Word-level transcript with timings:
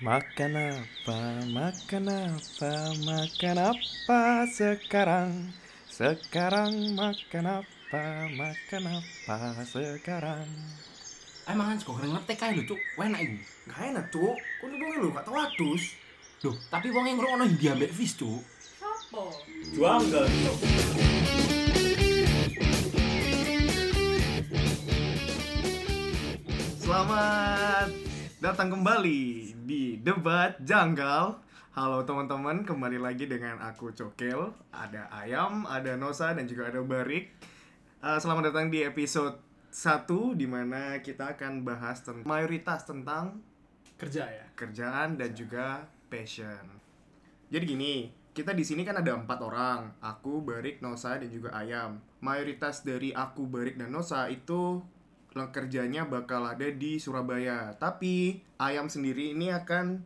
Makan 0.00 0.56
apa, 0.56 1.44
makan 1.52 2.08
apa, 2.08 2.72
makan 3.04 3.56
apa 3.60 4.48
sekarang? 4.48 5.52
Sekarang 5.92 6.96
makan 6.96 7.60
apa, 7.60 8.04
makan 8.32 8.82
apa 8.96 9.60
sekarang? 9.68 10.48
Emang 11.44 11.76
kan 11.76 11.84
kok 11.84 12.00
ngerti 12.00 12.32
kae 12.32 12.56
lho, 12.56 12.64
Cuk. 12.64 12.80
Enak 12.96 13.20
iku. 13.28 13.36
Gak 13.68 13.92
enak, 13.92 14.04
Cuk. 14.08 14.40
Kok 14.40 14.66
nih 14.72 14.78
wong 14.80 14.92
lho 15.04 15.08
gak 15.12 15.24
tau 15.28 15.36
adus. 15.36 15.84
Loh, 16.48 16.56
tapi 16.72 16.88
wong 16.88 17.04
yang 17.04 17.20
ngrungokno 17.20 17.44
Hindia 17.44 17.76
mbek 17.76 17.92
Fis, 17.92 18.16
Cuk. 18.16 18.40
Juanggal, 19.76 20.24
Cuk. 20.24 20.58
Selamat 26.80 28.09
datang 28.40 28.72
kembali 28.72 29.52
di 29.68 30.00
Debat 30.00 30.56
Janggal. 30.64 31.36
Halo 31.76 32.08
teman-teman, 32.08 32.64
kembali 32.64 32.96
lagi 32.96 33.28
dengan 33.28 33.60
aku 33.60 33.92
Cokel. 33.92 34.56
Ada 34.72 35.12
Ayam, 35.12 35.68
ada 35.68 35.92
Nosa, 36.00 36.32
dan 36.32 36.48
juga 36.48 36.72
ada 36.72 36.80
Barik. 36.80 37.36
Eh, 38.00 38.16
selamat 38.16 38.48
datang 38.48 38.72
di 38.72 38.80
episode 38.80 39.36
1 39.68 40.40
di 40.40 40.48
mana 40.48 41.04
kita 41.04 41.36
akan 41.36 41.68
bahas 41.68 42.00
tentang 42.00 42.24
mayoritas 42.24 42.88
tentang 42.88 43.44
kerja 44.00 44.24
ya 44.24 44.48
kerjaan 44.56 45.20
dan 45.20 45.36
juga 45.36 45.84
passion. 46.08 46.80
Jadi 47.52 47.64
gini, 47.68 48.08
kita 48.32 48.56
di 48.56 48.64
sini 48.64 48.88
kan 48.88 49.04
ada 49.04 49.20
empat 49.20 49.36
orang, 49.44 50.00
aku, 50.00 50.40
Barik, 50.40 50.80
Nosa, 50.80 51.20
dan 51.20 51.28
juga 51.28 51.52
Ayam. 51.52 52.00
Mayoritas 52.24 52.88
dari 52.88 53.12
aku, 53.12 53.44
Barik, 53.44 53.76
dan 53.76 53.92
Nosa 53.92 54.32
itu 54.32 54.80
kerjanya 55.30 56.04
bakal 56.04 56.42
ada 56.44 56.66
di 56.66 56.96
Surabaya. 56.96 57.74
Tapi 57.74 58.38
Ayam 58.56 58.86
sendiri 58.86 59.32
ini 59.32 59.48
akan 59.48 60.02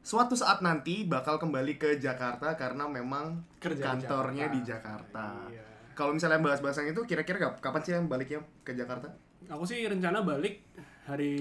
suatu 0.00 0.32
saat 0.32 0.60
nanti 0.60 1.04
bakal 1.04 1.36
kembali 1.36 1.76
ke 1.76 1.98
Jakarta 1.98 2.54
karena 2.54 2.86
memang 2.86 3.44
Kerja 3.58 3.76
di 3.76 4.06
kantornya 4.06 4.46
Jakarta. 4.46 4.56
di 4.56 4.60
Jakarta. 4.62 5.26
Iya. 5.48 5.64
Kalau 5.92 6.12
misalnya 6.12 6.40
bahas-bahas 6.40 6.80
yang 6.80 6.94
itu, 6.94 7.02
kira-kira 7.04 7.36
kap- 7.36 7.60
kapan 7.60 7.80
sih 7.82 7.92
yang 7.92 8.06
baliknya 8.06 8.40
ke 8.62 8.72
Jakarta? 8.72 9.10
aku 9.48 9.66
sih 9.66 9.82
rencana 9.82 10.22
balik 10.22 10.62
hari 11.02 11.34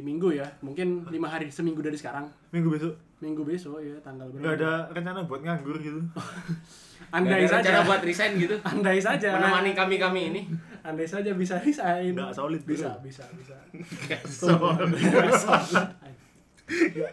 Minggu 0.00 0.32
ya 0.32 0.48
mungkin 0.64 1.04
lima 1.12 1.28
hari 1.28 1.52
seminggu 1.52 1.84
dari 1.84 1.92
sekarang 1.92 2.24
Minggu 2.48 2.72
besok 2.72 2.96
Minggu 3.20 3.44
besok 3.44 3.84
ya 3.84 3.92
tanggal 4.00 4.32
berapa 4.32 4.40
nggak 4.40 4.54
ada 4.56 4.72
rencana 4.88 5.28
buat 5.28 5.44
nganggur 5.44 5.76
gitu 5.76 6.00
andai 7.14 7.46
saja. 7.46 7.86
buat 7.86 8.02
resign 8.02 8.32
gitu. 8.42 8.56
andai 8.66 8.98
saja. 8.98 9.38
Menemani 9.38 9.70
kami-kami 9.72 10.20
ini. 10.34 10.42
andai 10.82 11.06
saja 11.06 11.30
bisa 11.38 11.62
resign. 11.62 12.18
Nggak 12.18 12.34
solid, 12.34 12.62
bro. 12.66 12.74
bisa 12.74 12.90
bisa 13.00 13.24
bisa. 13.38 13.56
Nggak 13.70 14.22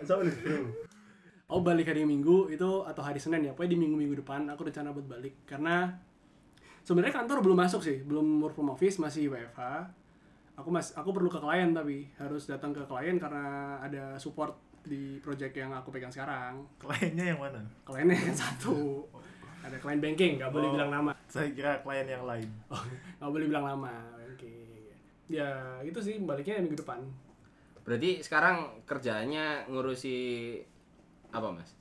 solid. 0.03 0.33
bro. 0.41 0.59
Oh 1.52 1.59
balik 1.59 1.91
hari 1.91 2.08
Minggu 2.08 2.47
itu 2.49 2.69
atau 2.88 3.03
hari 3.03 3.19
Senin 3.19 3.45
ya. 3.45 3.52
Pokoknya 3.52 3.75
di 3.75 3.80
minggu 3.83 3.95
minggu 3.99 4.16
depan 4.23 4.47
aku 4.49 4.71
rencana 4.71 4.95
buat 4.95 5.05
balik. 5.05 5.43
Karena 5.43 5.91
sebenarnya 6.81 7.11
kantor 7.11 7.43
belum 7.43 7.59
masuk 7.59 7.83
sih. 7.83 8.02
Belum 8.08 8.39
work 8.39 8.55
from 8.55 8.71
office 8.71 8.97
masih 8.97 9.27
WFH 9.30 9.61
aku 10.61 10.69
mas 10.69 10.93
aku 10.93 11.09
perlu 11.09 11.25
ke 11.25 11.41
klien 11.41 11.73
tapi 11.73 12.05
harus 12.21 12.45
datang 12.45 12.69
ke 12.69 12.86
klien 12.86 13.17
karena 13.17 13.80
ada 13.81 14.13
support 14.21 14.53
di 14.86 15.17
project 15.21 15.53
yang 15.58 15.73
aku 15.73 15.93
pegang 15.93 16.09
sekarang. 16.09 16.61
Kliennya 16.81 17.33
yang 17.33 17.39
mana? 17.41 17.61
Kliennya 17.86 18.17
yang 18.17 18.38
satu 18.38 19.05
ada 19.62 19.78
klien 19.78 19.98
banking 19.98 20.34
nggak 20.36 20.50
boleh 20.50 20.67
Oh. 20.67 20.73
bilang 20.73 20.90
nama. 20.92 21.12
saya 21.26 21.50
kira 21.50 21.80
klien 21.80 22.06
yang 22.06 22.23
lain. 22.23 22.48
Oh, 22.67 22.81
nggak 23.17 23.31
boleh 23.31 23.45
bilang 23.48 23.66
nama 23.66 23.94
oke. 24.28 24.54
Ya 25.28 25.48
itu 25.80 25.98
sih 25.98 26.20
baliknya 26.20 26.59
minggu 26.59 26.78
depan. 26.78 27.00
Berarti 27.82 28.20
sekarang 28.20 28.58
kerjaannya 28.84 29.67
ngurusi 29.67 30.17
apa, 31.30 31.50
Mas? 31.50 31.72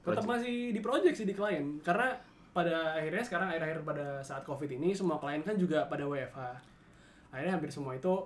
tetap 0.00 0.22
Project. 0.22 0.30
masih 0.30 0.56
di 0.70 0.80
project 0.80 1.14
sih 1.14 1.24
di 1.24 1.32
klien 1.32 1.66
karena 1.78 2.16
pada 2.50 2.94
akhirnya 2.94 3.20
sekarang 3.20 3.48
akhir-akhir 3.50 3.78
pada 3.82 4.06
saat 4.18 4.40
covid 4.42 4.70
ini 4.70 4.90
semua 4.90 5.16
klien 5.16 5.42
kan 5.42 5.52
juga 5.54 5.84
pada 5.84 6.02
WFH 6.02 6.38
akhirnya 7.28 7.52
hampir 7.52 7.68
semua 7.68 7.92
itu 7.92 8.24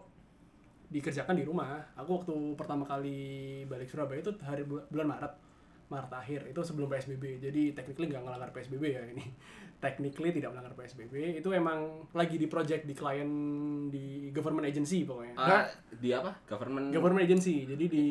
dikerjakan 0.89 1.35
di 1.35 1.43
rumah. 1.43 1.83
Aku 1.97 2.21
waktu 2.21 2.31
pertama 2.55 2.85
kali 2.85 3.19
balik 3.65 3.89
Surabaya 3.89 4.21
itu 4.21 4.31
hari 4.41 4.63
bul- 4.63 4.85
bulan 4.87 5.09
Maret 5.09 5.33
Maret 5.93 6.09
akhir 6.11 6.41
itu 6.47 6.61
sebelum 6.61 6.89
PSBB 6.89 7.25
jadi 7.39 7.63
technically 7.73 8.09
nggak 8.09 8.23
ngelanggar 8.23 8.51
PSBB 8.51 8.85
ya 8.89 9.03
ini 9.07 9.25
technically 9.85 10.31
tidak 10.31 10.51
melanggar 10.51 10.73
PSBB 10.75 11.13
itu 11.37 11.49
emang 11.51 11.85
lagi 12.13 12.35
di 12.35 12.47
project 12.47 12.83
di 12.83 12.95
klien 12.95 13.29
di 13.87 14.05
government 14.31 14.65
agency 14.65 15.03
pokoknya 15.03 15.35
Ah, 15.35 15.67
di 15.93 16.09
apa? 16.11 16.33
Government. 16.45 16.89
government 16.89 17.23
agency 17.23 17.67
jadi 17.67 17.85
di 17.85 18.07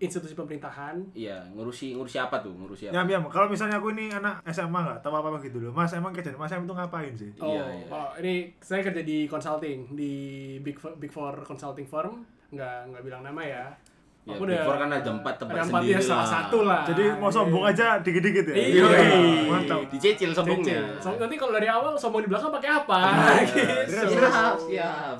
institusi 0.00 0.32
pemerintahan 0.32 1.12
Iya, 1.12 1.44
ngurusi 1.52 1.92
ngurusi 1.92 2.16
apa 2.16 2.40
tuh? 2.40 2.56
Ngurusi 2.56 2.88
apa? 2.88 2.96
Yam 2.96 3.06
Yam 3.06 3.22
kalau 3.28 3.46
misalnya 3.46 3.76
aku 3.76 3.92
ini 3.92 4.08
anak 4.08 4.40
SMA 4.46 4.80
nggak 4.80 5.04
tahu 5.04 5.12
apa 5.12 5.28
apa 5.28 5.38
gitu 5.40 5.60
loh 5.60 5.70
mas 5.70 5.92
emang 5.92 6.08
kerjaan 6.10 6.34
mas 6.34 6.48
Yam 6.48 6.64
itu 6.64 6.72
ngapain 6.72 7.12
sih 7.12 7.28
Oh, 7.36 7.52
Iya, 7.52 7.64
iya. 7.70 7.86
oh, 7.86 8.10
ini 8.16 8.34
saya 8.58 8.80
kerja 8.80 9.02
di 9.02 9.28
consulting 9.28 9.92
di 9.92 10.12
big 10.58 10.74
Four- 10.74 10.96
big 10.96 11.12
four 11.12 11.44
consulting 11.44 11.84
firm, 11.84 12.24
nggak 12.48 12.88
nggak 12.88 13.02
bilang 13.04 13.20
nama 13.20 13.42
ya. 13.44 13.64
Ya, 14.20 14.36
Big 14.36 14.60
Four 14.68 14.76
kan 14.76 14.92
ada 14.92 15.10
empat 15.16 15.34
tempat 15.40 15.54
ada 15.56 15.64
empat 15.64 15.80
sendiri 15.80 15.96
ya, 15.96 16.04
salah 16.04 16.20
lah. 16.20 16.28
satu 16.28 16.58
lah. 16.68 16.82
jadi 16.84 17.04
mau 17.16 17.32
sombong 17.32 17.64
aja 17.64 18.04
dikit-dikit 18.04 18.52
ya 18.52 18.54
Iya. 18.54 18.82
Yoi, 18.84 19.48
mantap 19.48 19.80
Dicicil 19.88 20.30
sombongnya. 20.36 20.76
Cicil. 21.00 21.00
So, 21.00 21.16
nanti 21.16 21.34
kalau 21.40 21.56
dari 21.56 21.68
awal 21.72 21.96
sombong 21.96 22.20
di 22.20 22.28
belakang 22.28 22.52
pakai 22.52 22.70
apa? 22.84 23.00
gitu. 23.48 23.64
Siap, 23.88 24.54
siap. 24.68 25.16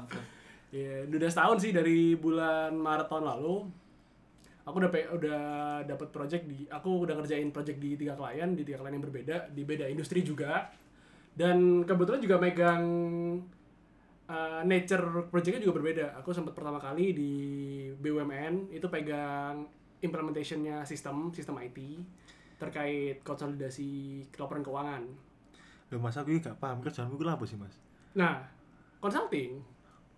Ya, 0.70 0.92
udah 1.08 1.30
setahun 1.32 1.58
sih 1.64 1.72
dari 1.72 2.12
bulan 2.14 2.76
Maret 2.76 3.08
tahun 3.08 3.24
lalu. 3.24 3.72
Aku 4.68 4.76
udah 4.76 4.92
udah 5.16 5.40
dapat 5.88 6.08
project 6.12 6.44
di 6.44 6.68
aku 6.68 7.08
udah 7.08 7.16
ngerjain 7.16 7.48
project 7.50 7.80
di 7.80 7.96
tiga 7.96 8.12
klien, 8.14 8.52
di 8.52 8.62
tiga 8.62 8.84
klien 8.84 8.94
yang 9.00 9.02
berbeda, 9.02 9.48
di 9.50 9.64
beda 9.64 9.88
industri 9.88 10.20
juga. 10.20 10.68
Dan 11.32 11.88
kebetulan 11.88 12.20
juga 12.20 12.36
megang 12.36 12.84
uh, 14.30 14.62
nature 14.62 15.26
projectnya 15.26 15.58
juga 15.58 15.82
berbeda. 15.82 16.06
Aku 16.22 16.30
sempat 16.30 16.54
pertama 16.54 16.78
kali 16.78 17.10
di 17.10 17.32
BUMN 17.98 18.70
itu 18.70 18.86
pegang 18.86 19.66
implementationnya 20.00 20.86
sistem 20.86 21.34
sistem 21.34 21.58
IT 21.60 21.78
terkait 22.56 23.20
konsolidasi 23.26 24.22
laporan 24.38 24.62
keuangan. 24.64 25.02
loh 25.90 25.98
mas 25.98 26.14
aku 26.14 26.38
gak 26.38 26.54
paham 26.62 26.78
kerjaanmu 26.78 27.18
itu 27.18 27.26
apa 27.26 27.42
sih 27.42 27.58
mas 27.58 27.74
Nah, 28.14 28.46
consulting 29.02 29.58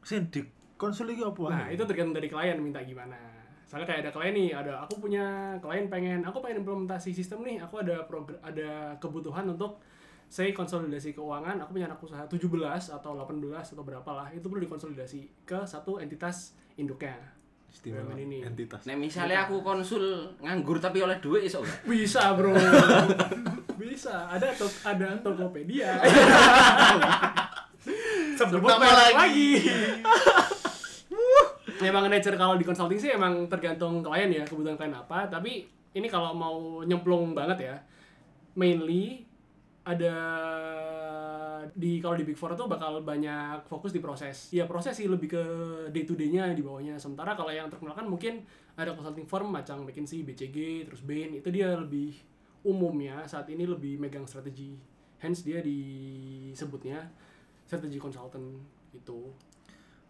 sih 0.02 0.20
di 0.28 0.42
konsul 0.76 1.14
apa 1.14 1.42
Nah, 1.48 1.66
itu 1.70 1.82
tergantung 1.86 2.18
dari 2.18 2.26
klien 2.26 2.58
minta 2.58 2.82
gimana. 2.82 3.16
Soalnya 3.64 3.86
kayak 3.88 4.00
ada 4.04 4.12
klien 4.12 4.34
nih, 4.34 4.50
ada 4.52 4.72
aku 4.82 4.98
punya 4.98 5.56
klien 5.62 5.86
pengen, 5.86 6.20
aku 6.26 6.42
pengen 6.42 6.66
implementasi 6.66 7.14
sistem 7.14 7.46
nih, 7.46 7.62
aku 7.62 7.80
ada 7.80 8.04
ada 8.42 8.92
kebutuhan 8.98 9.46
untuk 9.48 9.78
saya 10.32 10.48
konsolidasi 10.56 11.12
keuangan, 11.12 11.60
aku 11.60 11.76
punya 11.76 11.93
anak 11.93 12.00
usaha 12.00 12.25
17 12.25 12.48
atau 12.88 13.12
18 13.20 13.37
atau 13.53 13.84
berapa 13.84 14.10
lah, 14.16 14.32
itu 14.32 14.48
perlu 14.48 14.65
dikonsolidasi 14.65 15.44
ke 15.44 15.60
satu 15.69 16.00
entitas 16.00 16.56
induknya. 16.81 17.20
istimewa 17.72 18.12
ini. 18.16 18.44
entitas 18.44 18.84
Nek 18.84 19.00
misalnya 19.00 19.48
aku 19.48 19.65
konsul 19.65 20.28
nganggur 20.44 20.76
tapi 20.76 21.00
oleh 21.00 21.16
duit 21.25 21.48
iso 21.48 21.65
nggak? 21.65 21.88
Bisa, 21.88 22.37
Bro. 22.37 22.53
Bisa. 23.81 24.28
Ada 24.28 24.53
to 24.53 24.69
ada 24.84 25.16
Tokopedia. 25.25 25.97
Sebut 28.37 28.60
nama 28.60 28.76
merek 28.76 29.12
lagi. 29.16 29.50
emang 31.81 32.12
nature 32.12 32.37
kalau 32.37 32.60
di 32.60 32.65
consulting 32.69 33.00
sih 33.00 33.10
emang 33.12 33.48
tergantung 33.48 34.04
klien 34.04 34.28
ya 34.28 34.44
kebutuhan 34.44 34.76
klien 34.78 34.94
apa 34.94 35.26
tapi 35.26 35.66
ini 35.97 36.06
kalau 36.06 36.31
mau 36.37 36.84
nyemplung 36.87 37.34
banget 37.34 37.72
ya 37.72 37.76
mainly 38.54 39.31
ada 39.82 40.15
di 41.75 41.98
kalau 41.98 42.15
di 42.15 42.22
big 42.22 42.38
four 42.38 42.54
itu 42.54 42.65
bakal 42.70 43.03
banyak 43.03 43.66
fokus 43.66 43.91
di 43.91 43.98
proses. 43.98 44.50
Ya 44.54 44.66
proses 44.66 44.94
sih 44.94 45.10
lebih 45.10 45.34
ke 45.34 45.43
day 45.91 46.06
to 46.06 46.15
day-nya 46.15 46.54
di 46.54 46.62
bawahnya. 46.62 46.98
Sementara 46.98 47.34
kalau 47.34 47.50
yang 47.50 47.66
terkenal 47.66 47.94
kan 47.94 48.06
mungkin 48.06 48.47
ada 48.78 48.94
consulting 48.94 49.26
firm 49.26 49.50
macam 49.50 49.82
McKinsey, 49.82 50.22
BCG, 50.22 50.86
terus 50.86 51.03
Bain. 51.03 51.34
Itu 51.34 51.51
dia 51.51 51.74
lebih 51.74 52.15
umumnya 52.62 53.27
saat 53.27 53.51
ini 53.51 53.66
lebih 53.66 53.98
megang 53.98 54.27
strategi. 54.27 54.74
Hence 55.18 55.42
dia 55.42 55.62
disebutnya 55.62 57.10
strategi 57.66 57.98
consultant 57.98 58.47
gitu. 58.95 59.30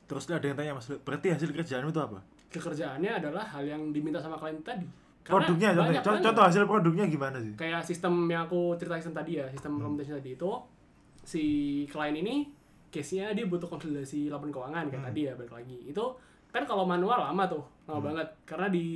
Terus 0.08 0.28
ada 0.28 0.44
yang 0.44 0.56
tanya 0.58 0.72
mas 0.76 0.88
berarti 0.88 1.32
hasil 1.32 1.48
kerjaanmu 1.52 1.92
itu 1.92 2.02
apa? 2.02 2.20
Kekerjaannya 2.52 3.24
adalah 3.24 3.48
hal 3.48 3.64
yang 3.64 3.96
diminta 3.96 4.20
sama 4.20 4.36
klien 4.36 4.60
tadi. 4.60 4.84
Produknya 5.22 5.70
contoh, 5.72 5.86
banyak 5.86 6.02
contoh, 6.02 6.42
hasil 6.42 6.62
produknya 6.66 7.04
gimana 7.06 7.38
sih 7.38 7.54
kayak 7.54 7.80
sistem 7.86 8.26
yang 8.26 8.50
aku 8.50 8.74
ceritain 8.74 9.14
tadi 9.14 9.38
ya, 9.38 9.46
sistem 9.50 9.78
implementation 9.78 10.18
tadi 10.18 10.34
itu 10.34 10.50
si 11.22 11.44
klien 11.86 12.18
ini 12.18 12.62
case-nya 12.92 13.32
dia 13.32 13.48
butuh 13.48 13.66
konsolidasi 13.72 14.28
laporan 14.28 14.52
keuangan 14.52 14.84
kayak 14.92 15.04
tadi 15.08 15.20
ya 15.24 15.32
balik 15.32 15.56
lagi. 15.56 15.78
Itu 15.88 16.12
kan 16.52 16.68
kalau 16.68 16.84
manual 16.84 17.24
lama 17.32 17.48
tuh, 17.48 17.64
lama 17.88 18.12
banget. 18.12 18.28
Karena 18.44 18.68
di 18.68 18.86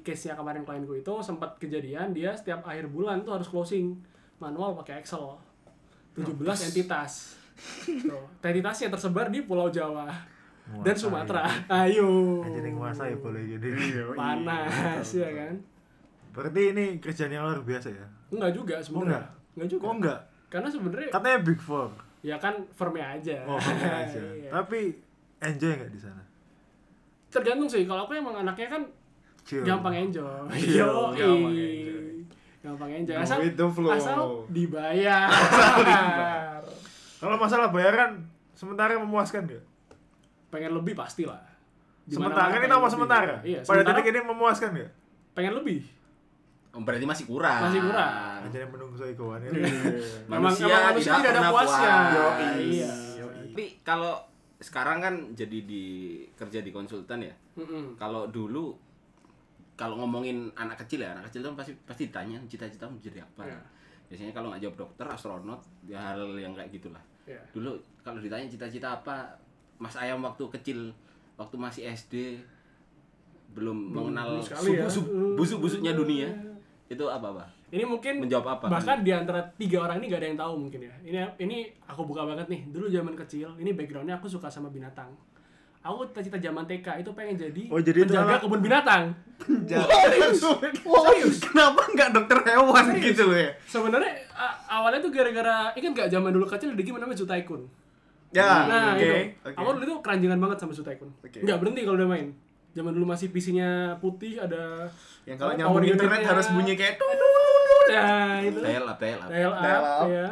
case-nya 0.00 0.32
kemarin 0.32 0.64
klienku 0.64 0.96
itu 0.96 1.12
sempat 1.20 1.60
kejadian 1.60 2.16
dia 2.16 2.32
setiap 2.32 2.64
akhir 2.64 2.88
bulan 2.88 3.20
tuh 3.20 3.36
harus 3.36 3.52
closing 3.52 4.00
manual 4.40 4.72
pakai 4.80 5.04
Excel. 5.04 5.36
17 6.16 6.40
entitas. 6.72 7.36
Tuh, 7.84 8.24
entitasnya 8.40 8.88
tersebar 8.88 9.28
di 9.28 9.44
Pulau 9.44 9.68
Jawa. 9.68 10.08
Dan. 10.80 10.96
Sumatera 10.96 11.44
ayo 11.84 12.40
nguasa 12.42 13.04
ya 13.04 13.16
boleh 13.16 13.42
gini. 13.46 13.68
panas 14.16 15.04
ya 15.10 15.28
kan 15.30 15.54
Berarti 16.30 16.62
ini 16.70 16.84
kerjaan 16.98 17.30
yang 17.30 17.44
luar 17.44 17.60
biasa 17.60 17.88
ya? 17.88 18.06
enggak 18.28 18.50
juga 18.50 18.74
sebenarnya 18.78 19.22
enggak? 19.22 19.26
enggak 19.54 19.68
juga 19.68 19.82
Kok 19.82 19.94
enggak? 19.94 20.20
karena 20.48 20.68
sebenarnya 20.68 21.08
Katanya 21.10 21.38
big 21.40 21.60
four. 21.60 21.88
ya 22.20 22.36
kan 22.36 22.54
firmnya 22.70 23.06
aja 23.12 23.36
Oh, 23.44 23.60
aja. 24.02 24.18
Iya. 24.32 24.50
Tapi 24.50 24.80
enjoy 25.40 25.72
nggak 25.74 25.90
di 25.90 26.00
sana? 26.00 26.22
tergantung 27.26 27.66
sih 27.66 27.82
kalau 27.82 28.02
aku 28.02 28.14
emang 28.14 28.34
anaknya 28.36 28.68
kan 28.70 28.82
Chill. 29.42 29.60
gampang 29.60 29.92
enjoy 29.92 30.24
Iya, 30.54 30.86
Yoi. 30.86 31.12
gampang 31.14 31.52
enjoy. 31.52 32.06
gampang 32.62 32.90
enjoy 32.94 33.16
asal 33.16 33.38
the 33.44 33.66
flow. 33.68 33.92
asal 33.92 34.18
dibayar 34.48 35.28
Kalau 37.16 37.36
masalah 37.36 37.68
bayaran 37.68 38.24
sementara 38.52 38.96
memuaskan 38.96 39.44
nggak? 39.44 39.62
Pengen 40.54 40.70
lebih 40.72 40.94
pasti 40.94 41.24
lah 41.24 41.42
Sementara 42.04 42.46
ini 42.46 42.54
pengen 42.54 42.70
nama 42.70 42.78
lebih. 42.78 42.92
sementara. 42.92 43.34
iya 43.42 43.58
Pada 43.58 43.66
sementara 43.80 43.96
titik 43.96 44.06
ini 44.08 44.20
memuaskan 44.22 44.68
nggak? 44.70 44.90
pengen 45.32 45.54
lebih 45.54 45.80
Oh, 46.70 46.82
berarti 46.82 47.02
masih 47.04 47.24
kurang. 47.24 47.60
Masih 47.60 47.78
kurang. 47.80 48.42
Aja 48.42 48.58
yang 48.58 48.66
menunggu 48.68 48.98
saya 48.98 49.14
kawan 49.14 49.38
ini. 49.40 49.62
Memang- 50.26 50.50
Manusia, 50.50 50.74
manusia 50.84 51.12
tidak, 51.12 51.22
tidak 51.22 51.38
ada 51.38 51.42
puasnya. 51.48 51.94
puas. 52.10 52.38
Iya. 52.58 52.90
Tapi 53.46 53.64
kalau 53.80 54.14
sekarang 54.58 54.98
kan 54.98 55.14
jadi 55.32 55.58
di 55.60 55.84
kerja 56.34 56.58
di 56.58 56.70
konsultan 56.70 57.22
ya. 57.22 57.34
Mm-mm. 57.54 57.94
Kalau 57.94 58.26
dulu 58.26 58.74
kalau 59.74 59.94
ngomongin 59.96 60.50
anak 60.52 60.74
kecil 60.80 60.98
ya, 61.00 61.14
anak 61.14 61.30
kecil 61.30 61.42
kan 61.44 61.54
pasti 61.54 61.78
pasti 61.80 62.02
ditanya 62.04 62.42
cita-citamu 62.44 62.98
jadi 62.98 63.22
apa. 63.22 63.42
Iya. 63.44 63.58
Biasanya 64.04 64.32
kalau 64.32 64.50
nggak 64.50 64.58
jawab 64.60 64.76
dokter, 64.76 65.06
astronot, 65.06 65.60
ya 65.84 66.02
hal 66.04 66.26
yang 66.34 66.50
kayak 66.52 66.70
gitulah. 66.72 67.02
Iya. 67.24 67.38
Dulu 67.50 67.70
kalau 68.00 68.18
ditanya 68.18 68.46
cita-cita 68.46 68.98
apa, 68.98 69.30
Mas 69.78 69.94
Ayam 69.94 70.22
waktu 70.22 70.44
kecil, 70.50 70.94
waktu 71.34 71.56
masih 71.56 71.82
SD 71.86 72.38
belum 73.54 73.94
mengenal 73.94 74.38
belum 74.38 74.46
sekali 74.46 74.68
ya. 74.74 74.86
subuh- 74.86 75.34
busuk-busuknya 75.38 75.92
dunia. 75.94 76.28
Itu 76.86 77.06
apa, 77.06 77.30
Pak? 77.32 77.48
Ini 77.74 77.82
mungkin 77.82 78.22
Menjawab 78.22 78.60
apa? 78.60 78.66
bahkan 78.70 79.02
di 79.02 79.10
antara 79.10 79.42
tiga 79.58 79.82
orang 79.82 79.98
ini 79.98 80.06
gak 80.06 80.20
ada 80.22 80.28
yang 80.30 80.38
tahu 80.38 80.54
mungkin 80.60 80.80
ya. 80.84 80.94
Ini 81.02 81.18
ini 81.40 81.56
aku 81.86 82.06
buka 82.06 82.22
banget 82.22 82.46
nih. 82.46 82.70
Dulu 82.70 82.86
zaman 82.86 83.14
kecil, 83.16 83.50
ini 83.58 83.74
backgroundnya 83.74 84.14
aku 84.14 84.30
suka 84.30 84.46
sama 84.46 84.70
binatang. 84.70 85.10
Aku 85.84 86.00
cita-cita 86.08 86.40
zaman 86.40 86.64
TK 86.64 87.04
itu 87.04 87.10
pengen 87.12 87.36
jadi, 87.36 87.62
Oh, 87.68 87.76
jadi 87.76 88.08
penjaga 88.08 88.40
kebun 88.40 88.64
binatang. 88.64 89.12
Wah, 90.86 91.12
kenapa 91.44 91.80
nggak 91.92 92.10
dokter 92.14 92.38
hewan 92.46 92.84
gitu 92.96 93.22
loh 93.28 93.36
ya? 93.36 93.50
Sebenarnya 93.66 94.12
awalnya 94.64 95.04
tuh 95.04 95.12
gara-gara 95.12 95.76
ingat 95.76 95.92
gak 95.92 96.08
zaman 96.08 96.32
dulu 96.32 96.48
kecil 96.48 96.72
ada 96.72 96.80
game 96.80 96.96
namanya 96.96 97.20
Sutaikun. 97.20 97.68
Ya, 98.34 98.66
nah, 98.66 98.98
oke. 98.98 99.06
itu. 99.06 99.48
Aku 99.54 99.68
dulu 99.78 99.84
tuh 99.86 99.98
keranjingan 100.02 100.38
banget 100.42 100.58
sama 100.58 100.74
Sutaikun. 100.74 101.10
Oke. 101.22 101.38
Nggak 101.38 101.58
berhenti 101.62 101.80
kalau 101.86 101.96
udah 102.02 102.08
main. 102.10 102.26
Zaman 102.74 102.90
dulu 102.90 103.06
masih 103.06 103.30
PC-nya 103.30 103.94
putih 104.02 104.42
ada 104.42 104.90
Yang 105.22 105.38
kalau 105.38 105.52
nyambung 105.54 105.86
internet 105.86 106.26
harus 106.26 106.50
bunyi 106.50 106.74
kayak 106.74 106.98
tuh. 106.98 107.06
Nah, 107.94 108.42
itu. 108.42 108.58
Dial 108.58 108.82
up, 108.90 108.98
dial 108.98 109.20
up. 109.22 109.28
Dial 109.30 109.52
up, 109.54 109.62
Dial 109.62 109.84
up. 109.86 110.06
ya. 110.10 110.28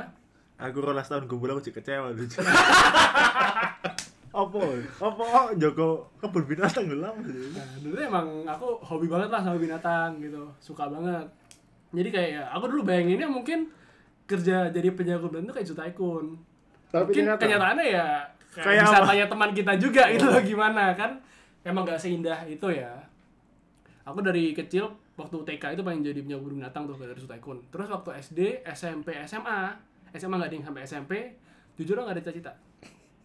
Aku 0.62 0.78
rolas 0.82 1.06
tahun 1.06 1.30
gumbul 1.30 1.54
aku 1.54 1.62
cek 1.62 1.78
kecewa 1.78 2.10
dulu. 2.10 2.26
apa? 4.42 4.60
Apa? 4.98 5.26
Joko 5.58 6.10
kebun 6.18 6.44
binatang 6.46 6.86
dulu 6.90 7.02
lama 7.02 7.22
sih. 7.22 7.50
Nah, 7.54 7.66
dulu 7.82 7.98
emang 7.98 8.26
aku 8.46 8.66
hobi 8.82 9.06
banget 9.06 9.28
lah 9.30 9.42
sama 9.42 9.58
binatang 9.58 10.18
gitu, 10.22 10.42
suka 10.58 10.86
banget. 10.86 11.26
Jadi 11.92 12.08
kayak 12.08 12.30
ya, 12.30 12.42
aku 12.54 12.64
dulu 12.72 12.82
bayanginnya 12.88 13.28
mungkin 13.28 13.68
kerja 14.24 14.70
jadi 14.72 14.88
penjaga 14.94 15.28
kebun 15.28 15.44
itu 15.44 15.54
kayak 15.54 15.68
Sutaikun. 15.68 16.26
Tapi 16.92 17.02
mungkin 17.02 17.24
ternyata- 17.24 17.40
kenyataannya 17.40 17.86
ya 17.88 18.06
kayak, 18.52 18.64
Kayak 18.68 18.82
bisa 18.84 18.96
apa? 18.96 19.06
tanya 19.08 19.26
teman 19.26 19.50
kita 19.50 19.72
juga 19.76 20.02
gitu 20.12 20.26
loh 20.28 20.42
gimana 20.44 20.84
kan. 20.92 21.10
Emang 21.62 21.82
gak 21.82 21.96
seindah 21.96 22.44
itu 22.44 22.68
ya. 22.68 22.92
Aku 24.02 24.18
dari 24.18 24.52
kecil 24.52 24.84
waktu 25.14 25.36
TK 25.46 25.72
itu 25.72 25.82
pengen 25.82 26.02
jadi 26.02 26.20
penjaga 26.20 26.40
kebun 26.40 26.54
binatang 26.58 26.82
tuh 26.84 26.96
dari 26.98 27.16
Sutaikun. 27.16 27.58
Terus 27.70 27.86
waktu 27.86 28.10
SD, 28.18 28.40
SMP, 28.66 29.14
SMA, 29.22 29.70
SMA 30.12 30.36
nggak 30.36 30.50
ding 30.50 30.60
sampai 30.60 30.82
SMP, 30.82 31.12
jujur 31.74 31.96
nggak 31.96 32.12
ada 32.12 32.20
cita-cita. 32.20 32.52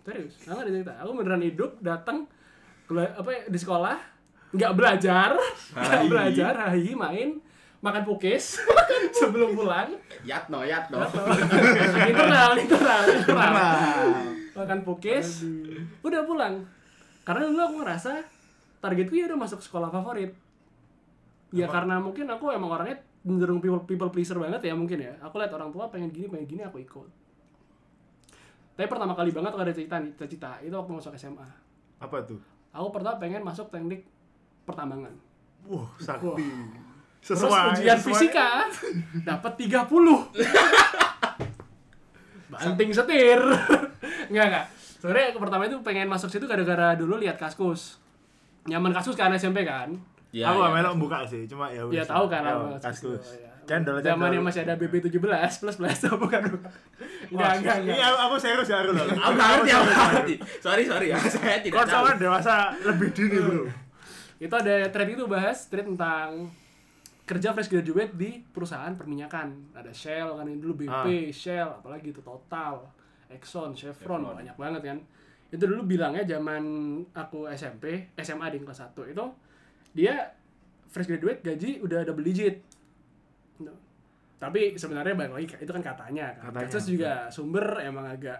Serius, 0.01 0.37
nggak 0.45 0.53
ada 0.55 0.69
cita-cita. 0.69 0.93
Aku 1.01 1.11
beneran 1.11 1.41
hidup, 1.41 1.81
datang 1.81 2.29
apa 2.87 3.27
ya, 3.27 3.41
di 3.43 3.57
sekolah, 3.57 3.97
nggak 4.53 4.71
belajar, 4.71 5.35
nggak 5.75 6.03
belajar, 6.07 6.53
hai 6.69 6.93
main, 6.93 7.29
makan 7.81 8.03
pukis 8.03 8.57
sebelum 9.19 9.53
pulang. 9.53 9.94
Yatno, 10.25 10.65
Yatno. 10.65 11.06
internal, 12.09 12.51
internal, 12.57 13.03
internal. 13.06 13.77
Makan 14.57 14.79
pukis, 14.81 15.45
udah 16.01 16.21
pulang. 16.25 16.65
Karena 17.21 17.45
dulu 17.45 17.62
aku 17.62 17.75
ngerasa 17.85 18.24
targetku 18.81 19.13
ya 19.13 19.29
udah 19.29 19.39
masuk 19.39 19.62
sekolah 19.62 19.94
favorit. 19.94 20.33
Ya 21.53 21.69
karena 21.69 22.01
mungkin 22.01 22.27
aku 22.27 22.51
emang 22.51 22.74
orangnya 22.74 23.00
cenderung 23.24 23.59
people, 23.59 23.83
people 23.83 24.09
pleaser 24.12 24.39
banget 24.39 24.71
ya 24.71 24.74
mungkin 24.74 25.03
ya. 25.03 25.13
Aku 25.21 25.38
lihat 25.38 25.53
orang 25.53 25.69
tua 25.69 25.91
pengen 25.91 26.09
gini, 26.09 26.31
pengen 26.31 26.47
gini, 26.47 26.62
aku 26.63 26.81
ikut. 26.81 27.09
Tapi 28.77 28.88
pertama 28.88 29.18
kali 29.18 29.33
banget 29.33 29.51
aku 29.57 29.62
ada 29.62 29.74
cita 29.74 29.97
nih, 29.97 30.13
cita-cita 30.13 30.51
itu 30.62 30.74
waktu 30.74 30.91
masuk 30.94 31.13
SMA. 31.18 31.47
Apa 31.97 32.21
tuh? 32.24 32.38
Aku 32.71 32.94
pertama 32.94 33.18
pengen 33.18 33.41
masuk 33.41 33.74
teknik 33.74 34.06
pertambangan. 34.69 35.13
Wah, 35.65 35.89
sakti. 35.97 36.47
Sesuai. 37.27 37.75
ujian 37.75 37.97
sesuai. 37.97 38.07
fisika 38.09 38.47
dapat 39.21 39.51
30. 39.59 39.83
Banting 42.47 42.89
setir. 42.91 43.39
enggak 44.27 44.45
enggak. 44.47 44.65
Sebenarnya 44.97 45.27
aku 45.29 45.39
pertama 45.39 45.63
itu 45.63 45.77
pengen 45.81 46.07
masuk 46.07 46.27
situ 46.27 46.44
gara-gara 46.44 46.95
dulu 46.95 47.18
lihat 47.18 47.35
Kaskus. 47.35 48.00
Nyaman 48.65 48.91
Kaskus 48.91 49.13
kan 49.13 49.29
SMP 49.31 49.62
kan? 49.62 49.91
Ya, 50.29 50.51
aku 50.51 50.59
ya. 50.62 50.69
melok 50.69 50.95
buka 50.97 51.24
sih, 51.24 51.44
cuma 51.45 51.68
ya 51.68 51.83
Ya 51.88 52.03
tahu 52.03 52.27
kan 52.27 52.41
Ya, 52.41 52.51
apa 52.53 52.79
Kaskus. 52.81 53.35
ya. 53.35 53.47
Cendol 53.65 54.00
Zaman 54.00 54.07
yang 54.31 54.39
cendol. 54.39 54.47
masih 54.47 54.62
ada 54.63 54.74
BB17 54.77 55.19
plus 55.59 55.75
plus 55.75 56.00
apa 56.01 56.15
bukan? 56.15 56.41
bukan. 56.50 56.71
Enggak, 57.27 57.35
Wah, 57.38 57.51
enggak, 57.53 57.75
Ini 57.77 57.91
enggak. 57.91 58.07
aku, 58.07 58.18
aku 58.21 58.35
serius 58.38 58.68
ya 58.69 58.77
aku 58.79 58.91
loh. 58.94 59.03
Aku 59.03 59.31
nggak 59.33 59.47
ngerti, 59.50 59.69
aku 59.69 59.83
nggak 59.85 60.07
ngerti. 60.09 60.35
Sorry, 60.57 60.83
sorry 60.88 61.07
ya. 61.09 61.18
Saya 61.19 61.57
tidak 61.59 61.74
Kau 61.74 61.83
tahu. 61.83 61.91
sama 61.94 62.12
dewasa 62.15 62.56
lebih 62.81 63.09
dini 63.12 63.38
bro. 63.38 63.63
Itu 64.38 64.53
ada 64.53 64.75
thread 64.88 65.09
itu 65.12 65.24
bahas 65.25 65.57
thread 65.65 65.83
tentang 65.85 66.47
kerja 67.27 67.51
fresh 67.51 67.68
graduate 67.68 68.15
di 68.15 68.39
perusahaan 68.39 68.95
perminyakan. 68.95 69.75
Ada 69.75 69.91
Shell 69.91 70.39
kan 70.39 70.47
ini 70.47 70.63
dulu 70.63 70.88
BP, 70.88 71.27
Shell, 71.29 71.83
apalagi 71.83 72.15
itu 72.15 72.24
Total, 72.24 72.79
Exxon, 73.27 73.75
Chevron, 73.75 74.24
Chevron. 74.24 74.39
banyak 74.39 74.56
banget 74.56 74.81
kan. 74.88 74.97
Itu 75.51 75.68
dulu 75.68 75.83
bilangnya 75.83 76.24
zaman 76.24 76.63
aku 77.12 77.51
SMP, 77.51 78.15
SMA 78.15 78.47
di 78.47 78.63
kelas 78.63 78.79
1 78.79 79.12
itu 79.12 79.25
dia 79.91 80.15
fresh 80.88 81.07
graduate 81.12 81.44
gaji 81.44 81.83
udah 81.83 82.07
double 82.07 82.24
digit. 82.24 82.63
No. 83.60 83.75
Tapi 84.39 84.79
sebenarnya 84.79 85.12
balik 85.12 85.34
lagi 85.36 85.46
itu 85.60 85.72
kan 85.72 85.84
katanya 85.84 86.31
kan. 86.39 86.55
Katanya, 86.55 86.69
Terus 86.72 86.86
juga 86.88 87.12
sumber 87.27 87.84
emang 87.84 88.07
agak 88.07 88.39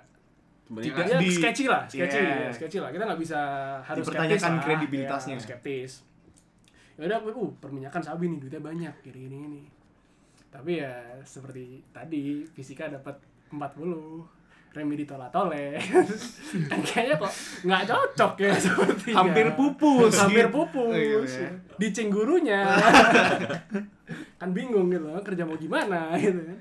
tidak 0.68 1.08
ya, 1.08 1.20
sketchy 1.32 1.66
lah, 1.72 1.88
sketchy, 1.88 2.20
Yeah. 2.20 2.44
ya, 2.44 2.52
sketchy 2.52 2.80
lah. 2.84 2.92
Kita 2.92 3.04
nggak 3.08 3.20
bisa 3.24 3.40
harus 3.84 4.04
Dipertanyakan 4.04 4.36
skeptis 4.36 4.52
lah. 4.52 4.64
kredibilitasnya. 4.68 5.32
Ya, 5.32 5.36
harus 5.40 5.46
skeptis. 5.48 5.92
Ya 6.98 7.06
udah, 7.06 7.20
uh, 7.24 7.52
perminyakan 7.62 8.02
sabi 8.02 8.28
nih 8.28 8.42
duitnya 8.42 8.62
banyak, 8.62 8.94
gini 9.06 9.18
gini 9.30 9.38
ini. 9.38 9.62
Tapi 10.50 10.82
ya 10.82 10.92
seperti 11.22 11.86
tadi 11.94 12.42
fisika 12.50 12.90
dapat 12.90 13.14
40 13.54 14.38
Remi 14.68 14.94
ditolak 14.94 15.34
toleh 15.34 15.74
kan 16.70 16.80
kayaknya 16.86 17.18
kok 17.18 17.34
nggak 17.66 17.84
cocok 17.88 18.34
ya 18.38 18.54
seperti 18.54 19.10
Hampir 19.10 19.48
pupus, 19.58 20.14
hampir 20.22 20.46
gitu. 20.46 20.54
pupus 20.54 20.94
Oh, 20.94 21.24
iya. 21.26 21.50
dicing 21.82 22.14
gurunya 22.14 22.62
kan 24.40 24.50
bingung 24.54 24.94
gitu 24.94 25.08
kerja 25.26 25.44
mau 25.50 25.58
gimana 25.58 26.14
gitu 26.22 26.38
kan 26.38 26.60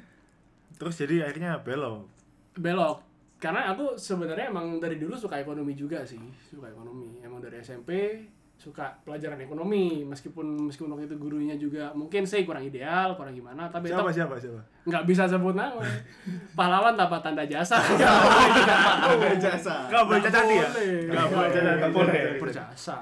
Terus 0.77 0.95
jadi 0.97 1.29
akhirnya 1.29 1.61
belok. 1.61 2.09
belok 2.57 3.05
karena 3.37 3.69
aku 3.77 4.01
sebenarnya 4.01 4.49
emang 4.49 4.81
dari 4.81 4.97
dulu 4.97 5.13
suka 5.13 5.37
ekonomi 5.37 5.77
juga 5.77 6.01
sih 6.01 6.21
suka 6.41 6.73
ekonomi 6.73 7.21
emang 7.21 7.45
dari 7.45 7.61
SMP 7.61 8.17
suka 8.57 8.89
pelajaran 9.05 9.37
ekonomi 9.37 10.01
meskipun 10.03 10.67
meskipun 10.67 10.89
waktu 10.91 11.05
itu 11.05 11.17
gurunya 11.21 11.55
juga 11.55 11.93
mungkin 11.93 12.25
saya 12.25 12.41
kurang 12.43 12.65
ideal 12.65 13.13
kurang 13.13 13.37
gimana 13.37 13.69
tapi 13.69 13.93
Siapa 13.93 14.09
tetap 14.09 14.17
siapa 14.17 14.35
siapa? 14.41 14.61
nggak 14.89 15.05
bisa 15.05 15.29
sebut 15.29 15.53
nama 15.53 15.77
pahlawan 16.59 16.97
tanpa 16.97 17.21
tanda 17.21 17.45
jasa 17.45 17.77
nggak 17.85 19.13
boleh 19.13 19.37
jasa. 19.37 19.75
Gak 19.87 20.03
boleh 20.05 20.21
cacati 20.21 20.55
ya? 20.57 20.69
Nggak 20.69 21.13
Gak 21.13 21.29
boleh 21.31 21.51
cacati. 21.53 21.77
Nggak 21.77 21.93
boleh. 21.93 22.23
berjasa 22.41 22.97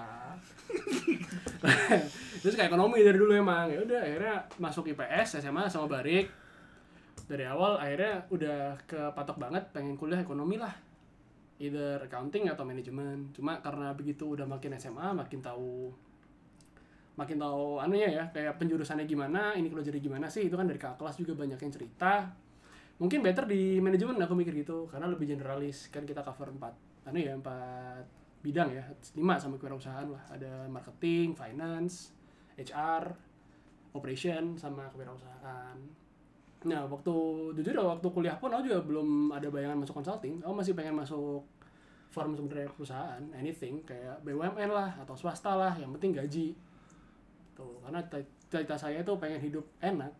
terus 2.42 2.54
kayak 2.54 2.68
ekonomi 2.68 3.00
dari 3.00 3.16
dulu 3.16 3.32
emang 3.32 3.70
ya 3.70 3.80
udah 3.80 4.00
akhirnya 4.04 4.34
masuk 4.58 4.90
IPS 4.90 5.40
SMA 5.40 5.64
sama 5.66 5.88
Barik 5.88 6.28
dari 7.24 7.48
awal 7.48 7.80
akhirnya 7.80 8.20
udah 8.28 8.76
kepatok 8.84 9.40
banget 9.40 9.64
pengen 9.72 9.96
kuliah 9.96 10.20
ekonomi 10.20 10.60
lah 10.60 10.74
either 11.58 12.02
accounting 12.02 12.50
atau 12.50 12.66
manajemen. 12.66 13.30
Cuma 13.30 13.62
karena 13.62 13.94
begitu 13.94 14.34
udah 14.34 14.46
makin 14.48 14.74
SMA 14.78 15.14
makin 15.14 15.38
tahu 15.38 15.92
makin 17.14 17.38
tahu 17.38 17.78
anunya 17.78 18.10
ya 18.10 18.24
kayak 18.34 18.58
penjurusannya 18.58 19.06
gimana 19.06 19.54
ini 19.54 19.70
kalau 19.70 19.86
jadi 19.86 20.02
gimana 20.02 20.26
sih 20.26 20.50
itu 20.50 20.58
kan 20.58 20.66
dari 20.66 20.82
kakak 20.82 20.98
kelas 20.98 21.16
juga 21.18 21.38
banyak 21.38 21.58
yang 21.58 21.72
cerita. 21.72 22.34
Mungkin 22.98 23.22
better 23.26 23.46
di 23.46 23.82
manajemen 23.82 24.18
aku 24.18 24.34
mikir 24.38 24.54
gitu 24.54 24.86
karena 24.90 25.06
lebih 25.10 25.30
generalis. 25.30 25.90
Kan 25.90 26.06
kita 26.06 26.22
cover 26.22 26.50
empat 26.50 26.74
anu 27.06 27.18
ya 27.22 27.34
empat 27.38 28.06
bidang 28.42 28.74
ya 28.74 28.84
lima 29.14 29.38
sama 29.38 29.58
kewirausahaan 29.58 30.10
lah. 30.10 30.22
Ada 30.30 30.66
marketing 30.66 31.38
finance 31.38 32.14
HR 32.58 33.14
operation 33.94 34.58
sama 34.58 34.90
kewirausahaan 34.90 36.03
nah 36.64 36.88
waktu 36.88 37.12
jujur 37.54 37.76
waktu 37.76 38.08
kuliah 38.08 38.36
pun 38.40 38.48
aku 38.48 38.64
juga 38.64 38.80
belum 38.80 39.08
ada 39.30 39.48
bayangan 39.52 39.84
masuk 39.84 40.00
consulting 40.00 40.40
aku 40.40 40.54
masih 40.56 40.72
pengen 40.72 40.96
masuk 40.96 41.44
firm 42.08 42.32
sebenarnya 42.32 42.70
perusahaan 42.72 43.20
anything 43.36 43.84
kayak 43.84 44.16
BUMN 44.22 44.70
lah 44.70 44.96
atau 44.96 45.12
swasta 45.12 45.52
lah 45.52 45.74
yang 45.76 45.92
penting 45.92 46.16
gaji 46.16 46.56
tuh 47.52 47.78
karena 47.84 48.00
cita 48.48 48.76
saya 48.78 49.02
itu 49.02 49.12
pengen 49.18 49.40
hidup 49.42 49.66
enak 49.82 50.10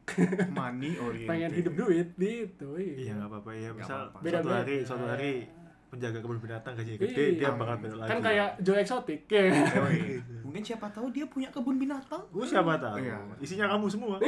money 0.50 0.98
oriented 1.06 1.30
pengen 1.30 1.50
hidup 1.54 1.74
duit 1.74 2.08
gitu 2.14 2.68
Iya 2.76 3.14
nggak 3.14 3.30
apa-apa 3.30 3.50
ya. 3.54 3.70
Misal 3.70 4.10
apa-apa. 4.10 4.18
suatu 4.18 4.24
Beda-beda. 4.26 4.56
hari 4.58 4.76
suatu 4.82 5.04
hari 5.06 5.34
penjaga 5.94 6.18
kebun 6.18 6.38
binatang 6.38 6.74
gaji 6.74 6.92
gede 6.96 7.14
Iya. 7.14 7.38
dia 7.38 7.50
bakal 7.54 7.76
belok 7.78 7.98
lagi. 7.98 8.10
kan 8.10 8.18
kayak 8.20 8.48
Joe 8.58 8.76
Exotic 8.76 9.20
ya 9.24 9.42
mungkin 10.42 10.62
siapa 10.62 10.86
tahu 10.90 11.06
dia 11.08 11.24
punya 11.24 11.48
kebun 11.48 11.78
binatang 11.78 12.22
Gue 12.28 12.42
siapa 12.42 12.74
tahu. 12.76 12.98
Iya. 12.98 13.16
Isinya 13.38 13.70
kamu 13.70 13.86
semua. 13.86 14.18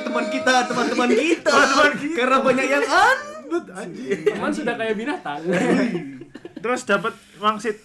Teman 0.00 0.26
kita, 0.28 0.68
teman-teman 0.68 1.10
kita. 1.10 1.52
Karena 2.12 2.36
banyak 2.38 2.66
yang 2.66 2.84
an. 2.84 3.18
Anjing. 3.46 4.26
teman 4.26 4.50
sudah 4.50 4.74
kayak 4.74 4.94
binatang 4.94 5.38
Terus 6.62 6.82
dapat 6.82 7.14
wangsit 7.38 7.78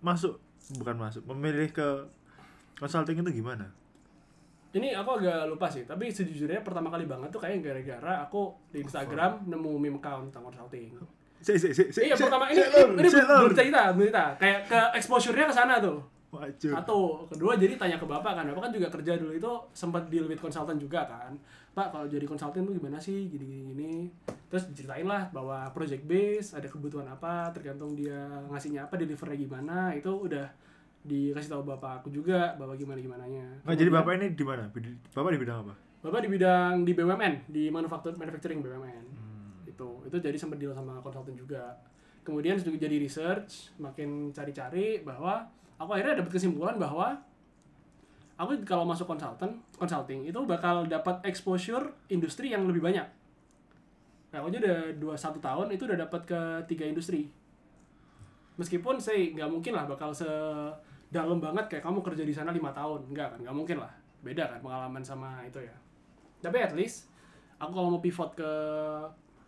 masuk 0.00 0.36
bukan 0.74 0.98
masuk 0.98 1.22
memilih 1.26 1.70
ke 1.70 1.88
consulting 2.76 3.22
itu 3.22 3.40
gimana? 3.40 3.70
ini 4.74 4.90
aku 4.90 5.22
agak 5.22 5.46
lupa 5.46 5.70
sih 5.70 5.86
tapi 5.86 6.10
sejujurnya 6.10 6.66
pertama 6.66 6.90
kali 6.90 7.06
banget 7.06 7.30
tuh 7.30 7.38
kayak 7.38 7.62
gara-gara 7.62 8.26
aku 8.26 8.50
di 8.74 8.82
Instagram 8.82 9.46
nemu 9.46 9.70
meme 9.78 10.02
account 10.02 10.34
tentang 10.34 10.50
consulting 10.50 10.90
Si 11.44 11.60
si 11.60 11.68
si 11.76 11.84
si. 11.92 12.00
iya 12.08 12.16
pertama 12.16 12.48
ini 12.48 12.56
ini, 12.56 13.04
belum 13.04 13.52
cerita 13.52 13.92
belum 13.92 14.08
cerita 14.08 14.24
kayak 14.40 14.60
ke 14.64 14.80
exposure-nya 14.96 15.44
ke 15.44 15.54
sana 15.54 15.76
tuh. 15.76 16.00
Wajib. 16.34 16.74
satu. 16.74 17.30
Kedua 17.30 17.54
jadi 17.54 17.78
tanya 17.78 18.00
ke 18.00 18.06
bapak 18.08 18.32
kan. 18.40 18.44
Bapak 18.48 18.66
kan 18.66 18.72
juga 18.72 18.88
kerja 18.90 19.20
dulu 19.20 19.32
itu 19.36 19.52
sempat 19.70 20.08
deal 20.08 20.26
with 20.26 20.40
consultant 20.40 20.80
juga 20.80 21.06
kan. 21.06 21.36
Pak 21.76 21.94
kalau 21.94 22.08
jadi 22.08 22.24
konsultan 22.26 22.64
tuh 22.64 22.74
gimana 22.74 22.98
sih? 22.98 23.28
Gini 23.28 23.44
gini 23.44 23.62
gini. 23.70 23.92
Terus 24.50 24.72
diceritain 24.72 25.06
lah 25.06 25.28
bahwa 25.30 25.68
project 25.70 26.02
base 26.08 26.56
ada 26.56 26.66
kebutuhan 26.66 27.06
apa 27.06 27.52
tergantung 27.54 27.94
dia 27.94 28.26
ngasihnya 28.50 28.88
apa 28.88 28.98
delivernya 28.98 29.38
gimana. 29.38 29.94
Itu 29.94 30.26
udah 30.26 30.48
dikasih 31.04 31.52
tahu 31.52 31.62
bapak 31.68 32.00
aku 32.00 32.08
juga 32.08 32.56
bapak 32.56 32.80
gimana 32.80 32.96
gimana 32.96 33.24
nya 33.28 33.44
Nggak, 33.60 33.76
jadi 33.76 33.90
bapak 33.92 34.12
ini 34.16 34.26
di 34.32 34.44
mana? 34.48 34.64
Bapak 35.12 35.30
di 35.36 35.40
bidang 35.44 35.58
apa? 35.68 35.74
bapak 36.04 36.20
di 36.20 36.28
bidang 36.36 36.84
di 36.84 36.92
BUMN 36.92 37.34
di 37.48 37.72
manufactur 37.72 38.12
manufacturing 38.20 38.60
BUMN 38.60 39.04
itu 39.74 39.90
itu 40.06 40.16
jadi 40.22 40.38
sempat 40.38 40.62
deal 40.62 40.70
sama 40.70 41.02
konsultan 41.02 41.34
juga. 41.34 41.74
Kemudian 42.22 42.56
juga 42.56 42.78
jadi 42.78 42.96
research 42.96 43.74
makin 43.76 44.32
cari-cari 44.32 45.02
bahwa 45.02 45.44
aku 45.76 45.90
akhirnya 45.98 46.22
dapat 46.22 46.32
kesimpulan 46.38 46.78
bahwa 46.78 47.18
aku 48.38 48.62
kalau 48.64 48.86
masuk 48.86 49.06
konsultan 49.06 49.60
consulting 49.76 50.26
itu 50.26 50.38
bakal 50.46 50.86
dapat 50.86 51.20
exposure 51.26 51.90
industri 52.08 52.54
yang 52.54 52.64
lebih 52.64 52.80
banyak. 52.80 53.04
Nah 54.34 54.42
aku 54.42 54.50
aja 54.50 54.58
udah 54.62 54.78
dua 54.98 55.14
satu 55.14 55.38
tahun 55.38 55.70
itu 55.74 55.86
udah 55.86 55.98
dapat 56.06 56.22
ke 56.26 56.40
tiga 56.70 56.86
industri. 56.86 57.30
Meskipun 58.58 58.98
saya 59.02 59.34
nggak 59.34 59.50
mungkin 59.50 59.74
lah 59.74 59.86
bakal 59.86 60.14
se 60.14 60.26
dalam 61.10 61.38
banget 61.38 61.70
kayak 61.70 61.86
kamu 61.86 62.02
kerja 62.02 62.22
di 62.26 62.34
sana 62.34 62.50
lima 62.50 62.74
tahun. 62.74 63.06
Nggak 63.10 63.28
kan 63.34 63.38
nggak 63.46 63.56
mungkin 63.56 63.78
lah. 63.78 63.92
Beda 64.24 64.50
kan 64.50 64.58
pengalaman 64.58 65.02
sama 65.04 65.42
itu 65.46 65.62
ya. 65.62 65.74
Tapi 66.42 66.58
at 66.58 66.74
least 66.74 67.06
aku 67.62 67.70
kalau 67.70 67.94
mau 67.94 68.02
pivot 68.02 68.34
ke 68.34 68.50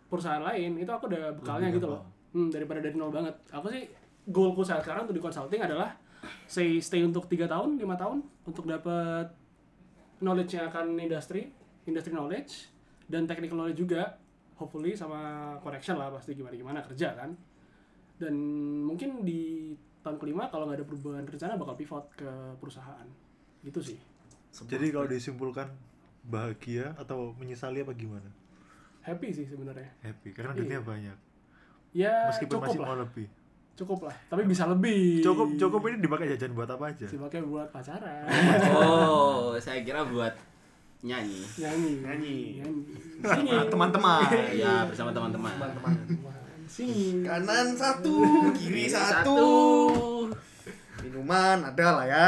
perusahaan 0.07 0.41
lain 0.41 0.79
itu 0.79 0.91
aku 0.91 1.11
udah 1.11 1.35
bekalnya 1.35 1.69
Lebih 1.69 1.79
gitu 1.83 1.87
loh. 1.91 2.01
hmm, 2.33 2.49
daripada 2.51 2.79
dari 2.83 2.95
nol 2.95 3.11
banget. 3.11 3.35
Aku 3.51 3.67
sih 3.71 3.87
goalku 4.27 4.63
saat 4.63 4.83
sekarang 4.83 5.07
untuk 5.07 5.15
di 5.19 5.23
consulting 5.23 5.61
adalah 5.63 5.95
say 6.49 6.79
stay 6.83 7.03
untuk 7.03 7.29
tiga 7.31 7.47
tahun 7.47 7.79
lima 7.79 7.95
tahun 7.95 8.19
untuk 8.43 8.67
dapat 8.67 9.31
knowledge 10.19 10.57
yang 10.57 10.67
akan 10.67 10.97
industri 10.97 11.53
industry 11.87 12.11
knowledge 12.11 12.67
dan 13.07 13.27
technical 13.27 13.63
knowledge 13.63 13.79
juga. 13.79 14.19
Hopefully 14.57 14.97
sama 14.97 15.53
connection 15.61 16.01
lah 16.01 16.09
pasti 16.09 16.33
gimana 16.33 16.57
gimana 16.57 16.79
kerja 16.81 17.13
kan. 17.13 17.29
Dan 18.17 18.33
mungkin 18.83 19.21
di 19.21 19.71
tahun 20.01 20.17
kelima 20.17 20.49
kalau 20.49 20.65
nggak 20.65 20.81
ada 20.81 20.87
perubahan 20.87 21.25
rencana 21.29 21.53
bakal 21.59 21.75
pivot 21.77 22.05
ke 22.17 22.29
perusahaan. 22.57 23.05
Gitu 23.61 23.93
sih. 23.93 23.99
Jadi 24.65 24.89
kalau 24.89 25.05
disimpulkan 25.05 25.69
bahagia 26.25 26.97
atau 26.97 27.37
menyesali 27.37 27.85
apa 27.85 27.93
gimana? 27.93 28.25
Happy 29.07 29.27
sih 29.31 29.45
sebenarnya 29.45 29.87
Happy 30.01 30.29
karena 30.29 30.51
Iya. 30.51 30.59
duitnya 30.59 30.79
banyak. 30.81 31.17
ya 31.93 32.15
Meskipun 32.27 32.51
cukup 32.53 32.67
masih 32.67 32.77
lah 32.77 32.87
mau 32.87 32.97
lebih. 32.99 33.27
cukup 33.73 33.99
lah 34.03 34.15
tapi 34.27 34.41
bisa 34.43 34.63
lebih 34.65 35.21
Cukup 35.21 35.47
cukup 35.55 35.79
ini 35.85 35.97
dipakai 35.99 36.25
jajan 36.29 36.51
buat 36.51 36.67
apa 36.67 36.83
aja? 36.87 37.05
dipakai 37.05 37.39
buat 37.41 37.67
pacaran 37.69 38.27
Oh, 38.73 39.55
saya 39.55 39.79
kira 39.81 40.03
buat 40.03 40.35
nyanyi. 40.99 41.45
nyanyi 41.55 41.93
Nyanyi. 42.01 42.37
nyanyi 43.19 43.53
teman-teman. 43.65 44.21
Ya, 44.51 44.81
bersama 44.83 45.09
teman-teman. 45.09 45.53
singing 46.67 47.21
Kanan 47.21 47.71
satu, 47.71 48.17
kiri 48.51 48.85
satu. 48.85 49.13
Satu. 49.23 49.39
Minuman 50.99 51.63
ada 51.63 51.87
lah 51.93 52.05
ya. 52.05 52.27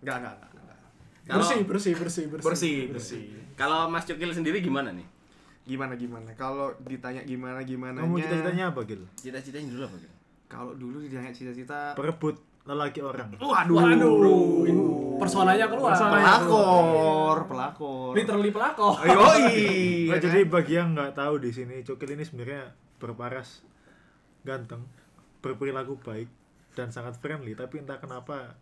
Enggak, 0.00 0.16
enggak, 0.18 0.34
enggak. 0.34 0.50
enggak. 0.56 0.78
Kalau 1.22 1.38
bersih 1.38 1.60
bersih 1.62 1.92
bersih 1.94 2.24
bersih 2.26 2.42
Bersih, 2.42 2.78
bersih. 2.90 3.22
kalau 3.54 3.86
Mas 3.86 4.02
Cukil 4.02 4.32
sendiri 4.32 4.58
gimana 4.58 4.90
nih? 4.90 5.04
Gimana 5.66 5.98
gimana? 5.98 6.30
Kalau 6.38 6.70
ditanya 6.86 7.26
gimana 7.26 7.60
gimana 7.66 7.98
Kamu 7.98 8.22
cita-citanya 8.22 8.70
apa, 8.70 8.80
Gil? 8.86 9.02
Cita-citanya 9.18 9.68
dulu 9.74 9.82
apa? 9.90 9.96
Gil? 9.98 10.12
Kalau 10.46 10.72
dulu 10.78 11.02
ditanya 11.02 11.34
cita-cita 11.34 11.92
Perebut 11.98 12.38
lelaki 12.66 12.98
orang. 13.02 13.30
Waduh. 13.38 13.74
waduh 13.78 14.66
ini 14.66 14.82
personanya 15.16 15.66
keluar 15.70 15.94
Pelakor, 15.94 17.38
pelakor. 17.46 18.12
literally 18.12 18.50
pelakor 18.50 18.98
Yoi. 19.06 19.46
Nggak, 20.10 20.20
jadi 20.22 20.40
bagi 20.50 20.72
yang 20.76 20.92
nggak 20.92 21.14
tahu 21.14 21.40
di 21.40 21.50
sini 21.54 21.80
Cokil 21.86 22.18
ini 22.18 22.26
sebenarnya 22.26 22.74
berparas 22.98 23.62
ganteng, 24.46 24.82
berperilaku 25.42 25.98
baik 26.02 26.30
dan 26.76 26.92
sangat 26.92 27.18
friendly, 27.18 27.56
tapi 27.56 27.82
entah 27.82 27.98
kenapa 27.98 28.54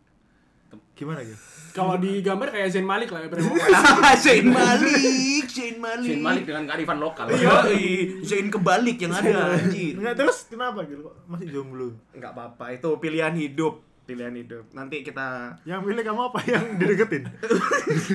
gimana 0.95 1.21
gitu? 1.27 1.39
kalau 1.75 1.99
di 1.99 2.23
gambar 2.23 2.55
kayak 2.55 2.71
Zain 2.71 2.87
Malik 2.87 3.11
lah 3.11 3.27
ya 3.27 3.29
Zain 4.25 4.47
Malik, 4.47 5.47
Zain 5.51 5.77
Malik. 5.83 6.07
Zain 6.07 6.23
Malik 6.23 6.45
dengan 6.47 6.71
kearifan 6.71 7.03
lokal. 7.03 7.27
Yoi, 7.35 8.23
Zain 8.23 8.47
kebalik 8.47 9.03
yang 9.03 9.11
ada 9.11 9.59
anjir. 9.59 9.99
Enggak 9.99 10.15
terus 10.15 10.47
kenapa 10.47 10.87
gitu 10.87 11.03
kok 11.03 11.27
masih 11.27 11.51
jomblo? 11.51 11.91
Enggak 12.15 12.31
apa-apa, 12.39 12.79
itu 12.79 12.89
pilihan 13.03 13.35
hidup, 13.35 13.83
pilihan 14.07 14.31
hidup. 14.39 14.71
Nanti 14.71 15.03
kita 15.03 15.59
Yang 15.67 15.83
pilih 15.83 16.05
kamu 16.07 16.21
apa 16.31 16.39
yang 16.47 16.65
dideketin? 16.79 17.27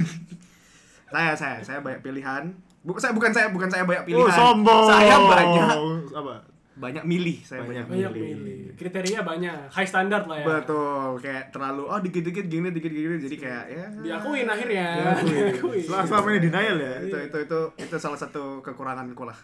saya 1.11 1.35
saya 1.35 1.59
saya 1.59 1.83
banyak 1.83 1.99
pilihan. 1.99 2.55
Bu, 2.79 2.95
saya 2.95 3.11
bukan 3.11 3.35
saya 3.35 3.51
bukan 3.51 3.67
saya 3.67 3.83
banyak 3.83 4.07
pilihan. 4.07 4.23
Oh, 4.23 4.31
sombong. 4.31 4.87
Saya 4.87 5.15
banyak 5.19 5.67
apa? 6.15 6.35
Banyak 6.79 7.03
milih, 7.03 7.43
saya 7.43 7.59
banyak, 7.61 7.91
Banyak 7.91 8.11
milih. 8.15 8.35
milih 8.39 8.59
kriteria 8.79 9.19
banyak 9.21 9.67
high 9.67 9.83
standard 9.83 10.23
lah 10.25 10.39
ya 10.39 10.45
Betul, 10.47 11.19
kayak 11.19 11.51
terlalu 11.51 11.83
oh 11.83 11.99
dikit-dikit 11.99 12.47
gini, 12.47 12.71
dikit-dikit 12.71 13.19
jadi 13.27 13.35
kayak 13.37 13.63
ya 13.67 13.85
diakuin 13.99 14.47
akhirnya 14.47 14.87
Diakui. 15.19 15.83
Setelah 15.83 16.05
selama 16.07 16.27
ini 16.31 16.39
denial 16.39 16.77
ya. 16.79 16.93
itu 17.03 17.17
itu 17.19 17.37
itu 17.43 17.59
itu 17.77 17.95
salah 17.99 18.15
satu 18.15 18.63
kekuranganku 18.63 19.27
lah. 19.27 19.35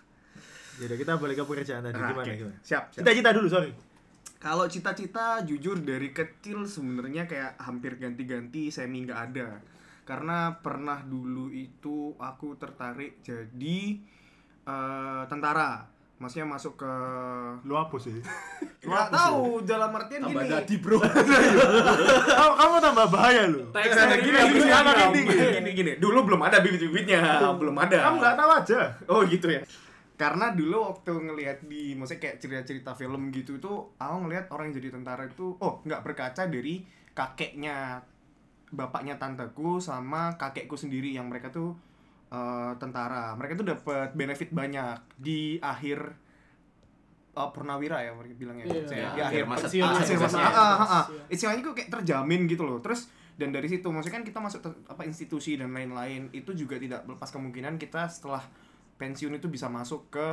Jadi 0.75 0.96
kita 0.96 1.15
balik 1.15 1.39
ke 1.39 1.44
pekerjaan 1.44 1.84
tadi 1.84 1.96
Nah, 1.96 2.12
gimana 2.12 2.24
oke. 2.24 2.36
gimana? 2.36 2.56
Siap, 2.60 2.84
siap. 2.92 3.04
Cita-cita 3.04 3.30
dulu, 3.32 3.48
sorry. 3.48 3.72
Kalau 4.36 4.65
cita-cita 4.68 5.39
jujur 5.42 5.80
dari 5.80 6.12
kecil 6.12 6.63
sebenarnya 6.63 7.24
kayak 7.25 7.60
hampir 7.60 7.96
ganti-ganti 7.96 8.68
semi 8.68 9.04
nggak 9.04 9.22
ada. 9.32 9.60
Karena 10.04 10.51
pernah 10.54 11.00
dulu 11.01 11.50
itu 11.50 12.15
aku 12.15 12.56
tertarik 12.56 13.20
jadi 13.20 13.80
eh, 14.63 15.24
tentara. 15.27 15.95
Maksudnya 16.15 16.48
masuk 16.48 16.79
ke 16.79 16.91
Lu 17.67 17.75
apa 17.75 17.95
sih? 18.00 18.15
nggak 18.88 19.10
tahu 19.12 19.65
dalam 19.65 19.91
artian 19.91 20.24
Tambah 20.24 20.45
gini. 20.45 20.53
dadi, 20.53 20.75
Bro. 20.79 20.98
kamu, 22.39 22.53
kamu 22.55 22.75
tambah 22.79 23.07
bahaya 23.12 23.43
lu. 23.50 23.67
Gini, 23.74 23.89
gini, 24.24 24.39
gini, 24.45 24.60
gini, 24.63 25.22
gini, 25.25 25.48
gini, 25.60 25.72
gini. 25.74 25.91
Dulu 25.98 26.19
belum 26.24 26.41
ada 26.45 26.62
bibit-bibitnya, 26.62 27.41
belum 27.57 27.75
ada. 27.75 27.98
Kamu 28.07 28.15
nggak 28.22 28.36
tahu 28.38 28.50
aja. 28.53 28.79
Oh 29.10 29.22
gitu 29.25 29.50
ya. 29.50 29.65
Karena 30.15 30.55
dulu 30.55 30.95
waktu 30.95 31.12
ngelihat 31.12 31.57
di 31.67 31.91
maksudnya 31.91 32.24
kayak 32.24 32.38
cerita-cerita 32.39 32.95
film 32.95 33.36
gitu 33.36 33.60
tuh, 33.60 33.91
aku 34.00 34.15
ngelihat 34.24 34.48
orang 34.55 34.72
yang 34.72 34.75
jadi 34.79 34.89
tentara 34.95 35.27
itu 35.27 35.60
oh 35.60 35.84
nggak 35.84 36.01
berkaca 36.07 36.48
dari 36.48 36.88
kakeknya 37.12 38.00
bapaknya 38.72 39.19
tanteku 39.19 39.84
sama 39.84 40.36
kakekku 40.39 40.75
sendiri 40.79 41.12
yang 41.15 41.27
mereka 41.27 41.51
tuh 41.51 41.75
eh, 42.36 42.72
tentara. 42.75 43.32
Mereka 43.34 43.56
tuh 43.56 43.68
dapat 43.68 44.12
benefit 44.13 44.51
banyak 44.51 45.00
di 45.15 45.39
akhir 45.58 45.98
eh, 47.34 47.50
purnawira 47.50 48.00
ya 48.00 48.12
mereka 48.12 48.36
bilangnya. 48.36 48.65
Iya. 48.65 48.75
Maksudnya 48.75 48.98
Ya, 48.98 49.10
di 49.10 49.22
akhir 49.22 49.24
akhir 49.24 49.44
masa- 49.46 49.68
ah, 49.82 49.92
akhir 49.96 50.18
masa. 50.18 50.38
Iya. 50.38 50.46
ah, 50.46 50.54
ah, 50.54 50.75
ah, 50.75 50.88
ah. 50.94 51.04
Iya. 51.06 51.24
Istilahnya 51.30 51.62
kok 51.62 51.75
kayak 51.75 51.89
terjamin 51.94 52.42
gitu 52.46 52.63
loh. 52.63 52.80
Terus 52.80 53.01
dan 53.36 53.51
dari 53.51 53.68
situ 53.68 53.84
maksudnya 53.86 54.15
kan 54.15 54.24
kita 54.24 54.39
masuk 54.39 54.60
te- 54.62 54.80
apa 54.86 55.04
institusi 55.04 55.56
dan 55.56 55.70
lain-lain 55.70 56.32
itu 56.32 56.51
juga 56.54 56.75
tidak 56.75 57.04
lepas 57.06 57.27
kemungkinan 57.30 57.75
kita 57.75 58.08
setelah 58.08 58.39
pensiun 58.96 59.36
itu 59.36 59.48
bisa 59.48 59.68
masuk 59.68 60.08
ke 60.10 60.27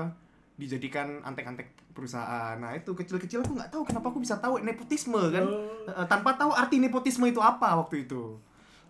dijadikan 0.55 1.19
antek-antek 1.21 1.75
perusahaan. 1.91 2.55
Nah 2.55 2.71
itu 2.73 2.93
kecil-kecil 2.93 3.43
aku 3.43 3.53
nggak 3.53 3.69
tahu 3.69 3.83
kenapa 3.83 4.07
aku 4.07 4.23
bisa 4.23 4.39
tahu 4.39 4.61
nepotisme 4.61 5.19
kan, 5.29 5.43
Oh. 5.43 5.91
Eh, 5.91 6.07
tanpa 6.07 6.37
tahu 6.37 6.55
arti 6.55 6.79
nepotisme 6.79 7.27
itu 7.27 7.43
apa 7.43 7.75
waktu 7.75 8.07
itu. 8.07 8.39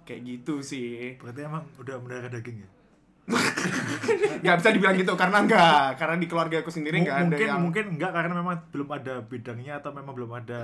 Kayak 0.05 0.21
gitu 0.29 0.61
sih. 0.61 1.17
Berarti 1.17 1.41
emang 1.43 1.65
udah 1.79 1.97
mendarah 1.97 2.29
daging 2.29 2.61
ya? 2.61 2.69
Nggak 4.43 4.57
bisa 4.59 4.69
dibilang 4.71 4.97
gitu 4.97 5.13
karena 5.15 5.39
enggak, 5.41 5.95
karena 5.95 6.17
di 6.19 6.27
keluarga 6.27 6.57
aku 6.59 6.71
sendiri 6.71 6.97
nggak 7.01 7.15
ada 7.15 7.25
mungkin 7.25 7.47
yang 7.47 7.63
mungkin 7.63 7.85
enggak 7.95 8.11
karena 8.11 8.35
memang 8.35 8.57
belum 8.69 8.89
ada 8.91 9.15
bidangnya 9.23 9.73
atau 9.79 9.91
memang 9.91 10.13
belum 10.13 10.33
ada 10.35 10.61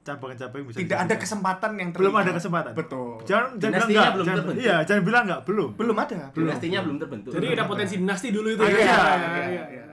cabang-cabang 0.00 0.58
yang 0.58 0.68
bisa 0.68 0.78
tidak 0.80 0.98
ada 1.00 1.14
kesempatan 1.16 1.70
yang 1.76 1.88
belum 1.90 2.12
terlihat. 2.12 2.24
ada 2.24 2.32
kesempatan 2.34 2.72
Betul. 2.72 3.24
jangan 3.24 3.56
jangan 3.56 3.72
bilang 3.72 3.88
enggak 3.88 4.10
belum 4.10 4.24
jangan, 4.24 4.38
terbentuk. 4.40 4.60
iya 4.60 4.76
jangan 4.84 5.02
bilang 5.02 5.22
enggak 5.24 5.40
belum 5.44 5.70
Belum 5.74 5.96
ada, 5.96 6.14
belum. 6.26 6.44
Dinastinya 6.44 6.78
belum 6.80 6.96
terbentuk. 6.98 7.30
Jadi 7.32 7.46
ada 7.50 7.64
potensi 7.64 7.94
dinasti 7.96 8.28
dulu 8.28 8.48
itu 8.50 8.60
Ah, 8.60 8.68
ya. 8.68 8.76
iya, 8.76 8.84
Iya, 8.84 9.44
iya, 9.46 9.64
iya. 9.70 9.84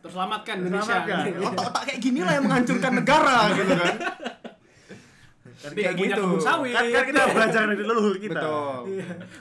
Terselamatkan 0.00 0.54
Indonesia. 0.58 0.96
Otak-otak 1.44 1.82
kayak 1.84 2.00
gini 2.00 2.20
lah 2.20 2.32
yang 2.32 2.44
menghancurkan 2.46 2.92
negara 2.94 3.36
gitu 3.52 3.72
kan. 3.76 3.94
kan, 5.60 5.70
Kayak 5.70 5.92
punya 5.94 6.16
gitu. 6.16 6.24
kebun 6.24 6.40
sawit. 6.40 6.72
kan, 6.72 6.84
kan 6.88 7.04
kita 7.04 7.22
belajar 7.30 7.62
dari 7.66 7.84
leluhur 7.84 8.16
kita 8.16 8.40
Betul. 8.40 8.80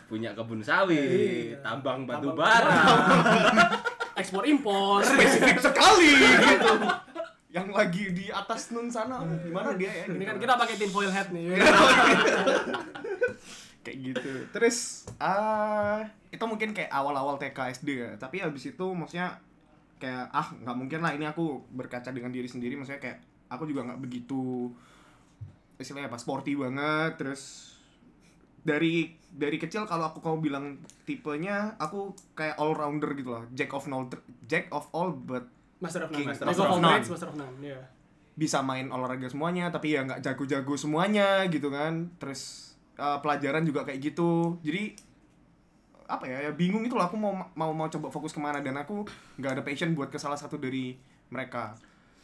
punya 0.05 0.29
kebun 0.33 0.59
sawit, 0.59 0.99
Iya. 0.99 1.63
tambang 1.63 2.03
batu 2.03 2.29
bara. 2.35 2.79
Ekspor 4.19 4.43
impor. 4.43 4.99
Spesifik 4.99 5.57
sekali 5.57 6.11
gitu. 6.51 6.73
Yang 7.49 7.67
lagi 7.71 8.03
di 8.11 8.25
atas 8.29 8.69
nun 8.69 8.91
sana 8.91 9.23
gimana 9.39 9.73
dia 9.73 9.87
ya? 9.89 10.05
Ini 10.05 10.13
gitu. 10.13 10.27
kan 10.27 10.35
kita 10.37 10.53
pakai 10.55 10.75
tinfoil 10.75 11.07
hat 11.09 11.31
nih. 11.31 11.55
kayak 13.79 13.97
gitu. 14.03 14.31
Terus 14.51 15.07
ah 15.17 16.03
itu 16.29 16.43
mungkin 16.43 16.75
kayak 16.75 16.91
awal-awal 16.91 17.39
TK 17.39 17.57
SD 17.73 17.89
ya. 17.95 18.11
Tapi 18.15 18.43
habis 18.43 18.67
itu 18.67 18.85
maksudnya 18.91 19.39
kayak 19.97 20.27
ah 20.29 20.47
nggak 20.53 20.77
mungkin 20.77 20.99
lah 20.99 21.11
ini 21.11 21.25
aku 21.25 21.63
berkaca 21.71 22.11
dengan 22.11 22.31
diri 22.31 22.47
sendiri 22.47 22.75
maksudnya 22.75 22.99
kayak 22.99 23.19
aku 23.51 23.67
juga 23.67 23.83
nggak 23.83 23.99
begitu 23.99 24.71
istilahnya 25.79 26.11
apa 26.11 26.19
sporty 26.19 26.59
banget 26.59 27.15
terus 27.15 27.73
dari 28.59 29.15
dari 29.31 29.55
kecil 29.55 29.87
kalau 29.87 30.11
aku 30.11 30.19
kau 30.19 30.35
bilang 30.37 30.83
tipenya 31.07 31.79
aku 31.79 32.11
kayak 32.35 32.59
all 32.59 32.75
rounder 32.75 33.15
gitu 33.15 33.31
loh 33.31 33.43
jack 33.55 33.71
of 33.71 33.87
all 33.87 34.05
jack 34.45 34.67
of 34.75 34.85
all 34.91 35.15
but 35.15 35.47
Master 35.79 36.03
of 36.03 36.11
None. 36.11 36.27
Master 36.27 36.45
Jack 36.45 36.59
of 36.59 36.67
of 36.67 36.81
None. 36.83 37.01
Master 37.07 37.29
of 37.31 37.37
None. 37.39 37.55
Iya. 37.63 37.81
bisa 38.39 38.63
main 38.63 38.87
olahraga 38.87 39.27
semuanya 39.27 39.67
tapi 39.67 39.91
ya 39.95 40.07
nggak 40.07 40.23
jago-jago 40.23 40.71
semuanya 40.79 41.43
gitu 41.51 41.67
kan 41.67 42.07
terus 42.23 42.71
uh, 42.95 43.19
pelajaran 43.19 43.67
juga 43.67 43.83
kayak 43.83 43.99
gitu 43.99 44.55
jadi 44.63 44.95
apa 46.07 46.23
ya, 46.23 46.47
ya 46.47 46.51
bingung 46.55 46.87
itu 46.87 46.95
loh 46.95 47.03
aku 47.03 47.19
mau 47.19 47.35
mau 47.59 47.75
mau 47.75 47.91
coba 47.91 48.07
fokus 48.07 48.31
ke 48.31 48.39
mana 48.39 48.63
dan 48.63 48.79
aku 48.79 49.03
nggak 49.43 49.59
ada 49.59 49.63
passion 49.67 49.91
buat 49.91 50.07
ke 50.07 50.15
salah 50.15 50.39
satu 50.39 50.55
dari 50.55 50.95
mereka 51.27 51.75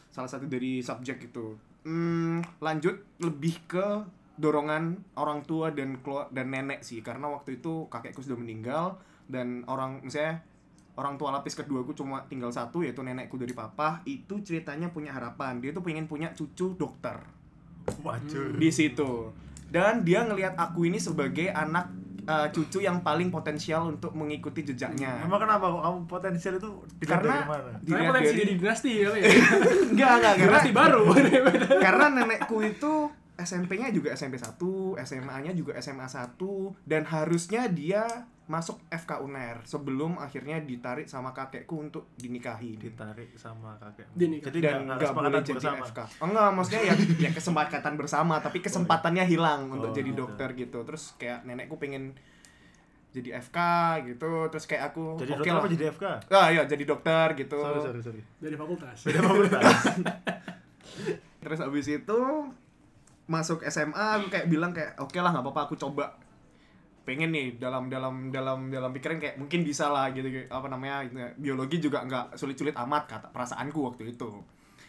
salah 0.08 0.24
satu 0.24 0.48
dari 0.48 0.80
subjek 0.80 1.28
itu 1.28 1.52
hmm, 1.86 2.58
lanjut 2.58 2.98
lebih 3.22 3.62
ke 3.70 4.02
dorongan 4.36 5.00
orang 5.16 5.46
tua 5.46 5.72
dan 5.72 6.02
keluar 6.02 6.28
dan 6.34 6.50
nenek 6.50 6.82
sih. 6.82 7.00
Karena 7.00 7.30
waktu 7.30 7.62
itu 7.62 7.86
kakekku 7.86 8.20
sudah 8.20 8.36
meninggal 8.36 8.98
dan 9.30 9.62
orang 9.70 10.02
misalnya 10.02 10.42
orang 10.98 11.16
tua 11.20 11.32
lapis 11.32 11.54
kedua 11.54 11.84
aku 11.84 11.92
cuma 11.92 12.24
tinggal 12.26 12.50
satu 12.50 12.80
yaitu 12.80 13.04
nenekku 13.04 13.36
dari 13.36 13.52
papa 13.52 14.02
itu 14.04 14.42
ceritanya 14.42 14.90
punya 14.90 15.14
harapan. 15.14 15.62
Dia 15.62 15.70
tuh 15.70 15.86
pengen 15.86 16.10
punya 16.10 16.34
cucu 16.34 16.74
dokter. 16.74 17.22
Wajur 18.02 18.58
di 18.58 18.68
situ. 18.74 19.30
Dan 19.70 20.02
dia 20.02 20.22
ngelihat 20.26 20.58
aku 20.58 20.86
ini 20.86 20.98
sebagai 20.98 21.50
anak 21.50 21.90
eh, 22.26 22.48
cucu 22.50 22.78
yang 22.82 23.00
paling 23.00 23.30
potensial 23.30 23.86
untuk 23.86 24.10
mengikuti 24.12 24.60
jejaknya 24.62 25.22
emang 25.22 25.38
kenapa 25.38 25.70
kok 25.70 25.82
kamu 25.82 25.98
potensial 26.04 26.54
itu 26.58 26.70
dilihat 26.98 27.22
karena 27.22 27.34
dari 27.34 27.46
mana 27.46 27.70
Karena 27.80 28.10
potensi 28.10 28.26
dari- 28.26 28.40
jadi 28.42 28.52
dinasti 28.58 28.90
ya. 28.92 29.10
ya. 29.14 29.26
enggak 29.94 30.10
enggak 30.18 30.34
karena 30.34 30.50
Dinasti 30.50 30.70
baru. 30.74 31.02
karena 31.86 32.04
nenekku 32.12 32.56
itu 32.60 32.92
SMP-nya 33.36 33.92
juga 33.92 34.16
SMP 34.16 34.40
1, 34.40 34.56
SMA-nya 35.04 35.52
juga 35.52 35.76
SMA 35.76 36.08
1 36.08 36.40
dan 36.88 37.04
harusnya 37.04 37.68
dia 37.68 38.24
masuk 38.46 38.78
FK 38.86 39.18
UNER 39.20 39.58
sebelum 39.62 40.16
akhirnya 40.16 40.58
ditarik 40.60 41.04
sama 41.04 41.30
kakekku 41.30 41.76
untuk 41.80 42.06
dinikahi. 42.14 42.78
ditarik 42.78 43.34
sama 43.34 43.74
kakek 43.76 44.06
jadi 44.14 44.38
dan 44.60 44.86
nggak 44.86 45.10
boleh 45.10 45.40
jadi 45.40 45.52
bersama 45.52 45.82
FK. 45.82 45.98
Oh, 46.16 46.26
enggak, 46.26 46.48
maksudnya 46.52 46.82
ya 46.84 46.94
ya 47.18 47.30
kesempatan 47.30 47.94
bersama, 47.94 48.38
tapi 48.38 48.58
kesempatannya 48.60 49.24
hilang 49.24 49.66
untuk 49.68 49.90
Oh, 49.90 49.92
jadi 49.92 50.06
gitu. 50.06 50.20
dokter 50.20 50.48
gitu. 50.54 50.78
Terus 50.80 51.14
kayak 51.16 51.42
nenekku 51.42 51.74
pengen 51.76 52.14
jadi 53.10 53.40
FK 53.40 53.58
gitu, 54.06 54.30
terus 54.46 54.64
kayak 54.64 54.92
aku 54.92 55.16
jadi 55.16 55.32
oke 55.32 55.40
dokter 55.40 55.50
lah. 55.50 55.58
apa 55.58 55.68
jadi 55.72 55.84
FK 55.88 56.04
Ah 56.28 56.46
iya, 56.48 56.62
jadi 56.64 56.84
dokter 56.84 57.26
gitu. 57.34 57.56
sorry 57.56 57.80
sorry 57.80 58.00
sorry 58.00 58.20
Dari 58.36 58.54
fakultas. 58.54 58.98
beda 59.02 59.20
fakultas 59.22 59.64
Terus 61.40 61.58
abis 61.60 61.86
itu 61.88 62.20
masuk 63.24 63.58
SMA 63.64 64.06
aku 64.16 64.26
kayak 64.28 64.46
bilang 64.46 64.70
kayak 64.70 64.94
oke 64.96 65.16
lah 65.16 65.30
nggak 65.30 65.42
apa-apa 65.42 65.62
aku 65.64 65.74
coba 65.76 66.14
pengen 67.06 67.30
nih 67.30 67.54
dalam 67.54 67.86
dalam 67.86 68.28
dalam 68.28 68.66
dalam 68.66 68.90
pikiran 68.90 69.16
kayak 69.16 69.36
mungkin 69.36 69.62
bisa 69.62 69.86
lah 69.86 70.10
gitu, 70.10 70.26
gitu. 70.26 70.44
apa 70.48 70.66
namanya 70.66 71.00
gitu. 71.02 71.14
biologi 71.38 71.78
juga 71.78 72.02
nggak 72.02 72.34
sulit-sulit 72.34 72.74
amat 72.76 73.06
kata 73.08 73.26
perasaanku 73.30 73.78
waktu 73.80 74.10
itu 74.10 74.42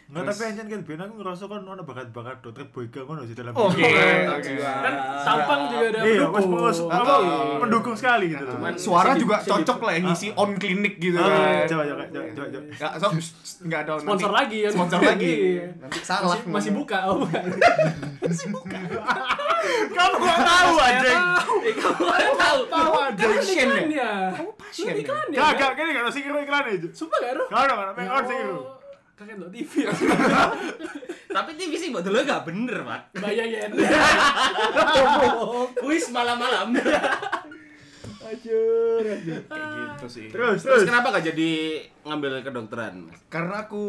Nggak, 0.08 0.24
Terus- 0.24 0.40
tapi 0.40 0.48
anjan 0.48 0.66
kan 0.66 0.80
biar 0.82 1.00
aku 1.04 1.14
ngerasa 1.20 1.44
kan 1.44 1.60
ono 1.62 1.82
bakat-bakat 1.84 2.36
dokter 2.40 2.64
boyka 2.66 3.04
ngono 3.04 3.22
sih 3.22 3.36
dalam 3.36 3.52
Oke. 3.52 3.84
Kan 4.56 4.94
Sampang 5.20 5.68
juga 5.68 5.84
ada 5.86 6.00
Iya, 6.00 6.24
mas 6.24 6.40
pendukung. 6.40 6.64
mas 6.64 6.80
Ah, 6.80 6.96
apa 6.96 7.12
iya. 7.20 7.36
mendukung 7.60 7.92
sekali 7.92 8.26
gitu. 8.26 8.40
loh. 8.40 8.52
Cuman 8.56 8.72
suara 8.74 9.12
juga 9.12 9.36
cocok 9.38 9.78
lah 9.78 9.92
yang 9.92 10.04
ngisi 10.08 10.32
on 10.32 10.56
klinik 10.56 10.96
gitu 10.96 11.12
Ah, 11.14 11.28
kan 11.60 11.68
coba 11.68 11.82
coba 11.84 12.04
coba 12.08 12.24
coba. 12.24 12.46
coba. 12.48 12.68
nggak 12.72 12.92
so, 12.96 13.08
nggak 13.62 13.80
ada 13.84 13.92
Sponsor 13.94 14.08
nanti- 14.24 14.38
lagi 14.40 14.58
ya. 14.58 14.70
sponsor 14.72 15.00
lagi 15.04 15.28
Iya. 15.52 15.64
nanti 15.76 15.98
salah 16.00 16.24
Masih, 16.32 16.48
masih 16.48 16.70
buka. 16.72 16.98
Oh, 17.04 17.16
bukan. 18.56 18.82
Kamu 19.88 20.14
nggak 20.18 20.40
tahu. 20.40 20.72
Eh, 20.78 21.74
kamu 21.74 22.02
nggak 22.04 22.36
tahu. 22.38 22.60
tahu 22.70 22.92
ada 22.96 23.24
passion 23.28 23.90
ya 23.90 24.12
kamu 24.32 24.50
passion 24.54 24.86
ya 24.88 24.94
Iklannya. 25.02 25.36
Gak 25.36 25.50
kan? 25.54 25.58
gak 25.58 25.72
kini 25.76 25.90
gak 25.96 26.12
sih 26.14 26.22
kira 26.22 26.38
iklan 26.42 26.64
aja. 26.68 26.88
Sumpah 26.94 27.18
gak, 27.18 27.32
Ro? 27.36 27.44
Gak 27.50 27.60
ada 27.66 27.74
kan, 27.94 28.06
on 28.08 28.24
sih 28.24 28.36
kira. 28.38 28.56
Kakek 29.18 29.34
lo 29.34 29.46
TV 29.50 29.72
ya. 29.82 29.90
Tapi 31.34 31.50
TV 31.58 31.72
sih 31.74 31.88
buat 31.90 32.06
dulu 32.06 32.22
gak 32.22 32.46
bener, 32.46 32.86
Pak. 32.86 33.00
Bayangin. 33.18 33.70
Kuis 35.82 36.06
malam-malam. 36.14 36.78
kayak 39.48 39.68
gitu 39.74 40.06
sih 40.06 40.26
Terus 40.28 40.60
Terus 40.60 40.84
terus. 40.84 40.88
kenapa 40.88 41.14
gak 41.14 41.32
jadi 41.32 41.52
ngambil 42.08 42.40
kedokteran, 42.40 43.04
Mas? 43.04 43.20
Karena 43.28 43.68
aku 43.68 43.80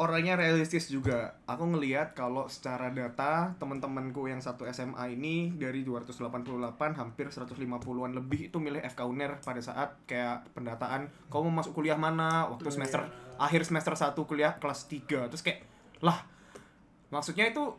orangnya 0.00 0.40
realistis 0.40 0.88
juga. 0.88 1.36
Aku 1.44 1.68
ngelihat 1.68 2.16
kalau 2.16 2.48
secara 2.48 2.88
data 2.88 3.52
teman-temanku 3.60 4.26
yang 4.32 4.40
satu 4.40 4.64
SMA 4.72 5.12
ini 5.12 5.52
dari 5.52 5.84
288 5.84 6.16
hampir 6.96 7.28
150-an 7.28 8.12
lebih 8.16 8.48
itu 8.48 8.56
milih 8.56 8.80
FK 8.80 9.00
UNER 9.04 9.32
pada 9.44 9.60
saat 9.60 10.00
kayak 10.08 10.56
pendataan 10.56 11.12
kau 11.28 11.44
mau 11.44 11.60
masuk 11.60 11.76
kuliah 11.76 12.00
mana 12.00 12.48
waktu 12.48 12.72
semester 12.72 13.04
akhir 13.36 13.68
semester 13.68 13.92
1 13.92 14.16
kuliah 14.24 14.56
kelas 14.56 14.88
3. 14.88 15.28
Terus 15.28 15.42
kayak 15.44 15.60
lah 16.00 16.24
maksudnya 17.12 17.52
itu 17.52 17.76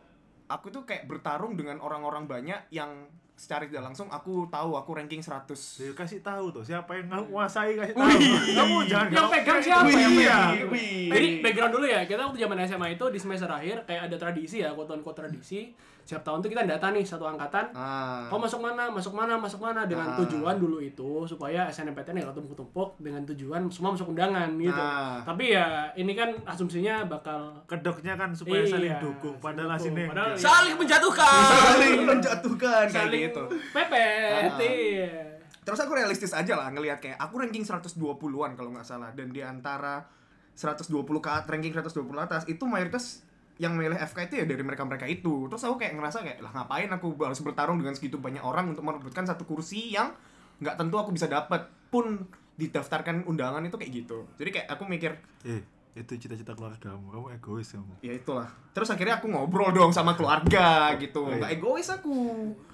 aku 0.48 0.72
tuh 0.72 0.86
kayak 0.88 1.10
bertarung 1.10 1.58
dengan 1.58 1.82
orang-orang 1.82 2.24
banyak 2.24 2.70
yang 2.72 3.06
secara 3.38 3.62
tidak 3.70 3.86
langsung 3.86 4.10
aku 4.10 4.50
tahu 4.50 4.74
aku 4.74 4.90
ranking 4.98 5.22
100 5.22 5.46
Ya, 5.78 5.94
kasih 5.94 6.20
tahu 6.26 6.50
tuh 6.50 6.66
siapa 6.66 6.98
yang 6.98 7.06
menguasai 7.06 7.78
kasih 7.78 7.94
tahu. 7.94 8.10
Wih. 8.18 8.54
Kamu 8.58 8.76
jangan 8.90 9.08
Yang 9.14 9.28
pegang 9.30 9.60
siapa? 9.62 9.86
Wih, 9.86 9.94
Yang 9.94 10.12
pegang? 10.18 10.50
Wih. 10.74 11.06
Jadi 11.14 11.28
background 11.38 11.72
dulu 11.78 11.86
ya, 11.86 12.00
kita 12.02 12.20
waktu 12.26 12.38
zaman 12.42 12.58
SMA 12.66 12.88
itu 12.98 13.06
di 13.14 13.18
semester 13.22 13.46
akhir 13.46 13.86
kayak 13.86 14.10
ada 14.10 14.16
tradisi 14.18 14.66
ya, 14.66 14.74
quote 14.74 14.90
unquote 14.98 15.22
tradisi. 15.22 15.70
Setiap 16.08 16.24
tahun 16.24 16.40
tuh 16.40 16.48
kita 16.48 16.64
data 16.64 16.88
nih 16.88 17.04
satu 17.04 17.28
angkatan. 17.28 17.68
Ah. 17.70 18.24
Kau 18.26 18.40
masuk 18.40 18.64
mana, 18.64 18.88
masuk 18.88 19.12
mana, 19.12 19.36
masuk 19.36 19.60
mana 19.60 19.84
dengan 19.84 20.08
Ah. 20.08 20.16
tujuan 20.16 20.56
dulu 20.56 20.80
itu 20.80 21.04
supaya 21.22 21.68
SNMPTN 21.68 22.24
nggak 22.24 22.32
tumpuk-tumpuk 22.32 22.96
dengan 22.96 23.28
tujuan 23.28 23.68
semua 23.68 23.92
masuk 23.92 24.08
undangan 24.08 24.48
gitu. 24.56 24.72
Ah. 24.74 25.20
Tapi 25.20 25.52
ya 25.52 25.92
ini 25.92 26.16
kan 26.16 26.32
asumsinya 26.42 27.04
bakal 27.04 27.60
kedoknya 27.68 28.16
kan 28.16 28.32
supaya 28.32 28.64
Iya, 28.64 28.72
saling 28.72 28.94
dukung 28.98 29.36
padahal 29.36 29.68
dukung. 29.68 29.84
aslinya 29.84 30.08
Padahal 30.08 30.28
enggak. 30.30 30.40
ya- 30.40 30.48
Saling 30.48 30.76
menjatuhkan. 30.80 31.42
saling 31.44 32.00
menjatuhkan 32.02 32.82
kayak 32.82 32.96
saling 33.04 33.22
gitu. 33.28 33.42
pepet. 33.68 34.48
Ah. 34.48 34.58
iya. 34.58 35.12
Terus 35.60 35.78
aku 35.78 35.92
realistis 35.92 36.32
aja 36.32 36.56
lah 36.56 36.72
ngelihat 36.72 36.96
kayak 36.98 37.20
aku 37.20 37.36
ranking 37.36 37.60
120-an 37.62 38.56
kalau 38.56 38.72
nggak 38.72 38.88
salah 38.88 39.12
dan 39.12 39.28
di 39.28 39.44
antara 39.44 40.08
120 40.54 40.88
ke 41.20 41.28
ranking 41.44 41.70
120 41.70 41.92
atas 42.18 42.42
itu 42.46 42.64
mayoritas 42.64 43.27
yang 43.58 43.74
milih 43.74 43.94
FK 43.96 44.18
itu 44.24 44.34
ya 44.36 44.44
dari 44.44 44.62
mereka-mereka 44.62 45.04
itu. 45.04 45.46
Terus 45.46 45.62
aku 45.62 45.76
kayak 45.76 45.94
ngerasa 45.94 46.22
kayak 46.22 46.38
lah 46.40 46.50
ngapain 46.52 46.86
aku 46.88 47.12
harus 47.18 47.38
bertarung 47.38 47.76
dengan 47.76 47.92
segitu 47.92 48.16
banyak 48.16 48.40
orang 48.40 48.70
untuk 48.70 48.82
merebutkan 48.82 49.22
satu 49.22 49.42
kursi 49.42 49.90
yang 49.90 50.14
nggak 50.58 50.74
tentu 50.74 50.94
aku 50.94 51.10
bisa 51.10 51.26
dapat 51.26 51.62
pun 51.88 52.22
didaftarkan 52.54 53.22
undangan 53.24 53.62
itu 53.62 53.74
kayak 53.74 53.92
gitu. 53.96 54.26
Jadi 54.34 54.50
kayak 54.52 54.66
aku 54.68 54.82
mikir 54.84 55.14
Eh, 55.42 55.62
itu 55.94 56.14
cita-cita 56.16 56.54
keluargamu 56.54 57.10
kamu 57.10 57.26
egois 57.32 57.66
kamu 57.68 57.90
ya 57.98 58.14
itulah 58.14 58.46
terus 58.70 58.86
akhirnya 58.86 59.18
aku 59.18 59.26
ngobrol 59.26 59.74
dong 59.74 59.90
sama 59.90 60.14
keluarga 60.14 60.94
gitu 60.94 61.26
Oh, 61.26 61.34
iya. 61.34 61.42
nggak 61.42 61.52
egois 61.58 61.88
aku 61.88 62.14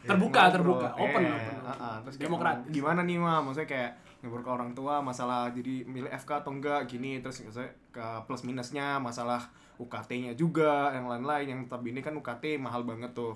Terbuka, 0.04 0.40
Ngobrol. 0.44 0.52
terbuka. 0.52 0.88
Open, 0.94 1.22
Eh, 1.22 1.32
open, 1.32 1.56
ah, 1.62 1.72
ah. 1.72 1.96
terus 2.04 2.14
kayak 2.14 2.28
Demokratis. 2.28 2.60
ngomong, 2.60 2.74
gimana 2.76 3.00
nih 3.00 3.16
ma 3.16 3.40
maksudnya 3.40 3.64
kayak 3.66 3.90
ngobrol 4.20 4.42
ke 4.42 4.50
orang 4.52 4.70
tua 4.72 4.94
masalah 5.00 5.48
jadi 5.48 5.74
milih 5.86 6.10
FK 6.12 6.30
atau 6.38 6.52
enggak 6.52 6.84
gini 6.84 7.24
terus 7.24 7.40
ke 7.88 8.04
plus 8.28 8.42
minusnya 8.42 8.96
masalah 8.98 9.40
UKT-nya 9.76 10.38
juga 10.38 10.94
yang 10.94 11.10
lain-lain 11.10 11.46
yang 11.50 11.60
tapi 11.66 11.90
ini 11.90 12.00
kan 12.00 12.14
UKT 12.14 12.58
mahal 12.58 12.86
banget 12.86 13.10
tuh 13.12 13.34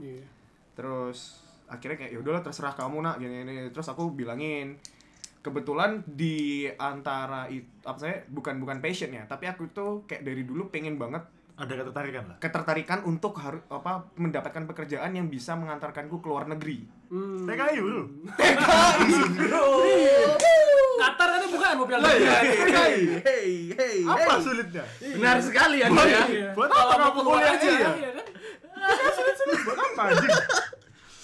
Iya. 0.00 0.24
terus 0.72 1.44
akhirnya 1.68 2.00
kayak 2.00 2.12
yaudahlah 2.16 2.40
terserah 2.40 2.72
kamu 2.72 3.04
nak 3.04 3.16
gini 3.20 3.44
gini 3.44 3.68
terus 3.68 3.88
aku 3.92 4.10
bilangin 4.10 4.80
kebetulan 5.40 6.04
di 6.04 6.68
antara 6.76 7.48
itu 7.48 7.68
apa 7.84 7.96
saya 7.96 8.16
bukan 8.28 8.60
bukan 8.60 8.80
passion 8.80 9.12
ya 9.12 9.24
tapi 9.24 9.48
aku 9.48 9.68
tuh 9.72 10.04
kayak 10.04 10.24
dari 10.24 10.44
dulu 10.44 10.68
pengen 10.68 11.00
banget 11.00 11.24
ada 11.60 11.72
ketertarikan 11.76 12.22
lah. 12.24 12.36
Ketertarikan 12.40 12.98
untuk 13.04 13.36
harus 13.36 13.60
apa 13.68 14.08
mendapatkan 14.16 14.64
pekerjaan 14.64 15.12
yang 15.12 15.28
bisa 15.28 15.52
mengantarkanku 15.52 16.18
ke 16.18 16.26
luar 16.26 16.48
negeri. 16.48 16.88
Hmm. 17.10 17.44
TKI 17.44 17.76
bro 17.78 18.02
Qatar 21.00 21.28
kan 21.32 21.42
bukan 21.48 21.70
mau 21.74 21.84
piala 21.84 22.06
Iya, 22.06 22.12
dunia. 22.12 22.38
hey 22.84 22.98
hey 23.24 23.48
hey. 23.72 23.96
Apa 24.04 24.30
hey. 24.30 24.40
sulitnya? 24.40 24.84
Benar 25.00 25.36
sekali 25.40 25.76
anda 25.80 26.02
ya. 26.02 26.22
Iya. 26.24 26.48
buat 26.52 26.68
apa 26.68 26.94
mau 26.94 27.10
kamu 27.10 27.20
kuliah? 27.24 27.52
aja, 27.56 27.68
ya 27.68 27.90
iya 27.90 28.10
kan? 28.14 28.26
buat 29.64 29.78
apa 29.78 30.02
anjing 30.08 30.32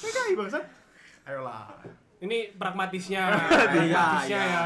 TKI 0.02 0.32
bangsat. 0.34 0.64
Ayolah. 1.24 1.66
Ini 2.16 2.56
pragmatisnya, 2.56 3.22
Iya, 3.30 3.38
pragmatisnya 3.44 4.40
iya, 4.40 4.40
ya. 4.40 4.64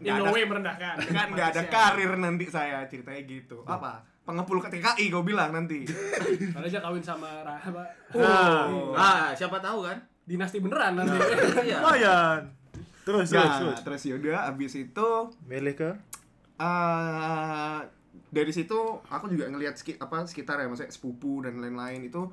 iya. 0.00 0.08
In 0.08 0.14
no 0.18 0.24
way 0.32 0.42
merendahkan. 0.42 0.94
kan 1.06 1.26
nggak 1.32 1.48
ada 1.52 1.62
karir 1.68 2.12
nanti 2.16 2.44
saya 2.48 2.84
ceritanya 2.84 3.22
gitu. 3.22 3.62
Apa 3.62 4.02
pengepul 4.28 4.60
ke 4.60 4.68
TKI 4.68 5.08
kau 5.08 5.24
bilang 5.24 5.56
nanti. 5.56 5.88
Kalau 6.54 6.68
aja 6.68 6.84
kawin 6.84 7.00
sama 7.00 7.40
Rahaba. 7.40 7.80
Oh. 8.12 8.92
ah 8.92 9.32
siapa 9.32 9.56
tahu 9.56 9.88
kan? 9.88 9.96
Dinasti 10.28 10.60
beneran 10.60 11.00
nanti. 11.00 11.16
iya. 11.64 11.80
Lumayan. 11.80 12.40
Terus 13.08 13.32
terus 13.32 13.40
nah, 13.40 13.56
terus 13.56 13.80
terus. 13.80 14.02
yaudah 14.12 14.52
abis 14.52 14.76
itu 14.76 15.08
milih 15.48 15.72
ke? 15.72 15.90
Eh 16.60 17.80
dari 18.28 18.52
situ 18.52 18.76
aku 19.08 19.32
juga 19.32 19.48
ngelihat 19.48 19.80
seki- 19.80 19.96
apa 19.96 20.28
sekitar 20.28 20.60
ya 20.60 20.68
maksudnya 20.68 20.92
sepupu 20.92 21.40
dan 21.40 21.64
lain-lain. 21.64 22.04
Itu 22.04 22.28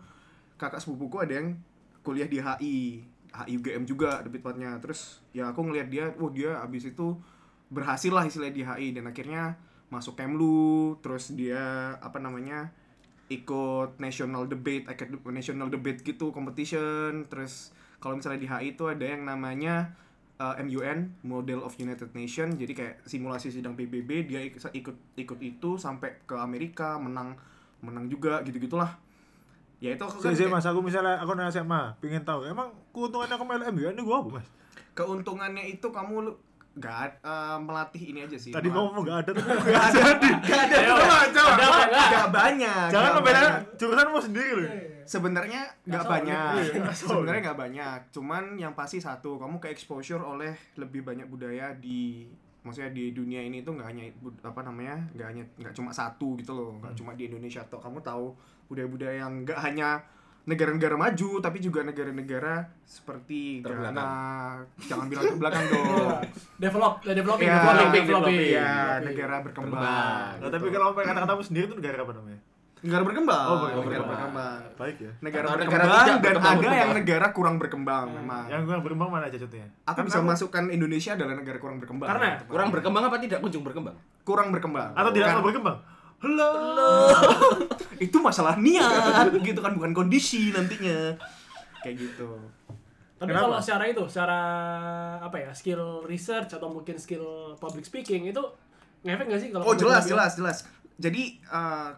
kakak 0.60 0.84
sepupuku 0.84 1.24
ada 1.24 1.40
yang 1.40 1.56
kuliah 2.04 2.28
di 2.28 2.44
HI 2.44 2.76
HI 3.32 3.54
UGM 3.56 3.88
juga 3.88 4.20
lebih 4.20 4.44
tepatnya. 4.44 4.76
Terus 4.84 5.24
ya 5.32 5.56
aku 5.56 5.64
ngelihat 5.64 5.88
dia 5.88 6.12
wah 6.20 6.28
dia 6.28 6.60
abis 6.60 6.92
itu 6.92 7.16
berhasil 7.72 8.12
lah 8.12 8.28
istilahnya 8.28 8.52
di 8.52 8.64
HI 8.68 8.88
dan 9.00 9.08
akhirnya 9.08 9.56
masuk 9.96 10.14
Kemlu 10.14 11.00
terus 11.00 11.32
dia 11.32 11.96
apa 11.98 12.20
namanya 12.20 12.70
ikut 13.26 13.98
national 13.98 14.46
debate 14.46 14.86
acad- 14.86 15.24
national 15.32 15.72
debate 15.72 16.04
gitu 16.04 16.30
competition. 16.30 17.26
Terus 17.26 17.72
kalau 17.98 18.20
misalnya 18.20 18.38
di 18.38 18.46
HI 18.46 18.76
itu 18.76 18.86
ada 18.86 19.02
yang 19.02 19.26
namanya 19.26 19.96
uh, 20.38 20.54
MUN 20.60 21.16
Model 21.24 21.64
of 21.64 21.74
United 21.76 22.14
Nation. 22.14 22.54
Jadi 22.54 22.76
kayak 22.76 23.02
simulasi 23.04 23.50
sidang 23.50 23.74
PBB 23.74 24.28
dia 24.28 24.44
ik- 24.44 24.60
ikut 24.62 24.98
ikut 25.16 25.40
itu 25.40 25.70
sampai 25.76 26.22
ke 26.24 26.36
Amerika 26.36 27.00
menang 27.00 27.34
menang 27.82 28.06
juga 28.06 28.42
gitu 28.42 28.58
gitulah 28.58 28.98
ya 29.78 29.94
itu 29.94 30.02
aku 30.02 30.18
kayak- 30.24 30.50
mas 30.50 30.66
aku 30.66 30.80
misalnya 30.82 31.20
aku 31.20 31.36
nanya 31.36 31.52
SMA 31.52 31.94
pingin 32.00 32.24
tahu 32.24 32.48
emang 32.48 32.72
keuntungannya 32.90 33.36
aku 33.36 33.46
main 33.46 33.62
MU 33.70 33.86
ini 33.86 34.02
gua 34.02 34.24
apa 34.24 34.40
mas? 34.40 34.48
Keuntungannya 34.96 35.68
itu 35.68 35.84
kamu 35.84 36.32
gak 36.76 37.24
uh, 37.24 37.56
melatih 37.58 38.04
ini 38.06 38.20
aja 38.22 38.36
sih 38.36 38.52
tadi 38.52 38.68
mau 38.68 38.92
gak 38.92 39.24
ada 39.24 39.32
tuh 39.38 39.44
Gak 39.48 39.86
ada, 39.90 40.00
gak 40.44 40.60
ada, 40.62 40.76
Ayo, 40.76 40.92
coba, 40.94 41.18
coba, 41.32 41.52
ada 41.54 41.64
apa 41.64 41.80
enggak? 41.82 42.08
gak 42.12 42.30
banyak 42.30 42.88
jangan 42.92 43.06
gak 43.06 43.16
membela 43.16 43.40
banyak. 43.40 43.54
jurusanmu 43.76 44.20
sendiri 44.22 44.52
loh 44.54 44.70
Sebenarnya 45.06 45.62
nggak 45.86 46.02
solid. 46.02 46.14
banyak, 46.18 46.50
Iya, 46.58 46.82
nggak 46.82 46.98
solid. 46.98 47.10
sebenarnya 47.14 47.42
nggak 47.46 47.60
banyak. 47.62 48.00
Cuman 48.10 48.44
yang 48.58 48.74
pasti 48.74 48.98
satu, 48.98 49.38
kamu 49.38 49.62
ke 49.62 49.70
exposure 49.70 50.18
oleh 50.18 50.58
lebih 50.76 51.06
banyak 51.06 51.30
budaya 51.30 51.78
di, 51.78 52.26
maksudnya 52.60 52.90
di 52.90 53.14
dunia 53.14 53.38
ini 53.38 53.62
tuh 53.62 53.78
nggak 53.78 53.86
hanya 53.86 54.02
apa 54.42 54.66
namanya, 54.66 54.98
nggak 55.14 55.28
hanya 55.30 55.44
nggak 55.62 55.78
cuma 55.78 55.94
satu 55.94 56.34
gitu 56.36 56.58
loh, 56.58 56.82
nggak 56.82 56.98
cuma 56.98 57.14
di 57.14 57.30
Indonesia 57.30 57.62
atau 57.62 57.78
kamu 57.78 58.02
tahu 58.02 58.34
budaya-budaya 58.66 59.22
yang 59.22 59.46
nggak 59.46 59.60
hanya 59.62 60.02
negara-negara 60.46 60.94
maju, 60.96 61.30
tapi 61.40 61.58
juga 61.58 61.82
negara-negara 61.82 62.54
seperti 62.84 63.60
Terbelakang. 63.60 63.98
Ghana, 63.98 64.10
jangan 64.80 65.06
bilang 65.08 65.24
terbelakang 65.28 65.64
dong. 65.68 66.10
Develop, 66.64 66.94
eh, 67.02 67.14
developing, 67.14 67.46
Ya, 67.46 67.56
developing, 67.56 67.90
developing, 67.90 68.06
developing. 68.06 68.38
Iya, 68.38 68.62
Developing. 68.62 69.06
negara 69.08 69.36
berkembang. 69.40 69.74
Berkembang. 69.74 70.34
Nah, 70.38 70.50
tapi 70.50 70.66
kalau 70.70 70.86
pakai 70.92 71.08
kata-katamu 71.08 71.42
sendiri 71.42 71.66
itu 71.66 71.76
negara 71.76 71.98
apa 72.00 72.14
namanya 72.14 72.42
negara 72.78 73.02
berkembang, 73.02 73.46
Oh, 73.48 73.56
negara 73.58 73.82
berkembang. 73.82 74.10
berkembang. 74.12 74.60
baik 74.76 74.98
ya 75.00 75.12
Negara 75.18 75.46
Atau 75.48 75.58
negara 75.58 75.66
berkembang 75.66 75.98
tidak 75.98 76.06
dan 76.06 76.22
berkembang, 76.22 76.46
ada 76.46 76.54
yang 76.54 76.70
berkembang. 76.70 76.94
negara 76.96 77.26
kurang 77.32 77.56
berkembang 77.58 78.06
memang. 78.14 78.44
yang 78.46 78.62
gua 78.62 78.78
berkembang 78.78 79.10
mana 79.10 79.26
aja 79.26 79.38
contohnya 79.40 79.68
Aku 79.84 79.96
Kan 79.96 80.04
bisa 80.06 80.20
aku- 80.20 80.30
masukkan 80.30 80.64
Indonesia 80.70 81.12
adalah 81.12 81.34
negara 81.34 81.58
kurang 81.58 81.78
berkembang. 81.80 82.08
Karena? 82.08 82.30
kurang 82.46 82.70
berkembang 82.70 83.04
apa 83.04 83.18
tidak 83.18 83.40
kunjung 83.42 83.64
berkembang 83.64 83.96
kurang 84.22 84.48
berkembang. 84.50 84.90
atau 84.92 85.10
tidak 85.10 85.34
mau 85.34 85.44
berkembang 85.44 85.78
Halo. 86.20 86.52
itu 87.98 88.18
masalah 88.20 88.58
niat 88.58 89.32
gitu 89.40 89.60
kan 89.60 89.76
bukan 89.76 89.92
kondisi 89.92 90.52
nantinya. 90.52 91.16
Kayak 91.84 91.96
gitu. 92.02 92.30
Tapi 93.16 93.32
Kenapa? 93.32 93.48
kalau 93.48 93.58
secara 93.64 93.84
itu, 93.88 94.04
secara 94.12 94.40
apa 95.24 95.38
ya, 95.40 95.52
skill 95.56 96.04
research 96.04 96.52
atau 96.52 96.68
mungkin 96.68 97.00
skill 97.00 97.56
public 97.56 97.88
speaking 97.88 98.28
itu 98.28 98.44
ngefek 99.06 99.26
nggak 99.30 99.40
sih 99.40 99.50
kalau 99.54 99.64
Oh 99.64 99.76
jelas 99.78 100.04
bilang? 100.04 100.12
jelas 100.20 100.32
jelas. 100.36 100.58
Jadi 100.98 101.24
eh, 101.40 101.90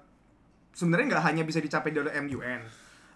sebenarnya 0.72 1.18
nggak 1.18 1.26
hanya 1.26 1.44
bisa 1.44 1.58
dicapai 1.58 1.90
dari 1.90 2.12
MUN. 2.22 2.62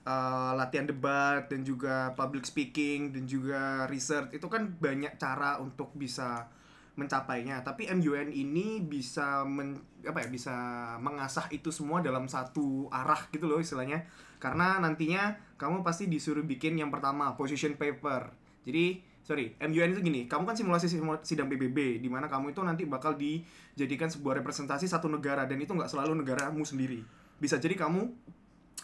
Eh, 0.01 0.51
latihan 0.57 0.89
debat 0.89 1.45
dan 1.45 1.61
juga 1.61 2.09
public 2.17 2.41
speaking 2.41 3.13
dan 3.13 3.29
juga 3.29 3.85
research 3.85 4.33
itu 4.33 4.47
kan 4.49 4.65
banyak 4.65 5.21
cara 5.21 5.61
untuk 5.61 5.93
bisa 5.93 6.49
mencapainya. 6.95 7.63
Tapi 7.63 7.87
MUN 7.87 8.31
ini 8.31 8.83
bisa 8.83 9.47
men, 9.47 9.79
apa 10.03 10.23
ya 10.23 10.27
bisa 10.27 10.55
mengasah 10.99 11.47
itu 11.49 11.71
semua 11.71 12.03
dalam 12.03 12.27
satu 12.27 12.91
arah 12.91 13.31
gitu 13.31 13.47
loh 13.47 13.63
istilahnya. 13.63 14.03
Karena 14.41 14.81
nantinya 14.81 15.37
kamu 15.55 15.85
pasti 15.85 16.11
disuruh 16.11 16.43
bikin 16.43 16.75
yang 16.75 16.91
pertama 16.91 17.33
position 17.39 17.77
paper. 17.79 18.33
Jadi 18.67 18.99
sorry 19.21 19.53
MUN 19.61 19.95
itu 19.95 20.01
gini, 20.01 20.21
kamu 20.27 20.43
kan 20.49 20.55
simulasi 20.57 20.89
simu- 20.91 21.21
sidang 21.23 21.47
PBB 21.47 22.01
di 22.01 22.09
mana 22.09 22.27
kamu 22.27 22.51
itu 22.51 22.61
nanti 22.65 22.83
bakal 22.89 23.15
dijadikan 23.15 24.09
sebuah 24.09 24.41
representasi 24.43 24.89
satu 24.89 25.07
negara 25.07 25.45
dan 25.47 25.61
itu 25.61 25.71
nggak 25.71 25.87
selalu 25.89 26.25
negaramu 26.25 26.65
sendiri. 26.65 27.05
Bisa 27.37 27.61
jadi 27.61 27.77
kamu 27.77 28.09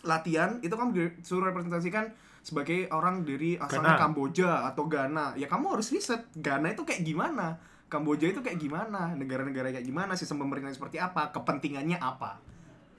latihan 0.06 0.62
itu 0.62 0.72
kamu 0.72 1.20
disuruh 1.20 1.50
representasikan 1.50 2.14
sebagai 2.46 2.88
orang 2.94 3.28
dari 3.28 3.60
asalnya 3.60 3.98
Ghana. 3.98 4.02
Kamboja 4.08 4.50
atau 4.72 4.88
Ghana. 4.88 5.36
Ya 5.36 5.52
kamu 5.52 5.76
harus 5.76 5.92
riset 5.92 6.32
Ghana 6.38 6.72
itu 6.72 6.88
kayak 6.88 7.04
gimana, 7.04 7.60
Kamboja 7.88 8.28
itu 8.28 8.40
kayak 8.40 8.58
gimana, 8.58 9.12
negara-negara 9.14 9.72
kayak 9.72 9.84
gimana, 9.84 10.12
sistem 10.14 10.40
pemerintahan 10.40 10.74
seperti 10.74 10.98
apa, 10.98 11.32
kepentingannya 11.32 11.96
apa. 11.96 12.36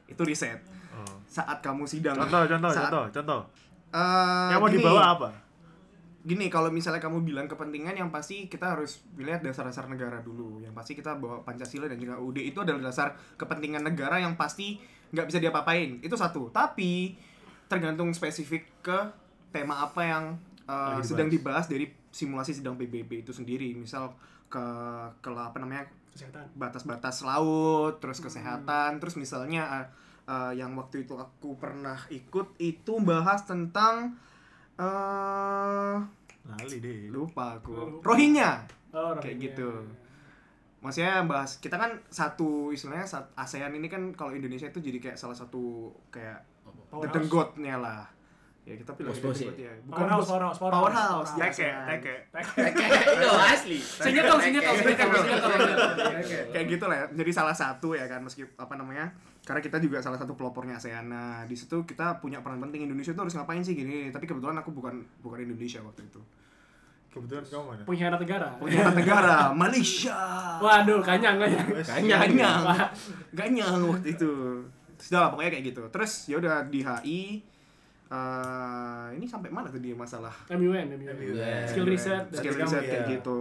Itu 0.05 0.23
riset. 0.23 0.65
oh. 0.91 1.21
Saat 1.25 1.61
kamu 1.61 1.85
sidang. 1.85 2.17
contoh 2.17 2.45
contoh 2.47 2.71
saat- 2.71 2.89
contoh 2.89 3.05
contoh 3.13 3.41
Eh, 3.89 4.49
yang 4.49 4.59
mau 4.59 4.69
gini. 4.69 4.79
dibawa 4.79 5.03
apa 5.11 5.29
gini 6.21 6.47
kalau 6.47 6.69
misalnya 6.69 7.01
kamu 7.01 7.25
bilang 7.25 7.49
kepentingan 7.49 7.97
yang 7.97 8.11
pasti 8.11 8.45
kita 8.45 8.77
harus 8.77 9.01
lihat 9.17 9.41
dasar-dasar 9.41 9.89
negara 9.89 10.21
dulu 10.21 10.61
yang 10.61 10.77
pasti 10.77 10.93
kita 10.93 11.17
bawa 11.17 11.41
pancasila 11.41 11.89
dan 11.89 11.97
juga 11.97 12.21
UUD 12.21 12.45
itu 12.45 12.59
adalah 12.59 12.85
dasar 12.85 13.17
kepentingan 13.35 13.81
negara 13.81 14.21
yang 14.21 14.37
pasti 14.37 14.77
nggak 15.09 15.25
bisa 15.25 15.39
diapa-apain 15.39 16.05
itu 16.05 16.13
satu 16.13 16.51
tapi 16.51 17.17
tergantung 17.65 18.13
spesifik 18.13 18.69
ke 18.83 18.99
tema 19.49 19.81
apa 19.81 20.05
yang 20.05 20.25
uh, 20.69 21.01
sedang 21.01 21.33
dibahas 21.33 21.67
dari 21.67 21.89
simulasi 22.13 22.53
sidang 22.55 22.77
PBB 22.77 23.25
itu 23.27 23.33
sendiri 23.33 23.73
misal 23.75 24.13
ke 24.49 24.65
ke 25.21 25.29
apa 25.33 25.57
namanya 25.61 25.85
Kesehatan. 26.13 26.45
batas-batas 26.57 27.23
laut, 27.23 28.01
terus 28.01 28.19
kesehatan, 28.19 28.99
terus 28.99 29.15
misalnya 29.17 29.63
uh, 29.69 29.87
uh, 30.29 30.53
yang 30.53 30.75
waktu 30.75 31.05
itu 31.09 31.15
aku 31.17 31.57
pernah 31.57 31.97
ikut 32.11 32.59
itu 32.59 32.99
bahas 33.01 33.45
tentang 33.45 34.17
uh, 34.81 36.01
lali 36.49 36.77
deh 36.81 37.13
lupa 37.13 37.61
aku. 37.61 38.01
Rohingya 38.05 38.65
Oh, 38.89 39.13
kayak 39.21 39.37
Rohingya. 39.37 39.45
gitu. 39.53 39.71
Maksudnya 40.81 41.27
bahas 41.29 41.59
kita 41.61 41.77
kan 41.77 41.93
satu 42.09 42.73
istilahnya 42.73 43.05
ASEAN 43.37 43.77
ini 43.77 43.91
kan 43.91 44.15
kalau 44.17 44.33
Indonesia 44.33 44.71
itu 44.71 44.81
jadi 44.81 44.99
kayak 45.03 45.19
salah 45.21 45.37
satu 45.37 45.93
kayak 46.09 46.41
the 46.89 47.09
denggot-nya 47.13 47.77
lah. 47.77 48.09
Ya 48.69 48.77
kita 48.77 48.93
bilang 48.93 49.17
Bos-bos 49.17 49.41
the 49.41 49.49
ya? 49.49 49.65
ya. 49.65 49.73
Powerhouse, 49.89 50.21
bos- 50.21 50.29
powerhouse, 50.29 50.59
powerhouse. 50.61 50.77
powerhouse, 50.77 51.31
Powerhouse. 51.33 51.57
ya, 51.57 51.73
teke. 51.89 52.15
Teke. 52.29 52.85
Itu 53.17 53.29
asli. 53.33 53.79
Sinyetol, 53.81 54.37
sinyetol, 54.39 54.75
sinyetol, 54.77 55.09
sinyetol. 55.17 55.53
kayak 56.49 56.67
gitu 56.69 56.85
lah 56.85 56.97
ya 56.99 57.07
jadi 57.11 57.31
salah 57.33 57.57
satu 57.57 57.97
ya 57.97 58.05
kan 58.05 58.21
meski 58.21 58.45
apa 58.55 58.75
namanya 58.75 59.09
karena 59.41 59.65
kita 59.65 59.81
juga 59.81 59.99
salah 59.99 60.21
satu 60.21 60.37
pelopornya 60.37 60.77
ASEAN 60.77 61.09
nah 61.09 61.41
di 61.43 61.57
situ 61.57 61.81
kita 61.83 62.21
punya 62.21 62.45
peran 62.45 62.61
penting. 62.61 62.85
Indonesia 62.85 63.11
tuh 63.11 63.25
harus 63.25 63.33
ngapain 63.33 63.65
sih 63.65 63.73
gini? 63.73 64.13
Tapi 64.13 64.29
kebetulan 64.29 64.57
aku 64.57 64.69
bukan 64.71 65.01
bukan 65.19 65.39
Indonesia 65.41 65.81
waktu 65.81 66.05
itu. 66.05 66.21
Kebetulan 67.09 67.41
kamu 67.43 67.65
mana? 67.65 67.83
Pengkhianat 67.89 68.21
negara. 68.21 68.49
pengkhianat 68.61 68.95
negara 68.95 69.37
Malaysia. 69.57 70.19
Waduh, 70.61 71.01
kanyang 71.01 71.41
kanyang. 71.41 71.67
ganyang. 71.89 72.61
Wah, 72.63 72.93
ganyang 73.33 73.81
waktu 73.89 74.13
itu. 74.13 74.61
Sudah 75.01 75.25
lah 75.25 75.29
pokoknya 75.33 75.51
kayak 75.51 75.65
gitu. 75.67 75.83
Terus 75.89 76.13
ya 76.29 76.37
udah 76.37 76.69
di 76.69 76.85
HI 76.85 77.21
eh, 78.09 79.07
ini 79.17 79.27
sampai 79.29 79.53
mana 79.53 79.69
tuh 79.69 79.81
dia 79.81 79.95
masalah 79.95 80.33
MUN, 80.53 80.97
MUN. 80.97 81.15
MUN. 81.15 81.65
Skill 81.69 81.87
reset. 81.87 82.25
dan 82.33 82.41
skill 82.41 82.57
reset 82.57 82.83
kayak 82.85 83.05
ya. 83.05 83.13
gitu 83.21 83.37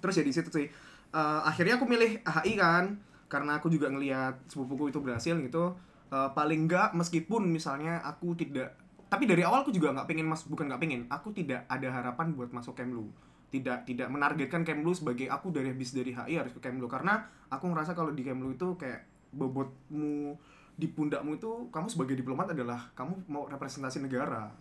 terus 0.00 0.14
ya 0.16 0.24
di 0.24 0.34
situ 0.34 0.50
sih 0.52 0.68
Eh, 1.16 1.40
akhirnya 1.48 1.80
aku 1.80 1.88
milih 1.88 2.20
HI 2.20 2.60
kan 2.60 2.98
karena 3.30 3.56
aku 3.56 3.72
juga 3.72 3.88
ngelihat 3.88 4.36
sepupuku 4.52 4.90
itu 4.92 5.00
berhasil 5.00 5.32
gitu 5.38 5.72
Eh, 6.06 6.30
paling 6.38 6.70
enggak 6.70 6.94
meskipun 6.94 7.50
misalnya 7.50 7.98
aku 8.06 8.38
tidak 8.38 8.78
tapi 9.10 9.26
dari 9.26 9.42
awal 9.42 9.66
aku 9.66 9.74
juga 9.74 9.90
nggak 9.90 10.06
pengen 10.06 10.26
mas 10.30 10.46
bukan 10.46 10.70
nggak 10.70 10.78
pengen 10.78 11.02
aku 11.10 11.34
tidak 11.34 11.66
ada 11.66 11.90
harapan 11.90 12.30
buat 12.30 12.54
masuk 12.54 12.78
Kemlu 12.78 13.10
tidak 13.50 13.82
tidak 13.90 14.06
menargetkan 14.06 14.62
Kemlu 14.62 14.94
sebagai 14.94 15.26
aku 15.26 15.50
dari 15.50 15.74
habis 15.74 15.90
dari 15.90 16.14
HI 16.14 16.38
harus 16.38 16.54
ke 16.54 16.62
Kemlu 16.62 16.86
karena 16.86 17.26
aku 17.50 17.66
ngerasa 17.74 17.98
kalau 17.98 18.14
di 18.14 18.22
Kemlu 18.22 18.54
itu 18.54 18.78
kayak 18.78 19.02
bobotmu 19.34 20.38
di 20.76 20.86
pundakmu 20.92 21.40
itu 21.40 21.72
kamu 21.72 21.88
sebagai 21.88 22.14
diplomat 22.20 22.52
adalah 22.52 22.92
kamu 22.92 23.24
mau 23.32 23.48
representasi 23.48 24.04
negara. 24.04 24.52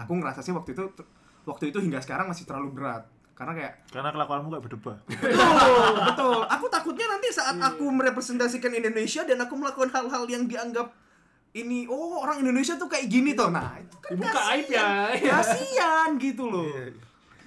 Aku 0.00 0.16
ngerasa 0.16 0.40
sih 0.40 0.52
waktu 0.52 0.72
itu 0.72 0.84
waktu 1.44 1.72
itu 1.72 1.78
hingga 1.80 2.00
sekarang 2.00 2.28
masih 2.28 2.48
terlalu 2.48 2.72
berat. 2.76 3.04
Karena 3.36 3.54
kayak 3.54 3.72
Karena 3.94 4.10
kelakuanmu 4.10 4.48
kayak 4.50 4.64
berdebat. 4.64 4.98
betul 5.08 5.94
betul. 6.08 6.38
Aku 6.48 6.66
takutnya 6.72 7.06
nanti 7.06 7.28
saat 7.30 7.56
aku 7.60 7.84
merepresentasikan 7.86 8.72
Indonesia 8.74 9.22
dan 9.22 9.38
aku 9.44 9.54
melakukan 9.54 9.92
hal-hal 9.94 10.24
yang 10.26 10.48
dianggap 10.48 10.90
ini 11.56 11.88
oh 11.88 12.20
orang 12.20 12.44
Indonesia 12.44 12.76
tuh 12.76 12.88
kayak 12.90 13.06
gini 13.08 13.32
tuh. 13.32 13.48
Nah 13.52 13.78
itu 13.78 13.96
kan 14.00 14.10
Dibuka 14.16 14.32
kasihan. 14.34 14.52
aib 14.56 14.68
ya. 14.68 14.88
kasihan 15.38 16.08
gitu 16.18 16.44
loh. 16.48 16.64
Iya. 16.66 16.84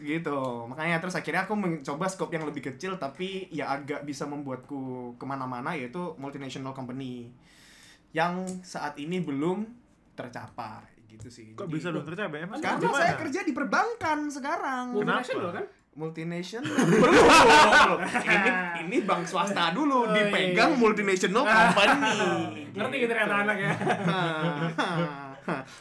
gitu. 0.01 0.39
Makanya 0.65 0.97
terus 0.97 1.13
akhirnya 1.13 1.45
aku 1.45 1.53
mencoba 1.53 2.05
scope 2.09 2.33
yang 2.33 2.45
lebih 2.49 2.65
kecil 2.73 2.97
tapi 2.97 3.51
ya 3.53 3.69
agak 3.69 4.01
bisa 4.01 4.25
membuatku 4.25 5.13
ke 5.17 5.25
mana-mana 5.29 5.77
yaitu 5.77 6.17
multinational 6.17 6.73
company 6.73 7.29
yang 8.11 8.33
saat 8.59 8.95
ini 8.95 9.17
belum 9.17 9.63
tercapai 10.13 10.83
gitu 11.07 11.27
sih 11.27 11.51
Kok 11.51 11.63
Jadi- 11.63 11.73
bisa 11.73 11.87
belum 11.89 12.05
tercapai? 12.05 12.37
Emang 12.41 12.57
karena 12.57 12.77
di 12.77 12.85
mana? 12.85 12.97
saya 12.97 13.13
kerja 13.15 13.39
di 13.41 13.51
perbankan 13.51 14.19
sekarang 14.27 14.85
Multinational 14.91 15.51
kan? 15.53 15.65
multinational 15.91 16.71
belum 17.83 17.99
ini 18.23 18.49
ini 18.81 18.97
bank 19.03 19.23
swasta 19.25 19.71
dulu 19.71 19.91
Oh, 20.01 20.03
iya, 20.09 20.23
dipegang 20.23 20.71
iya. 20.71 20.79
multinational 20.79 21.43
company 21.43 21.99
Ngerti 22.79 22.95
gitu 22.97 23.11
ternyata 23.11 23.35
anak 23.41 23.57
ya. 23.57 23.71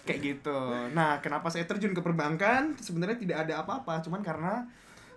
kayak 0.02 0.20
gitu 0.20 0.58
nah 0.90 1.18
kenapa 1.18 1.46
saya 1.46 1.62
terjun 1.62 1.92
ke 1.92 2.00
perbankan 2.00 2.74
sebenarnya 2.76 3.16
tidak 3.16 3.38
ada 3.46 3.62
apa-apa 3.62 4.02
cuman 4.02 4.18
karena 4.18 4.66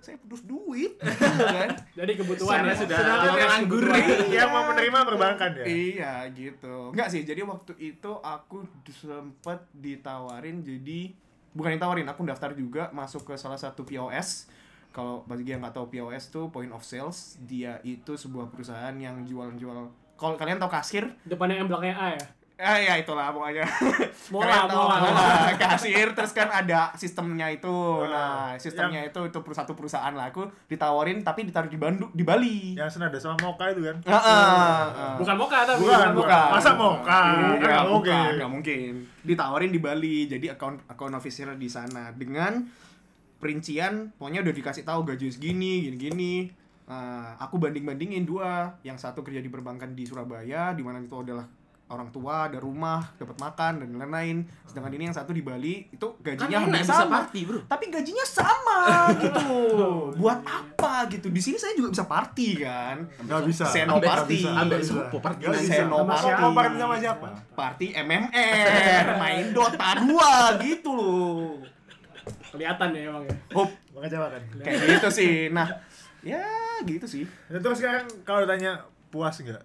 saya 0.03 0.19
butuh 0.19 0.43
duit 0.43 0.99
kan 1.55 1.69
Jadi 1.93 2.11
kebutuhan 2.13 2.59
Sana 2.59 2.67
ya. 2.67 2.75
sudah 2.75 2.97
Sedangkan 2.99 3.31
yang 3.33 3.49
nganggur. 3.49 3.83
yang 4.29 4.49
mau 4.49 4.63
menerima 4.67 4.99
perbankan 5.05 5.51
ya. 5.55 5.65
iya 5.65 6.13
gitu 6.29 6.91
enggak 6.91 7.07
sih 7.07 7.23
jadi 7.23 7.41
waktu 7.41 7.73
itu 7.77 8.11
aku 8.13 8.67
sempet 8.91 9.63
ditawarin 9.73 10.59
jadi 10.59 11.15
bukan 11.49 11.71
ditawarin 11.73 12.05
aku 12.05 12.21
daftar 12.23 12.51
juga 12.51 12.91
masuk 12.91 13.23
ke 13.23 13.33
salah 13.33 13.55
satu 13.55 13.81
POS 13.81 14.51
kalau 14.89 15.23
bagi 15.23 15.47
yang 15.47 15.59
nggak 15.59 15.73
tahu 15.73 15.87
POS 15.87 16.29
tuh 16.29 16.49
point 16.49 16.69
of 16.69 16.81
sales 16.81 17.39
dia 17.39 17.79
itu 17.81 18.13
sebuah 18.13 18.47
perusahaan 18.47 18.93
yang 18.93 19.23
jual-jual 19.23 19.87
kalau 20.13 20.35
kalian 20.35 20.57
tahu 20.57 20.69
kasir 20.69 21.09
Depannya 21.23 21.57
M 21.57 21.65
belakangnya 21.65 21.95
A 21.95 22.07
ya. 22.13 22.25
Ah 22.63 22.79
ya 22.79 22.95
itulah 22.95 23.35
pokoknya. 23.35 23.67
Mola, 24.31 24.63
mola. 24.71 24.95
mola, 25.03 25.51
kasir 25.59 26.15
terus 26.15 26.31
kan 26.31 26.47
ada 26.47 26.95
sistemnya 26.95 27.51
itu. 27.51 27.67
Oh, 27.67 28.07
Nah, 28.07 28.55
sistemnya 28.55 29.03
itu 29.03 29.19
itu 29.27 29.39
per- 29.43 29.51
satu 29.51 29.75
perusahaan 29.75 30.15
lah 30.15 30.31
aku 30.31 30.47
ditawarin 30.65 31.19
tapi 31.21 31.43
ditaruh 31.43 31.67
di 31.67 31.75
Bandung 31.75 32.07
di 32.15 32.23
Bali. 32.23 32.79
Yang 32.79 32.95
senada 32.95 33.19
sama 33.19 33.35
Moka 33.43 33.67
itu 33.67 33.83
kan. 33.83 33.99
Heeh. 33.99 34.47
heeh. 34.95 35.13
Bukan 35.19 35.35
Moka 35.35 35.57
tapi 35.67 35.83
Bukan, 35.83 36.09
bukan. 36.15 36.47
Masa 36.55 36.71
Moka? 36.73 37.21
Iya, 37.35 37.59
nggak 37.59 37.85
mungkin. 37.91 38.29
nggak 38.39 38.51
mungkin. 38.55 38.91
Ditawarin 39.27 39.71
di 39.75 39.79
Bali, 39.83 40.17
jadi 40.31 40.55
account 40.55 40.87
account 40.87 41.13
officer 41.19 41.51
di 41.59 41.67
sana 41.67 42.15
dengan 42.15 42.63
perincian, 43.37 44.15
pokoknya 44.15 44.39
udah 44.39 44.53
dikasih 44.55 44.87
tahu 44.87 45.03
gaji 45.03 45.27
segini, 45.27 45.91
gini-gini. 45.91 46.47
Nah, 46.87 47.35
aku 47.39 47.59
banding-bandingin 47.59 48.23
dua, 48.23 48.71
yang 48.83 48.95
satu 48.95 49.19
kerja 49.19 49.39
di 49.39 49.47
perbankan 49.47 49.91
di 49.91 50.07
Surabaya, 50.07 50.71
di 50.71 50.83
mana 50.83 50.99
itu 50.99 51.15
adalah 51.15 51.43
orang 51.93 52.09
tua, 52.09 52.45
ada 52.45 52.57
rumah, 52.57 53.13
dapat 53.15 53.37
makan 53.37 53.73
dan 53.79 53.89
lain-lain. 53.93 54.37
Sedangkan 54.65 54.91
ini 54.91 55.03
yang 55.05 55.13
satu 55.13 55.29
di 55.29 55.39
Bali, 55.39 55.85
itu 55.87 56.07
Kan 56.17 56.35
gajinya 56.35 56.57
enak 56.57 56.65
hampir 56.65 56.81
bisa 56.81 56.93
sama. 56.97 57.13
party, 57.21 57.39
Bro. 57.43 57.59
Tapi 57.65 57.85
gajinya 57.87 58.25
sama 58.25 58.79
gitu. 59.21 59.51
Buat 60.15 60.39
apa 60.41 60.93
gitu? 61.07 61.27
Di 61.27 61.39
sini 61.39 61.55
saya 61.55 61.73
juga 61.73 61.89
bisa 61.89 62.03
party 62.03 62.47
kan. 62.59 62.97
Nggak 63.21 63.41
bisa. 63.45 63.63
Seno 63.65 63.97
party. 63.97 64.37
supo 64.81 65.17
bisa. 65.17 65.21
party 65.21 65.43
bisa. 65.47 65.73
Seno 65.79 65.97
party. 66.01 66.23
siapa? 66.25 66.47
Party 66.51 66.75
sama 66.75 66.95
siapa? 66.97 67.27
Party 67.53 67.87
MMR, 67.95 69.05
main 69.21 69.45
Dota 69.49 69.89
2 69.99 70.65
gitu 70.65 70.91
loh. 70.91 71.61
kelihatan 72.49 72.93
ya 72.93 73.09
emang 73.09 73.23
ya. 73.23 73.35
Oh, 73.51 73.65
Mengecewakan. 73.91 74.41
kayak 74.57 74.85
gitu 74.95 75.09
sih. 75.09 75.33
Nah, 75.49 75.65
ya 76.21 76.45
gitu 76.81 77.03
sih. 77.03 77.25
Nah, 77.47 77.57
terus 77.57 77.77
sekarang 77.77 78.05
kalau 78.21 78.41
ditanya 78.41 78.77
puas 79.09 79.35
nggak 79.35 79.63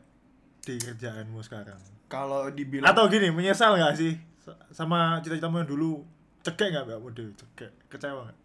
di 0.60 0.74
kerjaanmu 0.76 1.40
sekarang? 1.40 1.76
Kalau 2.08 2.48
dibilang 2.48 2.88
Atau 2.88 3.06
gini, 3.06 3.28
menyesal 3.28 3.76
nggak 3.76 3.94
sih 3.94 4.16
sa- 4.38 4.56
sama 4.70 5.20
cita-citamu 5.20 5.60
yang 5.60 5.68
dulu 5.68 6.00
cekek 6.40 6.72
nggak 6.72 6.84
mbak 6.84 6.98
Mude? 6.98 7.24
Cekek, 7.36 7.70
kecewa 7.86 8.24
nggak? 8.24 8.38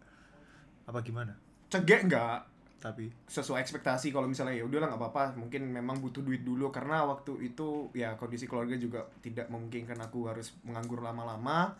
Apa 0.86 1.00
gimana? 1.00 1.32
cegek 1.66 2.06
enggak 2.06 2.44
Tapi 2.76 3.08
sesuai 3.24 3.64
ekspektasi 3.64 4.12
kalau 4.12 4.28
misalnya 4.28 4.52
ya 4.52 4.62
udahlah 4.62 4.92
nggak 4.92 5.00
apa-apa 5.00 5.40
mungkin 5.40 5.72
memang 5.72 5.98
butuh 5.98 6.20
duit 6.20 6.44
dulu 6.44 6.68
karena 6.68 7.00
waktu 7.02 7.40
itu 7.42 7.88
ya 7.90 8.12
kondisi 8.14 8.44
keluarga 8.44 8.76
juga 8.76 9.00
tidak 9.18 9.48
memungkinkan 9.48 9.96
aku 9.98 10.28
harus 10.28 10.52
menganggur 10.62 11.00
lama-lama 11.00 11.72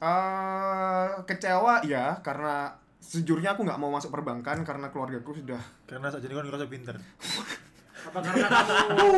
eh 0.00 1.08
kecewa 1.28 1.84
ya 1.84 2.16
karena 2.24 2.72
sejujurnya 2.98 3.52
aku 3.52 3.68
nggak 3.68 3.76
mau 3.76 3.92
masuk 3.92 4.08
perbankan 4.08 4.64
karena 4.64 4.88
keluargaku 4.88 5.36
sudah 5.36 5.60
karena 5.84 6.08
saat 6.08 6.24
jadi 6.24 6.32
kan 6.32 6.48
ngerasa 6.48 6.66
pinter. 6.66 6.96
Apa 8.02 8.18
karena 8.18 8.46
kamu 8.48 9.08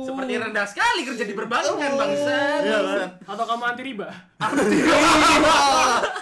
Seperti 0.00 0.32
rendah 0.34 0.64
sekali 0.64 1.00
kerja 1.02 1.22
di 1.22 1.32
perbankan, 1.32 1.90
bangsat. 1.92 2.60
Iya 2.62 2.78
kan? 2.78 3.08
atau 3.28 3.44
kamu 3.44 3.62
anti 3.66 3.82
riba? 3.84 4.08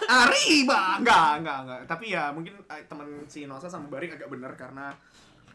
Ariba 0.06 0.80
enggak 1.00 1.28
enggak 1.38 1.58
enggak 1.62 1.80
tapi 1.86 2.04
ya 2.08 2.30
mungkin 2.30 2.54
eh, 2.64 2.82
teman 2.84 3.06
si 3.26 3.44
Nosa 3.44 3.66
sama 3.66 3.86
Barik 3.88 4.12
agak 4.12 4.28
benar 4.28 4.54
karena 4.54 4.94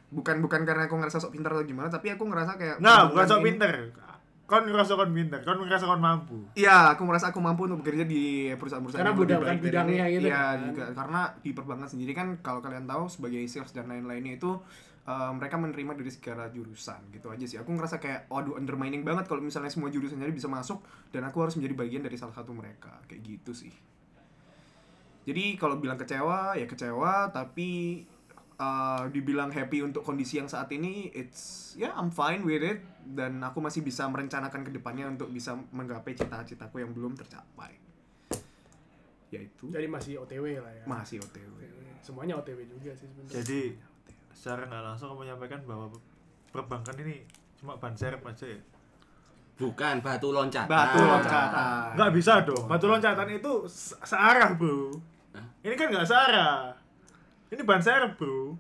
bukan 0.10 0.40
bukan 0.40 0.62
karena 0.62 0.86
aku 0.86 0.96
ngerasa 0.98 1.18
sok 1.18 1.32
pintar 1.32 1.52
atau 1.54 1.64
gimana 1.64 1.88
tapi 1.88 2.10
aku 2.10 2.24
ngerasa 2.26 2.56
kayak 2.56 2.78
Nah, 2.78 3.08
bukan 3.08 3.26
sok 3.26 3.40
ini- 3.40 3.48
pinter. 3.50 3.76
Kon 4.44 4.68
ngerasa 4.68 5.00
kon 5.00 5.16
pinter, 5.16 5.40
kon 5.42 5.64
ngerasa 5.64 5.88
kon 5.88 6.04
mampu. 6.04 6.36
Iya, 6.52 6.92
aku 6.92 7.08
merasa 7.08 7.32
aku 7.32 7.40
mampu 7.40 7.64
untuk 7.64 7.80
bekerja 7.80 8.04
di 8.04 8.52
perusahaan-perusahaan 8.52 9.00
Karena 9.00 9.16
yang 9.16 9.24
lebih 9.24 9.32
bukan 9.32 9.48
baik 9.48 9.56
dari 9.56 9.64
bidangnya 9.64 10.06
gitu 10.10 10.28
Iya, 10.28 10.36
kan. 10.36 10.58
juga 10.68 10.86
karena 10.92 11.22
di 11.40 11.50
perbankan 11.52 11.88
sendiri 11.88 12.12
kan 12.12 12.28
kalau 12.38 12.60
kalian 12.60 12.84
tahu 12.84 13.08
sebagai 13.08 13.40
sales 13.48 13.72
dan 13.72 13.88
lain-lainnya 13.88 14.36
itu 14.36 14.52
eh, 15.08 15.32
mereka 15.34 15.56
menerima 15.58 15.98
dari 15.98 16.12
segala 16.12 16.50
jurusan 16.52 17.10
gitu 17.14 17.32
aja 17.32 17.46
sih. 17.48 17.58
Aku 17.58 17.74
ngerasa 17.74 17.98
kayak 17.98 18.30
waduh 18.30 18.58
undermining 18.58 19.02
banget 19.02 19.26
kalau 19.26 19.42
misalnya 19.42 19.72
semua 19.74 19.90
jurusan 19.90 20.20
jadi 20.20 20.34
bisa 20.34 20.52
masuk 20.52 20.84
dan 21.10 21.26
aku 21.26 21.42
harus 21.42 21.58
menjadi 21.58 21.76
bagian 21.78 22.02
dari 22.06 22.18
salah 22.20 22.36
satu 22.36 22.54
mereka. 22.54 23.02
Kayak 23.10 23.22
gitu 23.26 23.52
sih. 23.56 23.74
Jadi 25.22 25.54
kalau 25.58 25.78
bilang 25.78 26.02
kecewa 26.02 26.58
ya 26.58 26.66
kecewa 26.66 27.30
tapi 27.30 28.02
uh, 28.58 29.06
dibilang 29.10 29.50
happy 29.54 29.86
untuk 29.86 30.06
kondisi 30.06 30.38
yang 30.42 30.50
saat 30.50 30.70
ini 30.74 31.10
it's 31.14 31.74
ya 31.78 31.90
yeah, 31.90 31.94
I'm 31.94 32.10
fine 32.10 32.46
with 32.46 32.62
it 32.62 32.82
dan 33.02 33.42
aku 33.42 33.62
masih 33.62 33.82
bisa 33.82 34.06
merencanakan 34.06 34.62
ke 34.62 34.72
depannya 34.74 35.10
untuk 35.10 35.34
bisa 35.34 35.58
menggapai 35.74 36.14
cita-citaku 36.14 36.82
yang 36.82 36.94
belum 36.94 37.18
tercapai. 37.18 37.78
Yaitu 39.32 39.72
Jadi 39.72 39.88
masih 39.88 40.14
OTW 40.22 40.62
lah 40.62 40.74
ya. 40.74 40.84
masih 40.86 41.18
OTW. 41.22 41.54
Semuanya 42.02 42.38
OTW 42.42 42.66
juga 42.66 42.92
sih 42.98 43.06
sebenarnya. 43.10 43.34
Jadi 43.42 43.62
secara 44.32 44.64
nggak 44.64 44.84
langsung 44.84 45.08
kamu 45.10 45.20
menyampaikan 45.26 45.60
bahwa 45.64 45.86
perbankan 46.50 46.96
ini 47.00 47.24
cuma 47.56 47.76
ban 47.76 47.94
serep 47.94 48.20
aja 48.22 48.46
ya? 48.46 48.60
Bukan 49.56 50.02
batu 50.02 50.30
loncatan. 50.30 50.66
Batu 50.66 51.00
loncatan. 51.00 51.94
Nggak 51.94 52.12
bisa 52.12 52.34
dong. 52.42 52.66
Batu 52.66 52.86
loncatan 52.86 53.28
itu 53.30 53.54
se- 53.66 53.98
searah 54.02 54.54
bro. 54.54 54.98
Hah? 55.32 55.46
Ini 55.62 55.76
kan 55.76 55.88
nggak 55.88 56.04
searah. 56.04 56.74
Ini 57.48 57.62
ban 57.62 57.78
serep 57.78 58.16
bro. 58.16 58.58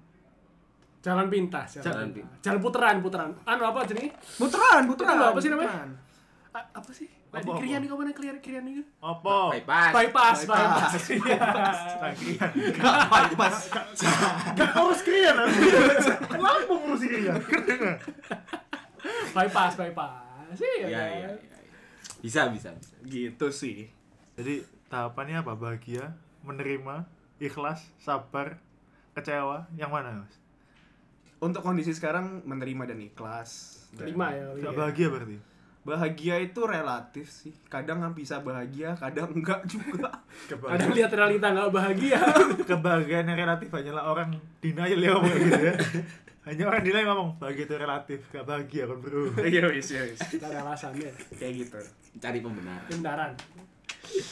Jalan 1.01 1.27
pintas, 1.27 1.81
Jalan 1.81 1.83
jalan, 1.83 2.07
pintas. 2.13 2.37
Jalan 2.45 2.59
puteran, 2.61 2.95
puteran. 3.01 3.29
Anu 3.41 3.63
apa 3.65 3.81
jenis? 3.83 4.13
Puteran, 4.37 4.85
Puteran 4.85 5.17
puteran. 5.17 5.31
apa 5.33 5.39
sih 5.41 5.49
namanya? 5.49 5.73
A- 6.53 6.69
apa 6.71 6.91
sih? 6.93 7.09
Di 7.31 7.39
apa? 7.39 7.51
kirian 7.57 7.79
nih 7.79 7.87
kamu 7.87 8.11
kirian 8.11 8.37
kirian 8.39 8.63
nih. 8.67 8.83
Apa? 8.99 9.55
Bypass. 9.55 9.91
Bypass, 9.95 10.37
Bypass. 10.43 10.91
bypass. 11.07 12.19
Bypass. 13.31 13.55
Gak 14.51 14.71
urus 14.75 15.01
krian 15.01 15.35
Kenapa 16.27 16.73
urus 16.75 17.01
krian? 17.01 17.39
bypass, 19.31 19.73
bypass. 19.75 20.59
Iya, 20.59 20.75
Iya, 20.83 20.99
kan? 20.99 21.07
iya, 21.09 21.29
iya. 21.29 21.29
Bisa, 22.19 22.41
bisa, 22.51 22.69
bisa. 22.75 22.93
gitu 23.07 23.47
sih. 23.49 23.87
Jadi 24.35 24.61
tahapannya 24.87 25.39
apa? 25.39 25.55
Bahagia, 25.55 26.11
menerima, 26.43 27.07
ikhlas 27.39 27.87
sabar 27.97 28.59
kecewa 29.11 29.71
yang 29.73 29.89
mana 29.89 30.23
mas 30.23 30.35
Untuk 31.37 31.63
kondisi 31.63 31.91
sekarang 31.91 32.43
menerima 32.43 32.85
dan 32.85 32.99
ikhlas. 33.01 33.51
Dan 33.91 34.05
Terima 34.05 34.29
ya. 34.29 34.51
Iya. 34.53 34.69
bahagia 34.71 35.07
berarti 35.07 35.37
Bahagia 35.81 36.37
itu 36.37 36.61
relatif 36.61 37.25
sih. 37.27 37.49
Kadang 37.65 37.99
nggak 37.99 38.13
bisa 38.13 38.37
bahagia, 38.39 38.93
kadang 38.95 39.33
enggak 39.33 39.65
juga. 39.73 40.13
Kadang 40.45 40.91
lihat 40.91 41.09
realita 41.09 41.47
nggak 41.49 41.69
bahagia. 41.69 42.21
kebahagiaan 42.69 43.25
yang 43.25 43.39
relatif 43.39 43.67
hanyalah 43.67 44.05
orang 44.05 44.29
denial 44.59 44.95
ya 44.95 45.09
ngomong 45.11 45.37
gitu 45.39 45.61
ya 45.63 45.73
hanya 46.47 46.63
orang 46.65 46.81
denial 46.81 47.05
ngomong 47.07 47.29
bahagia 47.37 47.63
itu 47.63 47.75
relatif 47.75 48.19
gak 48.27 48.41
bahagia 48.43 48.83
kan 48.83 48.97
bro 48.97 49.29
Iya, 49.37 49.69
wis, 49.69 49.89
iya, 49.89 50.01
wis. 50.03 50.21
Kita 50.23 50.45
ada 50.47 50.61
alasannya. 50.63 51.09
Kayak 51.33 51.53
gitu. 51.59 51.77
Cari 52.17 52.39
pembenaran. 52.39 52.85
Kebenaran. 52.85 53.31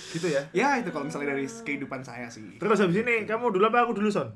gitu 0.10 0.28
ya 0.28 0.42
Ya, 0.52 0.76
itu 0.76 0.90
kalau 0.90 1.06
misalnya 1.06 1.32
dari 1.32 1.46
kehidupan 1.46 2.02
saya 2.02 2.26
sih. 2.28 2.58
terus 2.58 2.78
habis 2.78 2.98
ini 3.00 3.24
kamu 3.24 3.50
dulu 3.52 3.66
apa 3.66 3.86
aku 3.86 3.94
dulu 3.96 4.10
son 4.10 4.30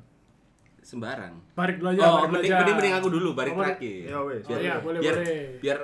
Sembarang. 0.81 1.33
Barik 1.53 1.79
dulu 1.79 1.89
aja. 1.89 2.01
Oh, 2.03 2.27
barik 2.27 2.43
mending, 2.43 2.51
mending, 2.53 2.75
mending 2.75 2.95
aku 2.95 3.07
dulu, 3.09 3.29
barik 3.31 3.53
Oh, 3.53 3.63
terakhir. 3.63 4.03
Ya, 4.03 4.17
wes. 4.19 4.43
Biar, 4.43 4.51
Oh, 4.51 4.59
iya, 4.59 4.75
boleh, 4.77 4.99
biar, 4.99 5.15
boleh. 5.15 5.47
biar 5.57 5.77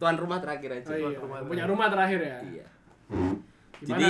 tuan 0.00 0.16
rumah 0.16 0.40
terakhir 0.40 0.70
aja. 0.74 0.88
Oh, 0.88 0.96
iya. 0.98 1.18
rumah 1.18 1.38
Punya 1.44 1.64
rumah 1.64 1.86
terakhir 1.86 2.18
ya. 2.18 2.36
Iya. 2.42 2.66
Gimana, 3.78 4.00
Jadi? 4.00 4.08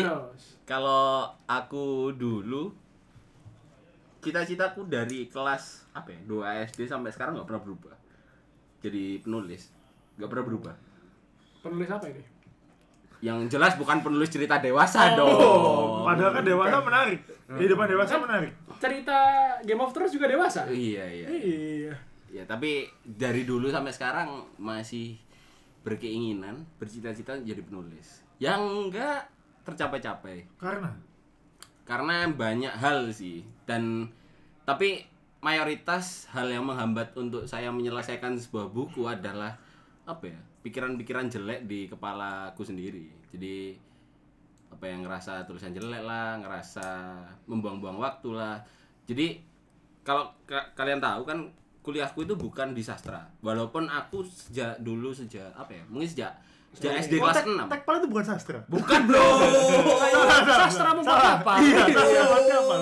Kalau 0.65 1.03
aku 1.45 1.87
dulu 2.13 2.71
cita-citaku 4.21 4.85
dari 4.85 5.27
kelas 5.27 5.89
apa 5.91 6.13
ya 6.13 6.21
2 6.23 6.69
SD 6.69 6.85
sampai 6.85 7.09
sekarang 7.09 7.33
nggak 7.35 7.49
pernah 7.49 7.63
berubah 7.63 7.95
jadi 8.79 9.17
penulis 9.19 9.73
nggak 10.15 10.29
pernah 10.29 10.45
berubah 10.45 10.75
Penulis 11.61 11.89
apa 11.89 12.05
ini? 12.07 12.21
yang 13.21 13.49
jelas 13.49 13.77
bukan 13.77 14.01
penulis 14.01 14.29
cerita 14.29 14.57
dewasa 14.57 15.13
Oh. 15.15 15.25
dong 15.25 16.05
padahal 16.05 16.33
kan 16.35 16.45
dewasa 16.45 16.77
menarik 16.81 17.21
kehidupan 17.47 17.87
dewasa 17.87 18.15
menarik 18.19 18.53
Cerita 18.77 19.17
Game 19.61 19.77
of 19.79 19.93
Thrones 19.93 20.09
juga 20.11 20.25
dewasa. 20.25 20.65
iya 20.69 21.05
iya 21.05 21.29
Iya. 21.29 21.95
ya 22.31 22.43
tapi 22.45 22.89
dari 23.03 23.45
dulu 23.45 23.69
sampai 23.69 23.89
sekarang 23.91 24.29
masih 24.57 25.17
berkeinginan 25.81 26.69
bercita-cita 26.77 27.41
jadi 27.41 27.61
penulis. 27.65 28.25
Yang 28.41 28.63
enggak 28.65 29.21
tercapai-capai. 29.65 30.49
Karena? 30.61 30.93
Karena 31.85 32.29
banyak 32.29 32.75
hal 32.77 33.11
sih. 33.13 33.45
Dan 33.65 34.09
tapi 34.65 35.05
mayoritas 35.41 36.29
hal 36.31 36.53
yang 36.53 36.69
menghambat 36.69 37.17
untuk 37.17 37.49
saya 37.49 37.73
menyelesaikan 37.73 38.37
sebuah 38.37 38.69
buku 38.69 39.09
adalah 39.09 39.57
apa 40.05 40.29
ya 40.29 40.41
pikiran-pikiran 40.61 41.33
jelek 41.33 41.65
di 41.65 41.89
kepalaku 41.89 42.61
sendiri. 42.61 43.09
Jadi 43.33 43.73
apa 44.71 44.85
yang 44.87 45.03
ngerasa 45.03 45.49
tulisan 45.49 45.73
jelek 45.73 46.05
lah 46.05 46.39
ngerasa 46.41 46.87
membuang-buang 47.49 47.97
waktu 47.97 48.31
lah. 48.37 48.61
Jadi 49.09 49.41
kalau 50.05 50.31
ka- 50.45 50.73
kalian 50.77 51.01
tahu 51.01 51.25
kan 51.25 51.39
kuliahku 51.81 52.29
itu 52.29 52.35
bukan 52.37 52.77
di 52.77 52.85
sastra 52.85 53.25
walaupun 53.41 53.89
aku 53.89 54.21
sejak 54.25 54.77
dulu 54.85 55.11
sejak 55.17 55.49
apa 55.57 55.73
ya 55.73 55.85
mungkin 55.89 56.09
sejak 56.09 56.33
sejak 56.77 57.03
SD 57.03 57.19
Oh, 57.19 57.27
kelas 57.27 57.43
6 57.43 57.67
tekpal 57.67 57.95
itu 57.99 58.07
bukan 58.07 58.25
sastra? 58.25 58.59
Bukan 58.71 59.01
bro! 59.11 59.19
Sastra 60.63 60.95
membuat 60.95 61.43
apa? 61.43 61.59
iya 61.59 61.83
sastra 61.91 62.23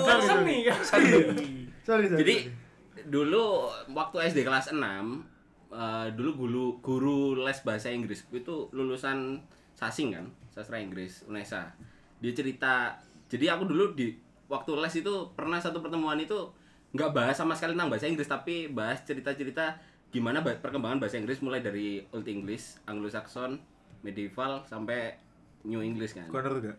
Kan 0.05 0.19
Sorry, 0.21 0.27
seni. 0.29 0.57
Kan. 0.61 0.79
sorry 0.85 1.09
sorry 1.81 2.05
sorry. 2.05 2.19
Jadi 2.21 2.35
dulu 3.09 3.65
waktu 3.89 4.17
SD 4.29 4.45
kelas 4.45 4.69
6 4.69 4.77
eh, 4.77 6.07
dulu 6.13 6.29
guru 6.37 6.65
guru 6.85 7.19
les 7.41 7.57
bahasa 7.65 7.89
Inggris 7.89 8.29
itu 8.29 8.69
lulusan 8.69 9.41
Sasing 9.79 10.11
kan, 10.11 10.27
sastra 10.51 10.75
Inggris 10.75 11.23
UNESA. 11.23 11.71
Dia 12.19 12.35
cerita, 12.35 12.99
jadi 13.31 13.55
aku 13.55 13.63
dulu 13.63 13.95
di 13.95 14.11
waktu 14.51 14.75
les 14.75 14.91
itu 14.99 15.13
pernah 15.39 15.55
satu 15.55 15.79
pertemuan 15.79 16.19
itu 16.19 16.51
nggak 16.89 17.11
bahas 17.13 17.37
sama 17.37 17.53
sekali 17.53 17.77
tentang 17.77 17.91
bahasa 17.93 18.09
Inggris 18.09 18.29
tapi 18.29 18.65
bahas 18.69 19.01
cerita-cerita 19.05 19.77
gimana 20.09 20.41
ba- 20.41 20.57
perkembangan 20.57 20.97
bahasa 20.97 21.21
Inggris 21.21 21.37
mulai 21.45 21.61
dari 21.61 22.01
Old 22.09 22.25
English, 22.25 22.81
Anglo-Saxon, 22.89 23.61
medieval 24.01 24.65
sampai 24.65 25.13
New 25.69 25.85
English 25.85 26.17
kan. 26.17 26.25
Koner 26.25 26.49
gak? 26.57 26.77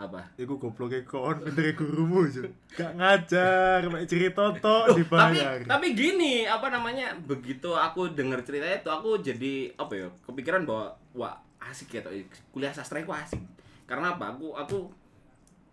Apa? 0.00 0.24
Iku 0.40 0.56
gobloknya 0.56 1.04
kon 1.04 1.44
dari 1.44 1.76
gurumu 1.76 2.24
aja. 2.24 2.48
Gak 2.72 2.96
ngajar, 2.96 3.84
mek 3.92 4.08
cerita 4.08 4.56
tok 4.56 4.88
tapi 4.88 5.04
dibayar. 5.04 5.60
tapi 5.68 5.86
gini 5.92 6.48
apa 6.48 6.72
namanya 6.72 7.12
begitu 7.20 7.76
aku 7.76 8.08
dengar 8.16 8.40
ceritanya 8.40 8.80
itu 8.80 8.88
aku 8.88 9.20
jadi 9.20 9.68
apa 9.76 9.92
ya 9.92 10.08
kepikiran 10.24 10.64
bahwa 10.64 10.96
wah 11.12 11.36
asik 11.60 11.92
ya 11.92 12.00
toh, 12.00 12.10
kuliah 12.56 12.72
sastra 12.72 13.04
itu 13.04 13.12
asik 13.12 13.38
karena 13.84 14.16
apa 14.16 14.32
aku 14.32 14.56
aku 14.56 14.78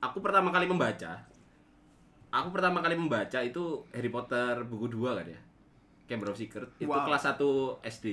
aku 0.04 0.18
pertama 0.20 0.52
kali 0.52 0.68
membaca 0.68 1.16
aku 2.30 2.48
pertama 2.50 2.80
kali 2.80 2.94
membaca 2.94 3.40
itu 3.40 3.64
Harry 3.90 4.08
Potter 4.08 4.64
buku 4.64 4.86
2 4.88 5.02
kan 5.14 5.26
ya 5.26 5.40
Chamber 6.06 6.30
of 6.30 6.36
Secret 6.36 6.70
itu 6.78 6.88
Wow. 6.88 7.04
kelas 7.04 7.24
1 7.28 7.42
SD 7.84 8.08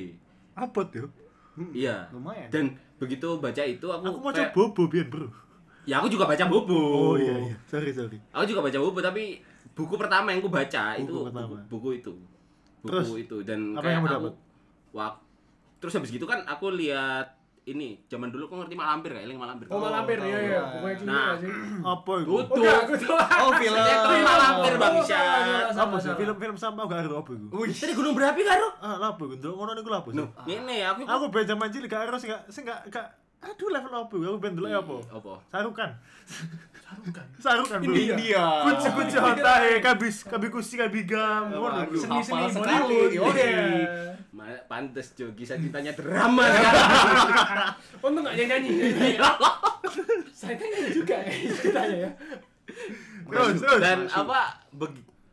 Apa 0.54 0.80
tuh? 0.86 1.08
iya 1.70 2.04
lumayan. 2.10 2.48
dan 2.48 2.64
begitu 2.96 3.36
baca 3.36 3.60
itu 3.60 3.86
aku, 3.86 4.04
Aku 4.06 4.18
mau 4.18 4.28
kayak- 4.30 4.52
coba 4.52 4.68
bobo 4.68 4.82
biar 4.86 5.06
bro. 5.06 5.28
ya 5.84 5.96
aku 5.96 6.08
juga 6.08 6.24
baca 6.26 6.44
buku 6.46 6.76
Oh 6.76 7.14
iya 7.14 7.32
iya. 7.42 7.56
Sorry 7.64 7.88
sorry. 7.90 8.18
Aku 8.30 8.44
juga 8.44 8.60
baca 8.62 8.76
buku 8.78 9.00
tapi 9.00 9.24
buku 9.72 9.94
pertama 9.94 10.28
yang 10.28 10.40
ku 10.40 10.48
baca 10.48 10.92
Buku 10.94 11.02
itu 11.02 11.14
pertama. 11.22 11.46
buku, 11.46 11.56
buku 11.70 11.88
itu. 11.98 12.12
Buku 12.78 12.88
Terus, 12.90 13.08
itu 13.18 13.36
dan 13.42 13.72
apa 13.72 13.82
kayak 13.82 13.92
yang 13.92 14.02
aku 14.02 14.12
dapat? 14.14 14.34
wah 14.90 15.12
terus 15.76 15.92
habis 15.92 16.08
gitu 16.08 16.24
kan 16.24 16.40
aku 16.42 16.72
lihat 16.72 17.36
ini 17.66 17.98
zaman 18.06 18.30
dulu 18.30 18.46
aku 18.46 18.54
ngerti 18.62 18.78
malampir 18.78 19.10
kayak 19.10 19.26
eling 19.26 19.42
malampir. 19.42 19.66
Oh, 19.66 19.82
malampir 19.82 20.22
ya 20.22 20.38
ya. 20.38 20.62
Pokoknya 20.70 20.96
cinta 21.02 21.10
Nah. 21.10 21.30
sih. 21.34 21.50
Apa 21.82 22.12
itu? 22.22 22.30
Tutup. 22.30 23.18
Oh, 23.18 23.50
film. 23.60 23.74
Sinetron 23.76 24.20
malampir 24.22 24.74
bangsa. 24.78 25.18
Apa 25.74 25.96
sih? 25.98 26.10
Film-film 26.14 26.54
sampah 26.54 26.84
gak 26.86 27.00
ada 27.02 27.18
apa 27.18 27.30
iku? 27.34 27.46
Wih, 27.58 27.74
Tadi 27.74 27.92
gunung 27.92 28.14
berapi 28.14 28.46
karo? 28.46 28.70
Ah, 28.78 29.02
lapo 29.02 29.26
iku? 29.26 29.50
Ngono 29.50 29.74
niku 29.74 29.90
lapo 29.90 30.14
sih? 30.14 30.22
Nuh, 30.22 30.30
ini 30.46 30.86
aku 30.86 31.02
Aku 31.02 31.24
ben 31.26 31.42
zaman 31.42 31.66
cilik 31.66 31.90
gak 31.90 32.06
gak 32.06 32.46
sing 32.46 32.62
gak 32.62 32.86
gak 32.86 33.25
aduh 33.46 33.68
level 33.70 33.92
apa 33.94 34.14
aku 34.14 34.38
ben 34.42 34.52
delok 34.58 34.72
apa? 34.74 34.96
Apa? 35.22 35.32
Sarukan. 35.46 35.90
Sarukan. 36.82 37.26
Sarukan 37.38 37.78
bro. 37.82 37.94
India. 37.94 38.44
Kuci 38.66 38.88
kuci 38.90 39.16
hotahe 39.22 39.72
kabis 39.78 40.16
kabi 40.26 40.46
kusi 40.50 40.74
kabi 40.74 41.06
gam. 41.06 41.54
Hafal 41.54 41.86
Bollywood. 41.86 42.50
sekali. 42.50 43.00
Oke. 43.22 43.46
Iya. 43.46 44.14
Pantes 44.66 45.14
Jo, 45.14 45.30
kisah 45.34 45.58
cintanya 45.58 45.94
drama. 45.94 46.46
Untung 48.04 48.26
gak 48.26 48.34
nyanyi. 48.34 48.94
Saya 50.34 50.54
kan 50.58 50.66
nyanyi 50.66 50.90
juga 50.90 51.16
ya 51.22 51.32
ceritanya 51.32 51.96
ya. 52.06 52.10
Terus 53.26 53.58
terus. 53.62 53.80
dan 53.82 53.98
apa 54.10 54.40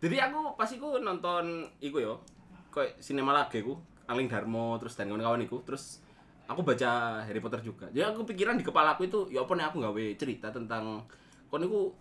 jadi 0.02 0.30
aku 0.30 0.58
pas 0.58 0.70
iku 0.70 0.98
nonton 1.02 1.68
iku 1.80 1.98
yo 2.02 2.14
kayak 2.74 2.98
sinema 2.98 3.32
lagi 3.32 3.62
ku 3.62 3.78
Angling 4.10 4.28
Darmo 4.28 4.76
terus 4.82 4.98
dan 4.98 5.08
kawan-kawan 5.08 5.46
iku 5.46 5.62
terus 5.64 6.04
aku 6.46 6.62
baca 6.62 6.90
Harry 7.22 7.40
Potter 7.40 7.60
juga 7.60 7.86
jadi 7.88 8.08
aku 8.08 8.24
pikiran 8.26 8.54
di 8.54 8.62
kepala 8.62 8.94
aku 8.94 9.04
itu 9.04 9.20
ya 9.30 9.42
apa 9.42 9.54
nih 9.54 9.66
aku 9.66 9.76
nggawe 9.78 10.04
cerita 10.14 10.48
tentang 10.48 11.00
kon 11.48 11.62
iku 11.62 11.92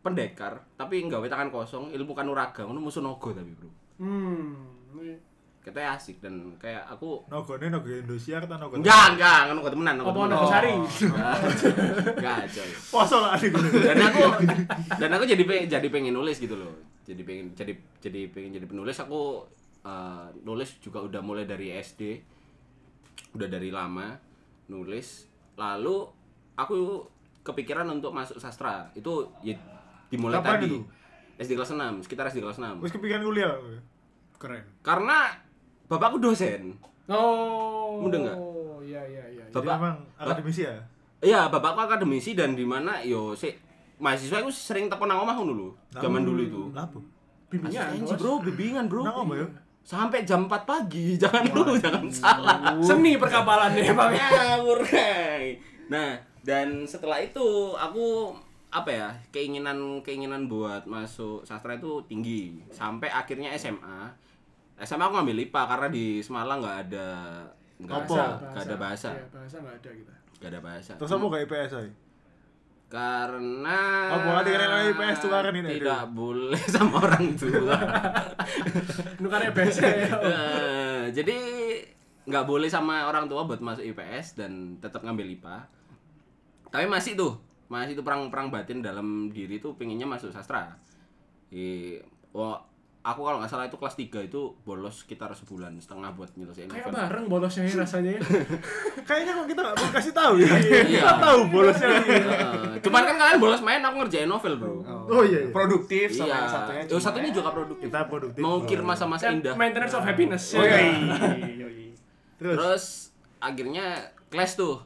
pendekar 0.00 0.56
tapi 0.74 1.02
nggawe 1.02 1.26
tangan 1.26 1.48
kosong 1.48 1.90
ilmu 1.90 2.10
kanuraga 2.10 2.62
ngono 2.62 2.80
musuh 2.80 3.00
naga 3.00 3.30
tapi 3.32 3.52
bro 3.52 3.68
Hmm. 4.00 4.56
ini 4.94 5.12
katanya 5.60 5.92
asik 5.92 6.16
dan 6.18 6.32
kayak 6.56 6.88
aku 6.88 7.20
Nogone 7.28 7.68
nogo 7.68 7.84
Indosiar 7.86 8.40
ta 8.42 8.56
nogo. 8.56 8.72
enggak 8.74 9.12
enggak 9.12 9.38
ngono 9.44 9.60
gak 9.60 9.72
temenan 9.76 9.96
Apa 10.00 10.20
Nogosari? 10.24 10.72
enggak 12.16 12.38
coy 12.48 12.70
Poso 12.88 13.16
lah 13.20 13.36
adik. 13.36 13.52
dan 13.52 13.98
aku 14.00 14.22
dan 14.96 15.10
aku 15.12 15.24
jadi 15.26 15.42
pengen 15.44 15.66
jadi 15.68 15.88
pengen 15.88 16.14
nulis 16.14 16.36
gitu 16.36 16.56
loh 16.56 16.72
jadi 17.04 17.20
pengen 17.20 17.52
jadi 17.52 17.72
jadi 18.00 18.20
pengen 18.30 18.50
jadi 18.54 18.64
penulis 18.64 18.96
aku 18.96 19.44
eh, 19.82 20.26
nulis 20.40 20.80
juga 20.80 21.02
udah 21.02 21.20
mulai 21.20 21.44
dari 21.44 21.72
SD 21.74 22.00
udah 23.30 23.46
dari 23.46 23.68
lama 23.68 24.18
nulis 24.66 25.26
lalu 25.54 26.06
aku 26.54 27.06
kepikiran 27.40 27.88
untuk 27.88 28.10
masuk 28.10 28.36
sastra 28.36 28.90
itu 28.92 29.10
ya 29.40 29.56
dimulai 30.06 30.38
Kapan 30.38 30.52
tadi 30.56 30.66
itu? 30.68 30.78
SD 31.38 31.50
kelas 31.54 31.72
6 31.72 32.02
sekitar 32.02 32.26
SD 32.26 32.38
kelas 32.38 32.58
6 32.58 32.80
Wis 32.80 32.90
kepikiran 32.90 33.22
kuliah. 33.22 33.54
Keren. 34.36 34.64
karena 34.80 35.36
bapakku 35.86 36.16
dosen 36.16 36.76
Oh. 37.06 37.98
Mudah 38.00 38.18
nggak? 38.20 38.38
Iya 38.82 39.02
iya 39.04 39.24
iya. 39.30 39.44
Jadi 39.44 39.56
Bapak- 39.60 39.76
memang 39.76 39.96
akademisi 40.16 40.62
ya. 40.62 40.78
iya 41.20 41.40
bapakku 41.46 41.80
akademisi 41.82 42.32
dan 42.32 42.52
di 42.52 42.62
mana 42.62 43.00
yo 43.00 43.32
sih 43.32 43.50
mahasiswa 43.96 44.38
itu 44.38 44.50
sering 44.50 44.86
telepon 44.86 45.06
nang 45.06 45.20
omah 45.20 45.34
ngono 45.34 45.52
lho 45.52 45.68
zaman 45.92 46.22
dulu 46.22 46.40
itu 46.40 46.62
Lapo? 46.70 47.02
Bimbingan, 47.48 47.82
Asistensi, 47.90 48.06
Bos. 48.06 48.16
bro, 48.16 48.32
bimbingan 48.40 48.84
bro. 48.86 49.02
Nang 49.02 49.16
apa 49.18 49.34
ya? 49.34 49.46
Sampai 49.82 50.22
jam 50.22 50.44
4 50.44 50.62
pagi, 50.62 51.14
jangan 51.22 51.44
dulu, 51.46 51.74
jangan 51.74 52.06
salah. 52.06 52.78
Seni 52.78 53.16
perkapalan 53.16 53.74
ya, 53.74 53.90
Bang. 53.90 54.12
Ngawur, 54.12 54.80
Ray. 54.84 55.58
Nah, 55.88 56.14
dan 56.40 56.86
setelah 56.86 57.18
itu 57.18 57.42
aku 57.72 58.30
apa 58.70 58.86
ya 58.86 59.08
keinginan 59.28 59.98
keinginan 60.00 60.46
buat 60.46 60.86
masuk 60.86 61.42
sastra 61.42 61.74
itu 61.74 61.98
tinggi 62.06 62.54
sampai 62.70 63.10
akhirnya 63.10 63.50
SMA 63.52 64.06
SMA 64.78 65.02
aku 65.02 65.18
ngambil 65.18 65.42
IPA 65.42 65.62
karena 65.66 65.88
di 65.90 66.22
Semalang 66.22 66.62
nggak 66.62 66.78
ada 66.86 67.08
nggak 67.82 67.98
ada 68.06 68.24
nggak 68.46 68.64
ada 68.70 68.76
bahasa 68.78 69.10
Iya, 69.10 69.26
bahasa 69.28 69.56
nggak 69.58 69.74
ada 69.74 69.90
kita. 69.90 70.14
nggak 70.38 70.50
ada 70.54 70.60
bahasa 70.62 70.92
Terus 70.94 71.10
apa 71.10 71.24
gak 71.26 71.42
IPS? 71.44 71.72
Karena 72.90 74.10
Oh, 74.10 74.34
nanti 74.34 74.50
kalian 74.50 74.66
sama 74.66 74.82
IPS 74.90 75.18
tukaran 75.22 75.54
ini, 75.54 75.78
Tidak 75.78 76.02
boleh 76.10 76.62
sama 76.66 77.06
orang 77.06 77.26
tua. 77.38 77.78
Nukarnya 79.22 79.50
biasa 79.54 79.82
ya. 79.86 80.08
Eh, 80.30 81.02
jadi 81.14 81.38
nggak 82.26 82.44
boleh 82.50 82.66
sama 82.66 83.06
orang 83.06 83.30
tua 83.30 83.46
buat 83.46 83.62
masuk 83.62 83.86
IPS 83.94 84.42
dan 84.42 84.82
tetap 84.82 85.06
ngambil 85.06 85.38
IPA. 85.38 85.56
Tapi 86.70 86.86
masih 86.90 87.14
tuh, 87.14 87.38
masih 87.70 87.94
tuh 87.94 88.02
perang-perang 88.02 88.50
batin 88.50 88.82
dalam 88.82 89.30
diri 89.30 89.62
tuh 89.62 89.78
pengennya 89.78 90.10
masuk 90.10 90.34
sastra. 90.34 90.74
Di, 91.46 91.98
oh, 92.34 92.58
aku 93.00 93.20
kalau 93.22 93.40
nggak 93.40 93.48
salah 93.48 93.64
itu 93.64 93.74
kelas 93.74 93.96
3 93.96 94.28
itu 94.28 94.40
bolos 94.60 94.92
sekitar 95.00 95.32
sebulan 95.32 95.72
setengah 95.74 96.12
buat 96.12 96.28
nyelesain 96.34 96.68
Kayak 96.68 96.84
novel. 96.86 97.00
bareng 97.00 97.26
bolosnya 97.26 97.64
ya 97.64 97.74
rasanya 97.78 98.10
ya. 98.12 98.20
Kayaknya 99.08 99.32
kok 99.32 99.46
kita 99.46 99.60
nggak 99.62 99.74
perlu 99.74 99.90
kasih 99.90 100.12
tahu 100.12 100.34
ya. 100.36 100.48
Iya. 100.52 100.80
Kita 100.84 101.12
tahu 101.16 101.40
bolosnya. 101.48 101.88
Heeh. 101.88 102.76
Cuman 102.80 103.02
kan 103.02 103.16
kalian 103.16 103.38
bolos 103.38 103.60
main, 103.60 103.80
aku 103.80 103.96
ngerjain 103.98 104.28
novel, 104.28 104.52
Bro. 104.54 104.72
Oh 105.08 105.22
iya. 105.22 105.40
iya. 105.40 105.50
produktif 105.50 106.06
sama 106.10 106.26
Iya. 106.26 106.34
yang 106.34 106.48
satunya 106.50 106.82
Oh, 106.86 107.00
satunya 107.00 107.30
juga 107.30 107.48
produktif. 107.50 107.84
Kita 107.88 108.00
produktif. 108.04 108.40
Mengukir 108.40 108.80
masa-masa 108.80 109.24
Kan 109.26 109.40
indah. 109.40 109.54
Maintenance 109.54 109.94
of 109.94 110.02
happiness. 110.02 110.44
Oh, 110.52 110.60
ya. 110.60 110.76
iya. 110.76 111.68
Terus, 112.36 112.56
Terus 112.56 112.84
akhirnya 113.38 113.86
clash 114.28 114.54
tuh 114.54 114.80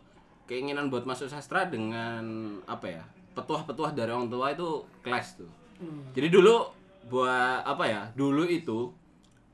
keinginan 0.44 0.86
buat 0.86 1.02
masuk 1.02 1.26
sastra 1.26 1.64
dengan 1.64 2.22
apa 2.62 2.86
ya 2.86 3.02
petuah-petuah 3.32 3.90
dari 3.90 4.10
orang 4.10 4.26
tua 4.26 4.50
itu 4.50 4.86
clash 5.00 5.34
tuh. 5.34 5.50
Jadi 6.12 6.30
dulu 6.30 6.62
buat 7.04 7.60
apa 7.62 7.84
ya 7.84 8.02
dulu 8.12 8.44
itu 8.44 8.90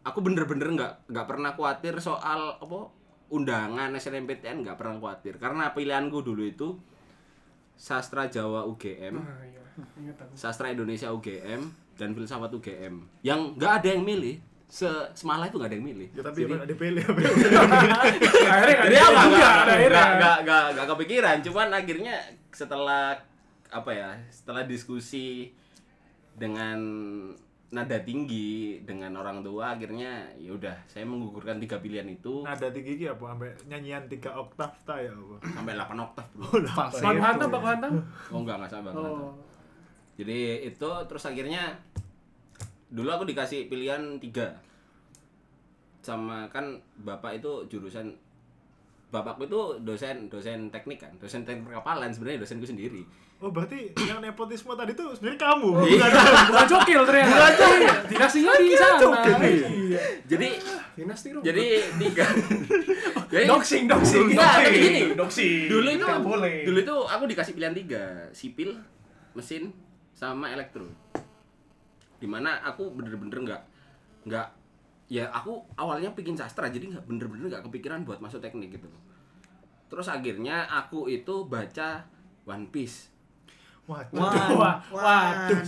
aku 0.00 0.18
bener-bener 0.20 0.68
nggak 0.70 0.92
nggak 1.08 1.26
pernah 1.26 1.50
khawatir 1.50 1.98
soal 1.98 2.56
apa 2.56 2.78
undangan 3.28 3.92
SNMPTN 3.92 4.62
nggak 4.62 4.74
pernah 4.74 4.96
khawatir. 4.96 5.36
Karena 5.36 5.70
pilihanku 5.70 6.18
dulu 6.20 6.42
itu 6.42 6.74
sastra 7.74 8.26
Jawa 8.26 8.66
UGM 8.66 9.16
Ah, 9.16 9.40
iya. 9.42 9.62
Sastra 10.34 10.68
Indonesia 10.68 11.08
UGM 11.08 11.62
dan 11.94 12.12
filsafat 12.12 12.50
UGM 12.50 13.00
yang 13.20 13.54
nggak 13.54 13.72
ada 13.80 13.88
yang 13.92 14.02
milih 14.02 14.36
se 14.66 14.86
semalah 15.12 15.46
itu 15.46 15.56
nggak 15.56 15.70
ada 15.70 15.76
yang 15.76 15.86
milih. 15.86 16.08
Ya 16.10 16.22
tapi 16.22 16.38
Jadi- 16.42 16.58
ada 16.60 16.74
pilih 16.76 17.02
apa? 17.02 17.20
Akhirnya 18.50 18.76
nggak 18.76 18.86
ada 18.86 18.98
apa 18.98 19.26
nggak 19.30 20.08
nggak 20.16 20.36
nggak 20.42 20.64
nggak 20.74 20.86
kepikiran. 20.88 21.36
Cuman 21.42 21.68
akhirnya 21.70 22.14
setelah 22.50 23.14
apa 23.70 23.90
ya 23.90 24.10
setelah 24.28 24.66
diskusi 24.66 25.54
dengan 26.40 26.78
nada 27.70 28.02
tinggi 28.02 28.82
dengan 28.82 29.14
orang 29.14 29.46
tua 29.46 29.78
akhirnya 29.78 30.26
ya 30.34 30.50
udah 30.50 30.74
saya 30.90 31.06
menggugurkan 31.06 31.62
tiga 31.62 31.78
pilihan 31.78 32.08
itu 32.10 32.42
Nada 32.42 32.66
tinggi 32.66 32.98
ki 32.98 33.06
apa 33.14 33.30
sampai 33.30 33.50
nyanyian 33.70 34.10
3 34.10 34.18
oktav 34.26 34.74
ta 34.82 34.98
ya 34.98 35.14
apa? 35.14 35.38
sampai 35.54 35.78
8 35.78 35.94
oktav 36.10 36.26
bro 36.34 36.48
Baku 36.50 36.96
hantam, 36.98 37.48
baku 37.52 37.66
hantam. 37.70 37.92
oh 38.34 38.38
enggak 38.42 38.56
enggak 38.58 38.70
sampai 38.74 38.90
Bang. 38.90 39.06
Oh. 39.06 39.30
jadi 40.18 40.66
itu 40.66 40.90
terus 41.06 41.22
akhirnya 41.30 41.78
dulu 42.90 43.06
aku 43.06 43.24
dikasih 43.30 43.70
pilihan 43.70 44.18
tiga 44.18 44.50
sama 46.02 46.50
kan 46.50 46.74
bapak 47.06 47.38
itu 47.38 47.70
jurusan 47.70 48.10
bapakku 49.14 49.46
itu 49.46 49.60
dosen 49.86 50.26
dosen 50.26 50.74
teknik 50.74 50.98
kan 51.06 51.12
dosen 51.22 51.46
teknik 51.46 51.70
perkapalan 51.70 52.10
sebenarnya 52.10 52.42
dosenku 52.42 52.66
sendiri 52.66 53.06
Oh 53.40 53.48
berarti 53.48 53.96
yang 53.98 54.20
nepotisme 54.20 54.76
tadi 54.76 54.92
tuh 54.92 55.16
sebenarnya 55.16 55.40
kamu. 55.40 55.70
Iya. 55.88 56.06
Bukan 56.44 56.66
cokil 56.76 57.00
ternyata. 57.02 57.46
Iya, 57.56 57.92
Dinastinya 58.04 58.52
di 58.54 58.76
sana. 58.76 59.00
cokil, 59.00 59.36
Iya. 59.40 60.00
jadi 60.28 60.48
Dinasti 60.90 61.32
dong. 61.32 61.40
jadi 61.40 61.64
tiga 61.96 62.26
jadi 63.32 63.44
doxing, 63.48 63.88
doxing. 63.88 64.28
Enggak, 64.28 64.52
tapi 64.60 64.76
gini 64.76 65.02
doksi 65.16 65.64
dulu 65.66 65.88
itu 65.88 66.04
boleh 66.20 66.56
dulu 66.62 66.78
itu 66.78 66.96
aku 67.08 67.24
dikasih 67.24 67.52
pilihan 67.54 67.72
tiga 67.72 68.02
sipil 68.30 68.76
mesin 69.32 69.72
sama 70.12 70.52
elektro 70.52 70.84
di 72.20 72.28
mana 72.28 72.60
aku 72.60 72.92
bener-bener 72.92 73.32
nggak 73.40 73.62
nggak 74.28 74.46
ya 75.08 75.32
aku 75.32 75.56
awalnya 75.74 76.12
bikin 76.12 76.36
sastra 76.36 76.68
jadi 76.68 76.92
nggak 76.92 77.08
bener-bener 77.08 77.48
nggak 77.48 77.64
kepikiran 77.64 78.04
buat 78.04 78.20
masuk 78.20 78.44
teknik 78.44 78.76
gitu 78.76 78.90
terus 79.88 80.06
akhirnya 80.06 80.68
aku 80.68 81.08
itu 81.08 81.48
baca 81.48 82.04
One 82.44 82.68
Piece 82.68 83.08
Wah, 83.88 84.06
Wah, 84.12 84.76
waduh. 84.92 85.60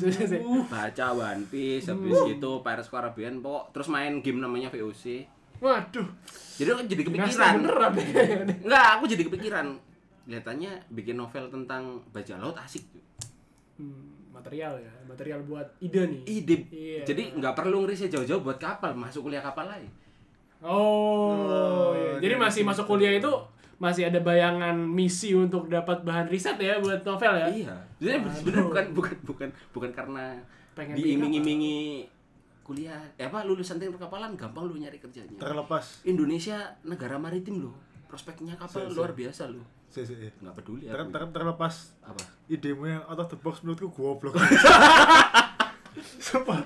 baca 0.70 1.06
One 1.10 1.42
Piece 1.50 1.90
habis 1.90 2.18
gitu 2.28 2.62
Pirates 2.62 2.86
Caribbean 2.86 3.42
pokok 3.42 3.74
terus 3.74 3.88
main 3.90 4.22
game 4.22 4.38
namanya 4.38 4.70
VOC 4.70 5.26
Waduh. 5.62 6.06
jadi 6.58 6.74
aku 6.74 6.82
jadi 6.90 7.02
kepikiran 7.06 7.54
beneran 7.62 7.90
deh. 7.94 8.06
Enggak, 8.66 8.86
aku 8.98 9.04
jadi 9.06 9.22
kepikiran. 9.30 9.66
Kelihatannya 10.26 10.72
bikin 10.90 11.14
novel 11.14 11.46
tentang 11.54 12.02
bajak 12.10 12.42
laut 12.42 12.58
asik. 12.58 12.82
Hmm, 13.78 14.26
material 14.34 14.74
ya, 14.82 14.90
material 15.06 15.46
buat 15.46 15.70
ide 15.78 16.02
nih. 16.02 16.20
Ide. 16.26 16.56
Iya. 16.66 17.02
Jadi 17.06 17.22
nggak 17.38 17.54
perlu 17.54 17.86
ngeriset 17.86 18.10
jauh-jauh 18.10 18.42
buat 18.42 18.58
kapal, 18.58 18.90
masuk 18.98 19.30
kuliah 19.30 19.38
kapal 19.38 19.70
lagi. 19.70 19.86
Oh, 20.62 21.90
iya. 21.94 22.18
jadi 22.22 22.34
dari 22.34 22.42
masih 22.42 22.62
masuk 22.62 22.86
kuliah 22.86 23.14
itu 23.14 23.30
masih 23.82 24.06
ada 24.06 24.22
bayangan 24.22 24.78
misi 24.78 25.34
untuk 25.34 25.66
dapat 25.66 26.00
bahan 26.00 26.30
riset 26.30 26.54
ya 26.56 26.78
buat 26.78 27.02
novel 27.02 27.34
ya. 27.34 27.46
Iya. 27.50 27.74
Jadi 27.98 28.16
sebenarnya 28.30 28.62
bukan 28.64 28.84
bukan 28.94 29.16
bukan 29.26 29.48
bukan 29.74 29.90
karena 29.90 30.38
Pengen 30.72 30.94
diiming-imingi 30.94 32.06
kuliah. 32.62 33.02
Eh 33.18 33.26
apa 33.26 33.42
lulusan 33.42 33.76
teknik 33.76 33.98
perkapalan 33.98 34.32
gampang 34.32 34.64
lu 34.64 34.78
nyari 34.78 34.96
kerjanya. 34.96 35.34
terlepas. 35.34 36.00
Indonesia 36.04 36.78
negara 36.82 37.18
maritim 37.18 37.58
loh. 37.60 37.74
Prospeknya 38.06 38.54
kapal 38.54 38.86
Si, 38.86 38.92
si. 38.92 38.96
luar 38.96 39.12
biasa 39.12 39.50
loh. 39.50 39.66
Si, 39.90 40.06
si, 40.06 40.14
si. 40.14 40.28
Nggak 40.38 40.54
peduli 40.56 40.86
Ter, 40.86 40.94
aku. 40.94 41.10
ter, 41.10 41.22
terlepas 41.28 41.74
Apa? 42.00 42.22
idemu 42.46 42.84
yang 42.86 43.02
out 43.04 43.18
of 43.18 43.28
the 43.28 43.36
box 43.36 43.60
menurutku 43.60 43.90
goblok. 43.90 44.38
Sumpah. 46.18 46.60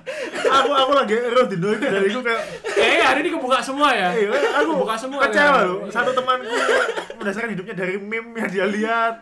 Aku 0.46 0.70
aku 0.70 0.92
lagi 0.94 1.14
ero 1.14 1.44
di 1.44 1.54
itu 1.54 1.68
dari 1.76 2.08
aku 2.08 2.22
kayak 2.22 2.42
Kayaknya 2.66 3.04
hari 3.04 3.18
ini 3.22 3.30
kebuka 3.32 3.58
semua 3.58 3.88
ya. 3.92 4.08
eh 4.12 4.26
aku 4.30 4.74
kebuka 4.74 4.94
semua. 4.96 5.20
kecewa 5.26 5.58
ya. 5.58 5.66
loh. 5.66 5.78
Satu 5.88 6.10
temanku 6.12 6.48
mendasarkan 7.16 7.50
hidupnya 7.52 7.74
dari 7.74 7.94
meme 7.98 8.36
yang 8.36 8.50
dia 8.50 8.66
lihat. 8.66 9.14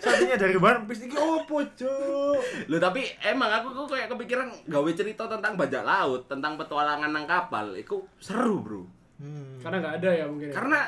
Satunya 0.00 0.36
dari 0.36 0.56
One 0.56 0.86
Piece 0.86 1.04
iki 1.04 1.16
opo, 1.16 1.60
Cuk? 1.74 2.40
Loh 2.70 2.80
tapi 2.80 3.04
emang 3.20 3.50
aku 3.50 3.74
kok 3.74 3.96
kayak 3.96 4.08
kepikiran 4.08 4.48
gawe 4.66 4.90
cerita 4.92 5.28
tentang 5.28 5.54
bajak 5.54 5.82
laut, 5.82 6.24
tentang 6.30 6.56
petualangan 6.56 7.10
nang 7.10 7.26
kapal, 7.28 7.76
itu 7.76 8.00
seru, 8.16 8.62
Bro. 8.64 8.82
Hmm. 9.20 9.60
Karena 9.60 9.76
nggak 9.84 9.94
ada 10.00 10.10
ya 10.16 10.24
mungkin. 10.24 10.48
ya. 10.48 10.54
Karena 10.56 10.80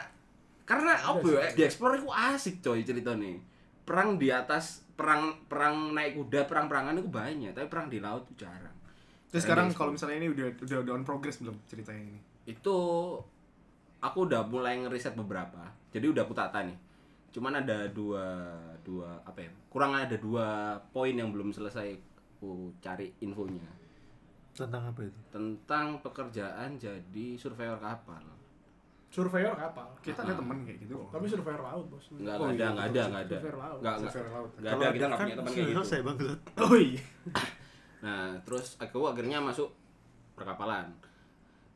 karena 0.62 0.92
apa 0.96 1.26
ya, 1.28 1.48
di 1.52 1.62
explore 1.66 2.00
itu 2.00 2.08
asik 2.08 2.64
coy 2.64 2.80
ceritanya. 2.80 3.36
Perang 3.84 4.16
di 4.16 4.32
atas 4.32 4.86
perang 4.96 5.36
perang 5.50 5.92
naik 5.92 6.16
kuda, 6.16 6.46
perang-perangan 6.48 6.96
itu 6.96 7.10
banyak, 7.10 7.52
tapi 7.52 7.66
perang 7.68 7.92
di 7.92 7.98
laut 8.00 8.24
itu 8.30 8.46
jarang. 8.46 8.71
Terus 9.32 9.42
sekarang 9.42 9.72
kalau 9.72 9.90
misalnya 9.90 10.20
ini 10.20 10.28
udah 10.28 10.46
udah 10.60 10.78
udah 10.84 10.92
on 10.92 11.02
progress 11.02 11.40
belum 11.40 11.56
ceritanya 11.64 12.04
ini? 12.06 12.20
Itu 12.44 12.76
aku 13.98 14.18
udah 14.22 14.44
mulai 14.44 14.76
ngeriset 14.78 15.16
beberapa 15.16 15.64
jadi 15.88 16.04
udah 16.06 16.22
aku 16.22 16.36
tata 16.36 16.60
nih. 16.62 16.76
Cuman 17.32 17.56
ada 17.56 17.88
dua 17.88 18.52
dua 18.84 19.16
apa 19.24 19.40
ya 19.40 19.50
kurang 19.66 19.96
ada 19.96 20.14
dua 20.14 20.46
poin 20.92 21.10
yang 21.10 21.32
belum 21.32 21.48
selesai 21.48 21.96
aku 22.36 22.76
cari 22.78 23.08
infonya. 23.18 23.64
Tentang 24.52 24.84
apa 24.84 25.00
itu? 25.00 25.16
tentang 25.32 25.96
pekerjaan 25.98 26.76
jadi 26.76 27.26
surveyor 27.34 27.80
kapal. 27.80 28.20
Surveyor 29.08 29.52
kapal. 29.52 29.88
kita 30.00 30.24
ada 30.24 30.32
temen 30.34 30.64
kayak 30.64 30.78
gitu 30.82 30.96
Tapi 31.08 31.24
surveyor 31.24 31.60
laut, 31.60 31.84
Bos. 31.86 32.04
nggak 32.10 32.32
Oh, 32.34 32.48
nggak 32.48 32.56
iya, 32.56 32.68
ada 32.68 32.72
nggak 32.72 32.84
ada 32.84 33.02
nggak 33.06 33.22
ada. 33.22 33.36
Surveyor 33.38 33.56
laut. 33.56 33.78
nggak 33.80 33.94
nggak 33.94 34.12
Surveyor 34.12 34.32
laut. 34.32 34.50
nggak 34.52 34.72
ada 34.72 34.88
kita 34.92 35.06
nggak 35.06 35.20
punya 35.20 35.36
teman 35.36 35.50
kayak 35.50 35.64
gitu. 35.68 35.76
Selesai 35.78 36.00
bang 36.02 36.16
oh 36.58 36.76
iya 36.76 37.02
Nah, 38.02 38.34
terus 38.42 38.74
aku 38.82 39.06
akhirnya 39.06 39.38
masuk 39.38 39.70
perkapalan. 40.34 40.90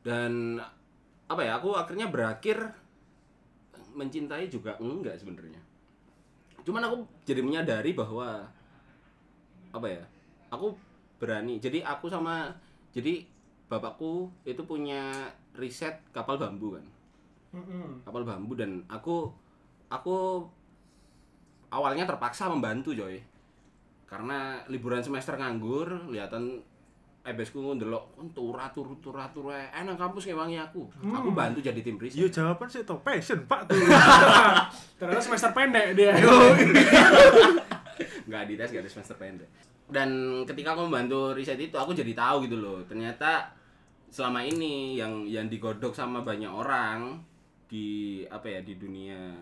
Dan 0.03 0.59
apa 1.27 1.41
ya? 1.41 1.55
Aku 1.57 1.73
akhirnya 1.73 2.11
berakhir 2.11 2.59
mencintai 3.95 4.51
juga 4.51 4.75
enggak 4.77 5.17
sebenarnya. 5.17 5.59
Cuman 6.67 6.83
aku 6.83 7.07
jadi 7.23 7.39
menyadari 7.39 7.95
bahwa 7.95 8.43
apa 9.71 9.87
ya? 9.87 10.03
Aku 10.51 10.75
berani. 11.17 11.63
Jadi 11.63 11.79
aku 11.81 12.11
sama 12.11 12.51
jadi 12.91 13.23
bapakku 13.71 14.31
itu 14.43 14.63
punya 14.67 15.31
riset 15.55 16.03
kapal 16.11 16.35
bambu 16.35 16.75
kan. 16.75 16.85
Kapal 18.03 18.27
bambu 18.27 18.53
dan 18.59 18.83
aku 18.91 19.31
aku 19.87 20.43
awalnya 21.71 22.03
terpaksa 22.03 22.51
membantu 22.51 22.91
Joy 22.91 23.19
karena 24.07 24.63
liburan 24.71 25.03
semester 25.03 25.35
nganggur 25.35 26.07
lihatan 26.07 26.63
ebesku 27.27 27.59
ndelok 27.59 28.15
kon 28.15 28.31
turah 28.31 28.71
turu 28.71 28.95
turah 29.03 29.27
turu 29.35 29.51
enak 29.51 29.99
kampus 29.99 30.31
ngewangi 30.31 30.55
aku. 30.63 30.87
Aku 31.11 31.35
bantu 31.35 31.59
jadi 31.59 31.83
tim 31.83 31.99
riset. 31.99 32.23
Iya 32.23 32.27
jawaban 32.31 32.71
sih 32.71 32.87
tuh 32.87 33.03
passion 33.03 33.43
pak. 33.43 33.67
Tuh. 33.67 33.75
Ternyata 35.03 35.19
semester 35.19 35.51
pendek 35.51 35.91
dia. 35.99 36.15
nggak 38.27 38.43
di 38.47 38.55
tes 38.55 38.71
nggak 38.71 38.83
ada 38.87 38.91
semester 38.91 39.15
pendek. 39.19 39.49
Dan 39.91 40.43
ketika 40.47 40.71
aku 40.71 40.87
membantu 40.87 41.35
riset 41.35 41.59
itu 41.59 41.75
aku 41.75 41.91
jadi 41.91 42.15
tahu 42.15 42.47
gitu 42.47 42.63
loh 42.63 42.79
ternyata 42.87 43.51
selama 44.07 44.39
ini 44.39 44.95
yang 44.95 45.27
yang 45.27 45.51
digodok 45.51 45.91
sama 45.91 46.23
banyak 46.23 46.47
orang 46.47 47.19
di 47.67 48.23
apa 48.31 48.47
ya 48.47 48.59
di 48.63 48.79
dunia 48.79 49.35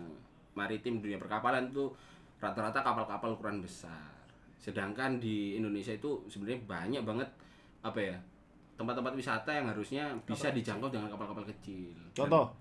maritim 0.58 0.98
dunia 0.98 1.22
perkapalan 1.22 1.70
tuh 1.70 1.94
rata-rata 2.42 2.82
kapal-kapal 2.82 3.38
ukuran 3.38 3.62
besar 3.62 4.15
sedangkan 4.56 5.16
di 5.16 5.54
Indonesia 5.54 5.90
itu 5.90 6.24
sebenarnya 6.26 6.60
banyak 6.62 7.02
banget 7.02 7.28
apa 7.80 7.98
ya 7.98 8.16
tempat-tempat 8.74 9.12
wisata 9.12 9.50
yang 9.50 9.66
harusnya 9.66 10.04
bisa 10.22 10.50
dijangkau 10.50 10.86
dengan 10.86 11.08
kapal-kapal 11.08 11.46
kecil. 11.46 11.96
Contoh, 12.12 12.52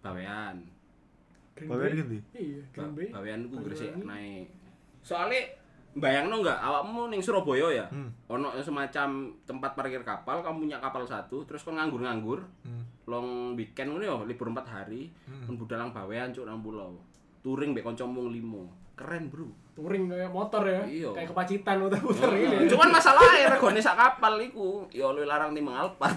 Bawean. 0.00 0.60
Bawean 1.56 1.92
gini. 1.94 2.18
Iya, 2.34 2.60
Green 2.68 2.90
Ba- 2.90 2.94
Bay. 2.94 3.08
Bawean 3.08 3.40
ku 3.46 3.56
gresik 3.58 3.94
naik. 3.96 4.50
Soalnya 5.00 5.40
bayangno 5.94 6.42
nggak? 6.42 6.58
Awakmu 6.58 7.08
ning 7.08 7.22
Surabaya 7.22 7.70
ya? 7.72 7.86
Hmm. 7.88 8.10
ono 8.26 8.50
semacam 8.58 9.08
tempat 9.44 9.72
parkir 9.72 10.02
kapal 10.02 10.42
kamu 10.42 10.66
punya 10.66 10.78
kapal 10.78 11.06
satu 11.06 11.46
terus 11.46 11.62
kon 11.62 11.78
nganggur-nganggur 11.78 12.42
Hmm. 12.60 12.82
long 13.06 13.28
weekend 13.54 13.92
ngono 13.92 14.02
ya 14.02 14.16
libur 14.26 14.50
4 14.50 14.66
hari 14.66 15.08
Hmm. 15.24 15.46
kon 15.46 15.56
budal 15.56 15.78
nang 15.78 15.94
Bawean 15.94 16.28
cuk 16.28 16.44
nang 16.44 16.60
pulau. 16.60 16.98
Touring 17.40 17.70
mbek 17.70 17.84
kanca 17.84 18.04
mung 18.04 18.28
limo 18.28 18.66
keren 18.92 19.30
bro 19.30 19.46
touring 19.74 20.06
kayak 20.06 20.30
motor 20.30 20.62
ya 20.62 20.82
Iya. 20.84 21.10
kayak 21.12 21.28
kepacitan 21.28 21.76
muter-muter 21.78 22.30
Heeh. 22.30 22.46
ini 22.46 22.56
ya. 22.60 22.70
cuman 22.70 22.88
masalahnya 22.92 23.50
regane 23.50 23.80
sak 23.80 23.94
kapal 23.94 24.38
iku 24.38 24.86
ya 24.88 25.06
luwih 25.08 25.26
larang 25.26 25.50
timbang 25.50 25.74
Alphard 25.76 26.14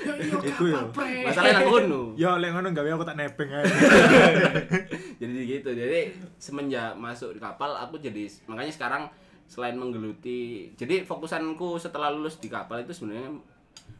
ya 0.00 0.12
iya 0.16 0.36
Iku 0.42 0.64
ya. 0.66 0.74
kapal 0.78 0.92
pre 0.94 1.12
masalahnya 1.22 1.54
nang 1.54 1.68
kono 1.68 2.02
Ya 2.14 2.30
lek 2.34 2.50
ngono 2.50 2.68
gawe 2.70 2.90
aku 2.90 3.04
tak 3.04 3.16
nebeng 3.16 3.50
aja. 3.50 3.68
jadi 5.20 5.32
gitu 5.42 5.70
jadi 5.70 6.00
semenjak 6.36 6.92
masuk 6.94 7.32
di 7.32 7.40
kapal 7.40 7.70
aku 7.74 7.96
jadi 7.98 8.24
makanya 8.46 8.72
sekarang 8.72 9.02
selain 9.44 9.76
menggeluti 9.76 10.72
jadi 10.74 11.04
fokusanku 11.04 11.76
setelah 11.76 12.08
lulus 12.08 12.36
di 12.36 12.48
kapal 12.48 12.80
itu 12.80 12.90
sebenarnya 12.90 13.28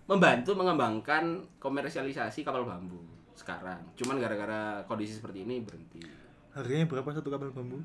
membantu 0.05 0.53
mengembangkan 0.55 1.25
komersialisasi 1.59 2.41
kapal 2.41 2.64
bambu 2.64 2.97
sekarang 3.35 3.85
cuman 3.95 4.16
gara-gara 4.16 4.81
kondisi 4.83 5.12
seperti 5.14 5.43
ini 5.43 5.61
berhenti 5.61 6.01
Harganya 6.51 6.87
berapa 6.87 7.11
satu 7.11 7.29
kapal 7.29 7.51
bambu? 7.51 7.83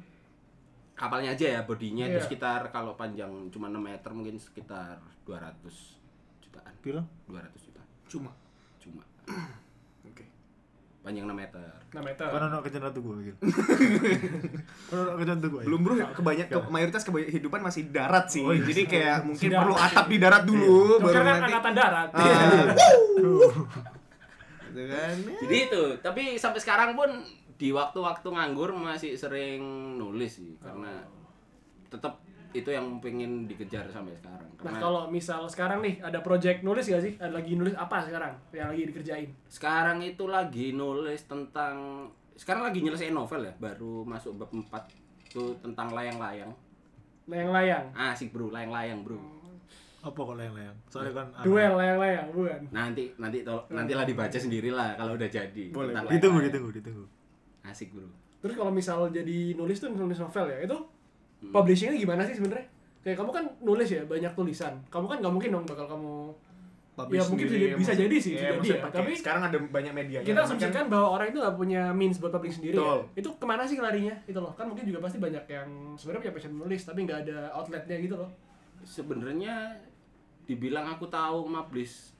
Kapalnya 0.99 1.31
aja 1.31 1.45
ya 1.49 1.61
bodinya 1.63 2.03
itu 2.05 2.19
Iya. 2.19 2.25
sekitar 2.25 2.67
kalau 2.69 2.91
panjang 2.93 3.31
cuma 3.47 3.65
6 3.65 3.79
meter 3.79 4.11
mungkin 4.11 4.35
sekitar 4.35 4.99
200 5.23 5.55
jutaan 6.41 6.75
Piro? 6.77 6.99
200 7.25 7.39
juta 7.61 7.79
Cuma. 8.05 8.35
cuma 8.77 9.03
Oke. 10.05 10.27
panjang 10.99 11.23
6 11.23 11.31
meter 11.31 11.71
6 11.89 12.03
meter 12.03 12.27
Kan 12.27 12.41
ono 12.43 12.59
kejen 12.59 12.81
ratu 12.81 12.99
gua 12.99 13.15
gitu. 13.17 13.39
Kan 14.85 14.99
ono 14.99 15.11
ratu 15.25 15.47
gua. 15.49 15.61
Belum 15.63 15.79
bro, 15.79 15.95
kebanyak 16.11 16.47
ke, 16.47 16.57
mayoritas 16.67 17.01
kehidupan 17.01 17.59
masih 17.59 17.89
darat 17.89 18.27
sih. 18.27 18.43
Oh, 18.43 18.51
iya. 18.51 18.61
Jadi 18.61 18.81
kayak 18.85 19.17
mungkin 19.23 19.49
Darat. 19.49 19.61
perlu 19.63 19.75
atap 19.75 20.05
di 20.05 20.17
darat 20.17 20.43
dulu, 20.43 20.69
Joker 20.95 21.01
baru 21.01 21.15
kan 21.15 21.25
nanti. 21.25 21.45
angkatan 21.47 21.73
darat 21.73 22.09
Ah. 22.11 22.23
Gitu 24.69 24.83
kan? 24.85 25.15
Jadi 25.41 25.55
itu, 25.65 25.83
tapi 25.99 26.21
sampai 26.35 26.59
sekarang 26.59 26.89
pun 26.93 27.09
di 27.59 27.75
waktu-waktu 27.75 28.23
nganggur 28.23 28.71
masih 28.71 29.19
sering 29.19 29.59
nulis 29.99 30.39
sih 30.39 30.55
karena 30.57 31.03
tetap 31.91 32.23
itu 32.49 32.71
yang 32.71 32.97
pengen 32.97 33.45
dikejar 33.45 33.85
sampai 33.91 34.15
sekarang. 34.17 34.49
nah 34.57 34.73
Karena 34.73 34.79
kalau 34.81 35.01
misal 35.11 35.45
sekarang 35.45 35.85
nih 35.85 36.01
ada 36.01 36.23
project 36.23 36.65
nulis 36.65 36.87
gak 36.87 37.03
sih 37.03 37.13
ada 37.19 37.35
lagi 37.35 37.53
nulis 37.53 37.77
apa 37.77 38.01
sekarang 38.01 38.33
yang 38.49 38.73
lagi 38.73 38.89
dikerjain 38.89 39.29
sekarang 39.45 40.01
itu 40.01 40.25
lagi 40.25 40.73
nulis 40.73 41.29
tentang 41.29 42.07
sekarang 42.33 42.71
lagi 42.71 42.79
nyelesain 42.79 43.11
novel 43.11 43.43
ya, 43.43 43.53
baru 43.59 44.07
masuk 44.07 44.39
bab 44.39 44.49
4 44.49 44.65
itu 45.29 45.43
tentang 45.59 45.91
layang-layang. 45.91 46.49
layang-layang 47.29 47.85
Asik 47.93 48.33
bro, 48.33 48.49
layang-layang 48.49 49.03
bro. 49.05 49.19
Apa 49.99 50.15
kok 50.15 50.39
layang-layang? 50.39 50.73
Soalnya 50.87 51.13
kan 51.19 51.27
duel 51.43 51.75
layang-layang 51.75 52.31
bukan 52.31 52.61
Nanti 52.71 53.11
nanti 53.19 53.43
tol- 53.43 53.67
nantilah 53.69 54.07
dibaca 54.07 54.33
sendirilah 54.33 54.95
kalau 54.95 55.19
udah 55.19 55.29
jadi. 55.29 55.65
Boleh. 55.69 55.93
Ditunggu, 56.07 56.47
ditunggu, 56.47 56.71
ditunggu. 56.79 57.05
Asik 57.61 57.91
bro. 57.91 58.07
terus 58.39 58.53
kalau 58.53 58.69
misal 58.69 59.09
jadi 59.09 59.51
nulis 59.53 59.77
tuh 59.77 59.89
nulis 59.89 60.15
novel 60.15 60.47
ya 60.47 60.63
itu 60.63 60.77
Hmm. 61.39 61.51
publishingnya 61.51 61.95
gimana 61.97 62.21
sih 62.21 62.33
sebenarnya 62.33 62.67
kayak 62.99 63.15
kamu 63.15 63.31
kan 63.31 63.45
nulis 63.59 63.87
ya 63.87 64.03
banyak 64.03 64.31
tulisan 64.33 64.75
kamu 64.87 65.05
kan 65.07 65.17
nggak 65.19 65.33
mungkin 65.33 65.49
dong 65.51 65.65
bakal 65.65 65.87
kamu 65.87 66.31
Publish 66.91 67.15
Ya, 67.15 67.23
mungkin 67.25 67.47
sendiri, 67.47 67.63
bisa- 67.63 67.71
bisa 67.71 67.87
maksud- 67.87 68.01
jadi 68.01 68.15
sih, 68.19 68.33
Iya, 68.33 68.39
bisa 68.51 68.59
jadi 68.59 68.67
ya. 68.67 68.83
pakai- 68.83 68.99
Tapi 68.99 69.11
sekarang 69.15 69.41
ada 69.45 69.57
banyak 69.61 69.93
media. 69.93 70.19
kita 70.19 70.39
asumsikan 70.41 70.85
bahwa 70.85 71.07
orang 71.09 71.27
itu 71.29 71.39
nggak 71.39 71.55
punya 71.55 71.81
means 71.93 72.19
buat 72.19 72.27
publishing 72.29 72.59
sendiri 72.59 72.75
Betul. 72.75 72.99
ya. 73.07 73.15
itu 73.15 73.29
ke 73.31 73.45
mana 73.45 73.63
sih 73.63 73.77
larinya 73.77 74.15
itu 74.21 74.35
loh 74.35 74.51
kan 74.51 74.67
mungkin 74.67 74.83
juga 74.83 74.99
pasti 74.99 75.15
banyak 75.15 75.43
yang 75.47 75.69
sebenarnya 75.95 76.21
punya 76.21 76.33
passion 76.35 76.51
menulis 76.53 76.81
tapi 76.83 76.99
nggak 77.01 77.19
ada 77.23 77.37
outletnya 77.53 77.97
gitu 77.97 78.15
loh 78.17 78.27
sebenarnya 78.83 79.79
dibilang 80.43 80.87
aku 80.89 81.07
tahu 81.07 81.47
publish 81.47 82.11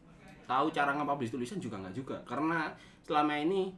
tahu 0.45 0.69
cara 0.69 0.91
nge-publish 0.93 1.31
tulisan 1.31 1.57
juga 1.57 1.75
nggak 1.77 1.95
juga 1.95 2.15
karena 2.23 2.71
selama 3.01 3.35
ini 3.35 3.75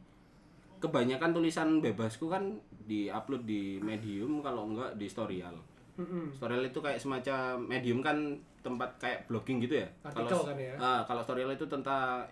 kebanyakan 0.82 1.30
tulisan 1.30 1.78
bebasku 1.78 2.26
kan 2.26 2.58
di-upload 2.82 3.46
di 3.46 3.78
Medium 3.78 4.42
kalau 4.42 4.66
enggak 4.74 4.98
di 4.98 5.06
Storyal. 5.06 5.54
Mm-mm. 5.94 6.34
Storyal 6.34 6.66
itu 6.66 6.82
kayak 6.82 6.98
semacam 6.98 7.62
Medium 7.62 8.02
kan 8.02 8.18
tempat 8.66 8.98
kayak 8.98 9.30
blogging 9.30 9.62
gitu 9.62 9.78
ya. 9.78 9.86
Artikel 10.02 10.34
Kalau 10.34 10.42
kan 10.50 10.56
ya. 10.58 10.74
ah, 10.82 11.00
kalau 11.06 11.22
Storyal 11.22 11.54
itu 11.54 11.66
tentang 11.70 12.26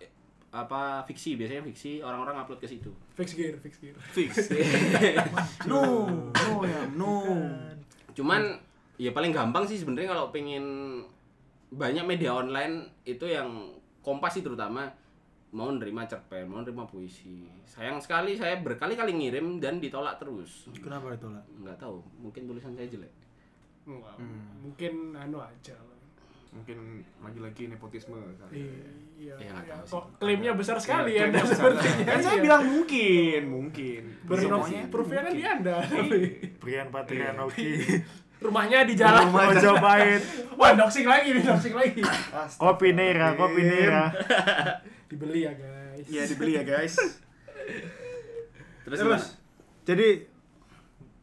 apa 0.51 0.99
fiksi 1.07 1.39
biasanya 1.39 1.63
fiksi 1.63 2.03
orang-orang 2.03 2.43
upload 2.43 2.59
ke 2.59 2.67
situ. 2.67 2.91
fix 3.15 3.39
gear 3.39 3.55
fix 3.63 3.79
gear 3.79 3.95
Fix. 4.11 4.51
no, 5.71 6.11
no 6.11 6.47
ya, 6.67 6.81
no. 6.91 7.23
Cuman 8.11 8.59
ya 8.99 9.15
paling 9.15 9.31
gampang 9.31 9.63
sih 9.63 9.79
sebenarnya 9.79 10.11
kalau 10.11 10.27
pengen 10.35 10.99
banyak 11.71 12.03
media 12.03 12.35
online 12.35 12.83
itu 13.07 13.23
yang 13.23 13.71
kompas 14.03 14.35
sih 14.35 14.43
terutama 14.43 14.91
mau 15.51 15.67
nerima 15.69 16.03
cerpen, 16.03 16.45
mau 16.45 16.59
nerima 16.59 16.83
puisi. 16.83 17.43
Sayang 17.65 17.99
sekali 17.99 18.33
saya 18.33 18.55
berkali-kali 18.57 19.11
ngirim 19.11 19.57
dan 19.57 19.77
ditolak 19.77 20.15
terus. 20.15 20.71
Kenapa 20.73 21.11
ditolak? 21.11 21.43
Nggak 21.57 21.77
tahu, 21.77 21.99
mungkin 22.17 22.45
tulisan 22.45 22.71
saya 22.71 22.87
jelek. 22.87 23.11
Wah, 23.83 24.15
Hmm. 24.15 24.61
mungkin 24.61 24.93
anu 25.13 25.39
aja. 25.39 25.75
Mungkin 26.51 26.77
lagi-lagi 27.17 27.63
nepotisme 27.65 28.11
kali. 28.37 28.67
Iya, 29.15 29.39
Ya, 29.39 29.55
iya. 29.61 29.75
sih. 29.81 29.87
kok 29.89 30.03
klaimnya 30.17 30.51
besar 30.51 30.75
sekali 30.75 31.15
ya 31.15 31.23
Iya, 31.23 31.23
Anda 31.25 31.39
besar. 31.41 31.55
sepertinya. 31.71 32.03
Kan 32.05 32.19
saya 32.19 32.31
Iya. 32.33 32.43
bilang 32.43 32.63
mungkin, 32.65 33.41
mungkin. 33.47 34.01
Semuanya 34.27 34.81
proofnya 34.87 35.21
kan 35.21 35.31
di 35.31 35.43
Anda. 35.45 35.75
Brian 36.59 36.89
Patrianoki. 36.89 37.69
Rumahnya 38.41 38.83
di 38.83 38.93
jalan. 38.93 39.29
Mojo 39.29 39.71
pahit. 39.77 40.21
Wah, 40.53 40.73
doxing 40.73 41.05
lagi 41.05 41.29
nih, 41.31 41.43
doxing 41.45 41.71
lagi. 41.71 42.01
Kopi 42.57 42.89
Nera, 42.91 43.31
kopi 43.33 43.61
Nera. 43.61 44.11
Dibeli 45.11 45.43
ya, 45.43 45.51
guys. 45.51 46.07
Iya 46.07 46.23
dibeli 46.23 46.55
ya 46.55 46.63
guys. 46.63 46.95
Terus, 48.87 48.97
Terus, 49.03 49.25
jadi 49.83 50.07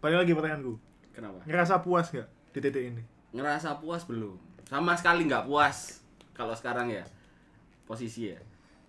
balik 0.04 0.28
lagi 0.28 0.32
pertanyaanku. 0.36 0.74
kenapa? 1.16 1.40
Ngerasa 1.48 1.80
puas 1.80 2.12
nggak 2.12 2.28
di 2.52 2.58
titik 2.60 2.84
ini? 2.94 3.02
Ngerasa 3.32 3.80
puas 3.80 4.04
belum? 4.04 4.36
Sama 4.68 4.92
sekali 4.92 5.24
nggak 5.24 5.48
puas 5.48 6.04
kalau 6.36 6.52
sekarang 6.52 6.92
ya. 6.92 7.02
Posisi 7.88 8.28
ya. 8.28 8.38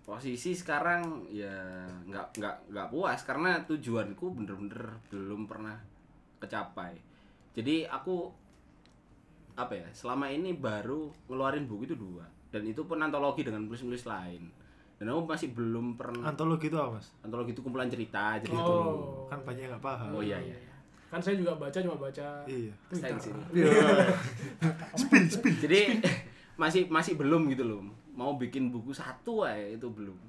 Posisi 0.04 0.52
sekarang 0.52 1.32
ya 1.32 1.88
nggak 2.06 2.36
nggak 2.36 2.56
nggak 2.68 2.88
puas 2.92 3.24
karena 3.24 3.64
tujuanku 3.64 4.36
bener-bener 4.36 5.00
belum 5.08 5.48
pernah 5.48 5.80
kecapai. 6.44 7.00
Jadi 7.56 7.88
aku 7.88 8.30
apa 9.56 9.74
ya 9.80 9.88
selama 9.96 10.28
ini 10.28 10.56
baru 10.56 11.08
ngeluarin 11.32 11.68
buku 11.68 11.92
itu 11.92 11.96
dua 11.96 12.24
dan 12.52 12.64
itu 12.64 12.84
pun 12.88 13.00
antologi 13.04 13.44
dengan 13.44 13.68
tulis-tulis 13.68 14.08
lain 14.08 14.59
dan 15.00 15.08
aku 15.08 15.24
masih 15.26 15.50
belum 15.50 15.96
pernah 15.96 16.28
Antologi 16.28 16.68
itu 16.68 16.76
apa, 16.76 17.00
Mas? 17.00 17.08
antologi 17.22 17.52
itu 17.52 17.62
kumpulan 17.62 17.88
cerita 17.88 18.36
jadi 18.38 18.52
itu 18.52 18.60
Oh. 18.60 19.24
Kan 19.26 19.40
banyak 19.42 19.64
yang 19.64 19.72
nggak 19.72 19.82
paham. 19.82 20.12
oh 20.12 20.20
iya 20.20 20.36
iya 20.38 20.60
Kan 21.08 21.18
saya 21.18 21.34
juga 21.34 21.56
baca 21.56 21.74
cuma 21.76 21.96
baca 21.96 22.44
Iya. 22.46 22.70
Saya 22.92 23.16
di 23.16 23.22
sini. 23.24 23.42
jadi 25.58 25.80
masih 26.62 26.86
masih 26.88 27.16
belum 27.16 27.48
gitu 27.50 27.64
loh 27.64 27.82
mau 28.12 28.36
bikin 28.36 28.68
buku 28.68 28.92
satu 28.92 29.44
aja 29.44 29.64
itu 29.72 29.88
belum 29.88 30.20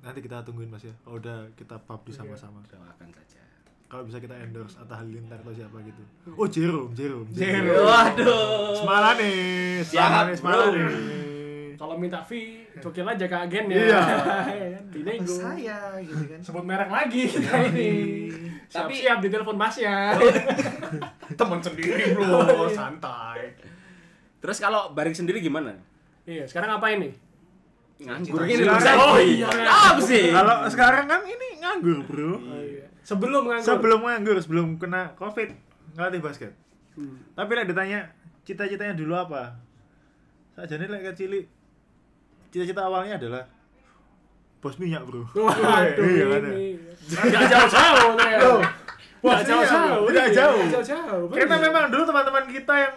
Nanti 0.00 0.18
kita 0.18 0.42
tungguin 0.42 0.66
Mas 0.66 0.82
ya. 0.82 0.90
Kalau 0.98 1.14
udah 1.16 1.46
kita 1.54 1.78
publish 1.78 2.18
sama-sama. 2.18 2.58
doakan 2.66 3.06
saja 3.08 3.38
Kalau 3.86 4.02
bisa 4.02 4.18
kita 4.18 4.34
endorse 4.34 4.74
Atta 4.74 4.96
Halilintar 4.96 5.38
atau 5.38 5.52
siapa 5.52 5.78
gitu. 5.78 6.02
Oh, 6.32 6.48
Jerome, 6.48 6.90
Jerome. 6.90 7.28
Jerome. 7.30 7.70
waduh 7.78 8.74
Semalanis, 8.74 9.86
Semalanis. 9.86 10.38
Semalanis. 10.40 11.76
Kalau 11.76 11.94
minta 11.94 12.18
fee, 12.18 12.61
cokil 12.78 13.04
aja 13.04 13.26
ke 13.26 13.36
agen 13.36 13.64
ya. 13.68 13.76
Iya. 13.78 14.00
Dinego. 14.92 15.34
Saya 15.34 16.00
gitu 16.00 16.24
kan. 16.24 16.38
Sebut 16.40 16.64
merek 16.64 16.88
lagi 16.88 17.22
kita 17.26 17.52
ini. 17.68 17.90
Tapi- 18.68 19.04
Siap-siap 19.04 19.18
di 19.20 19.28
telepon 19.28 19.56
masnya. 19.56 20.16
Teman 21.38 21.60
sendiri 21.60 22.12
bro, 22.12 22.68
santai. 22.68 23.52
terus 24.38 24.58
kalau 24.58 24.90
barik 24.90 25.14
sendiri 25.14 25.38
gimana 25.38 25.70
iya, 26.22 26.42
sekarang 26.42 26.74
ngapain 26.74 26.98
nih? 26.98 27.14
nganggur 28.02 28.42
ini 28.42 28.66
Oh, 28.66 29.14
iya. 29.16 29.46
apa 29.62 30.02
sih 30.02 30.34
Kalau 30.34 30.66
sekarang 30.66 31.06
kan 31.06 31.22
ini 31.22 31.62
nganggur, 31.62 32.02
Bro. 32.02 32.34
Oh, 32.34 32.58
iya. 32.58 32.90
Sebelum 33.02 33.46
nganggur. 33.46 33.66
Sebelum 33.68 34.00
nganggur, 34.02 34.36
sebelum 34.42 34.66
kena 34.76 35.14
Covid, 35.14 35.54
ngelatih 35.94 36.18
basket. 36.18 36.52
Hmm. 36.98 37.22
Tapi 37.32 37.50
lah 37.54 37.64
ditanya 37.64 38.10
cita-citanya 38.42 38.98
dulu 38.98 39.14
apa? 39.14 39.54
Saja 40.52 40.74
nih 40.74 40.90
lek 40.90 41.14
kecil 41.14 41.46
cita-cita 42.52 42.84
awalnya 42.84 43.16
adalah 43.16 43.42
bos 44.60 44.76
minyak, 44.76 45.02
Bro. 45.02 45.24
Waduh, 45.32 46.04
Iya, 46.04 46.24
kan 46.28 46.40
ya? 46.40 46.52
ini. 46.52 46.68
Nggak 47.08 47.44
jauh-jauh 47.48 48.12
ya. 48.14 48.38
Wah, 49.18 49.32
Nggak 49.32 49.42
jauh-jauh. 49.44 50.04
tidak 50.06 50.22
iya, 50.22 50.36
jauh. 50.36 50.62
jauh-jauh. 50.68 51.24
Karena 51.32 51.56
memang 51.58 51.84
dulu 51.88 52.02
teman-teman 52.04 52.44
kita 52.46 52.74
yang 52.76 52.94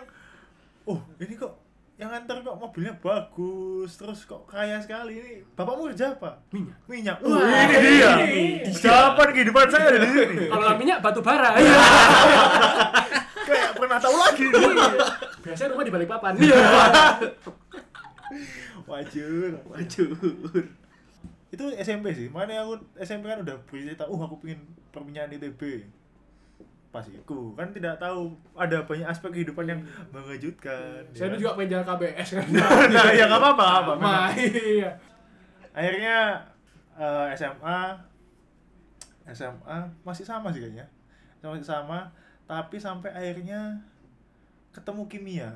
oh 0.86 1.00
ini 1.18 1.34
kok 1.34 1.54
yang 1.96 2.12
antar 2.12 2.44
kok 2.44 2.54
mobilnya 2.54 2.94
bagus 2.96 3.96
terus 3.96 4.22
kok 4.22 4.46
kaya 4.46 4.78
sekali 4.78 5.16
ini 5.16 5.34
bapakmu 5.50 5.88
kerja 5.90 6.12
apa 6.12 6.38
minyak. 6.52 6.78
minyak 6.86 7.18
Wah, 7.24 7.40
ini 7.40 7.78
dia 7.80 8.12
ini. 8.22 8.44
jawaban 8.76 9.32
kehidupan 9.32 9.66
saya 9.66 9.86
ada 9.88 10.00
di 10.00 10.10
sini 10.12 10.46
Kalau 10.46 10.76
minyak 10.76 11.00
batu 11.00 11.24
bara. 11.24 11.56
Iya. 11.56 11.74
kayak 13.48 13.70
pernah 13.74 13.98
tahu 13.98 14.16
lagi 14.20 14.46
Biasanya 15.40 15.70
rumah 15.72 15.84
di 15.84 15.94
balik 15.94 16.10
papan. 16.12 16.34
wajur. 18.86 19.52
Wajur. 19.70 20.64
Itu 21.50 21.64
SMP 21.78 22.14
sih. 22.14 22.28
Mana 22.30 22.66
aku 22.66 22.82
SMP 22.98 23.30
kan 23.30 23.42
udah 23.42 23.56
bercerita 23.66 24.06
uh 24.06 24.20
aku 24.22 24.42
pengen 24.42 24.62
perminyakan 24.94 25.38
ITB 25.38 25.62
pas 26.96 27.04
iku. 27.12 27.52
Kan 27.60 27.76
tidak 27.76 28.00
tahu 28.00 28.32
ada 28.56 28.88
banyak 28.88 29.04
aspek 29.04 29.36
kehidupan 29.36 29.68
yang 29.68 29.80
mengejutkan 30.16 31.04
Saya 31.12 31.28
ya. 31.28 31.32
dulu 31.36 31.40
juga 31.44 31.54
pengen 31.60 31.70
jalan 31.76 31.86
KBS 31.92 32.30
kan. 32.40 32.48
nah 32.96 33.08
ya 33.12 33.24
nggak 33.28 33.42
apa-apa 33.44 33.66
apa 33.68 33.92
Sama, 34.00 34.16
iya. 34.40 34.92
akhirnya 35.76 36.18
eh, 36.96 37.28
SMA 37.36 37.80
SMA 39.36 39.78
masih 40.08 40.24
sama 40.24 40.48
sih 40.56 40.64
kayaknya. 40.64 40.88
Masih 41.44 41.68
sama 41.68 42.08
tapi 42.46 42.78
sampai 42.80 43.12
akhirnya 43.12 43.84
ketemu 44.72 45.04
kimia. 45.12 45.52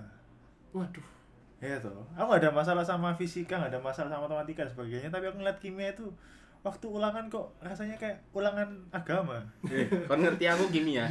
Waduh. 0.76 1.19
Ya 1.60 1.76
tuh 1.78 1.92
aku 2.16 2.28
gak 2.32 2.42
ada 2.44 2.52
masalah 2.52 2.84
sama 2.84 3.12
fisika 3.14 3.60
gak 3.60 3.72
ada 3.76 3.80
masalah 3.80 4.08
sama 4.08 4.26
matematika 4.28 4.64
dan 4.64 4.72
sebagainya 4.72 5.10
tapi 5.12 5.28
aku 5.28 5.38
ngeliat 5.40 5.60
kimia 5.60 5.92
itu 5.92 6.08
waktu 6.60 6.88
ulangan 6.88 7.28
kok 7.28 7.56
rasanya 7.60 7.96
kayak 7.96 8.20
ulangan 8.32 8.68
agama 8.92 9.40
Eh, 9.68 9.88
Kon 10.08 10.20
ngerti 10.20 10.44
aku 10.44 10.68
gini 10.70 11.00
ya. 11.00 11.08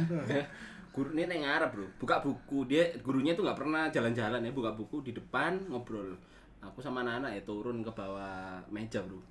Guru 0.89 1.13
ini 1.13 1.25
neng 1.25 1.45
Arab 1.45 1.73
bro, 1.73 1.85
buka 1.97 2.17
buku 2.19 2.65
dia 2.65 2.89
gurunya 3.01 3.33
tuh 3.33 3.45
nggak 3.45 3.57
pernah 3.57 3.89
jalan-jalan 3.89 4.41
ya, 4.41 4.51
buka 4.51 4.73
buku 4.73 5.05
di 5.05 5.13
depan 5.13 5.57
ngobrol. 5.69 6.17
Aku 6.59 6.81
sama 6.81 7.01
anak-anak 7.01 7.33
ya 7.33 7.41
turun 7.45 7.81
ke 7.81 7.91
bawah 7.93 8.57
meja 8.69 8.99
bro. 9.01 9.21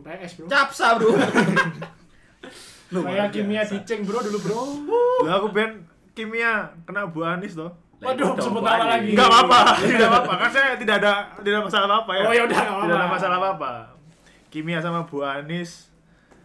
PS 0.00 0.44
bro. 0.44 0.46
Capsa 0.46 0.96
bro. 0.96 1.12
Saya 2.86 3.26
kimia 3.28 3.62
diceng 3.66 4.06
bro 4.06 4.22
dulu 4.22 4.38
bro. 4.38 4.60
Lah 5.26 5.40
aku 5.40 5.50
ben 5.50 5.82
kimia 6.14 6.70
kena 6.86 7.08
Bu 7.10 7.20
Anis 7.20 7.52
toh 7.52 7.68
Waduh, 7.96 8.36
itu 8.36 8.42
sebut 8.44 8.60
nama 8.60 8.84
lagi. 9.00 9.08
Enggak 9.16 9.28
apa-apa, 9.32 9.58
tidak 9.88 10.08
apa-apa. 10.12 10.32
Kan 10.36 10.50
saya 10.52 10.68
tidak 10.76 10.94
ada 11.00 11.12
tidak 11.40 11.52
ada 11.56 11.62
masalah 11.64 11.86
apa-apa 11.88 12.12
ya. 12.12 12.24
Oh, 12.28 12.32
ya 12.36 12.42
udah, 12.44 12.60
Tidak 12.60 12.76
ada 12.76 12.92
apa-apa. 12.92 13.14
masalah 13.16 13.36
apa-apa. 13.40 13.70
Kimia 14.52 14.78
sama 14.84 15.08
Bu 15.08 15.24
Anis. 15.24 15.88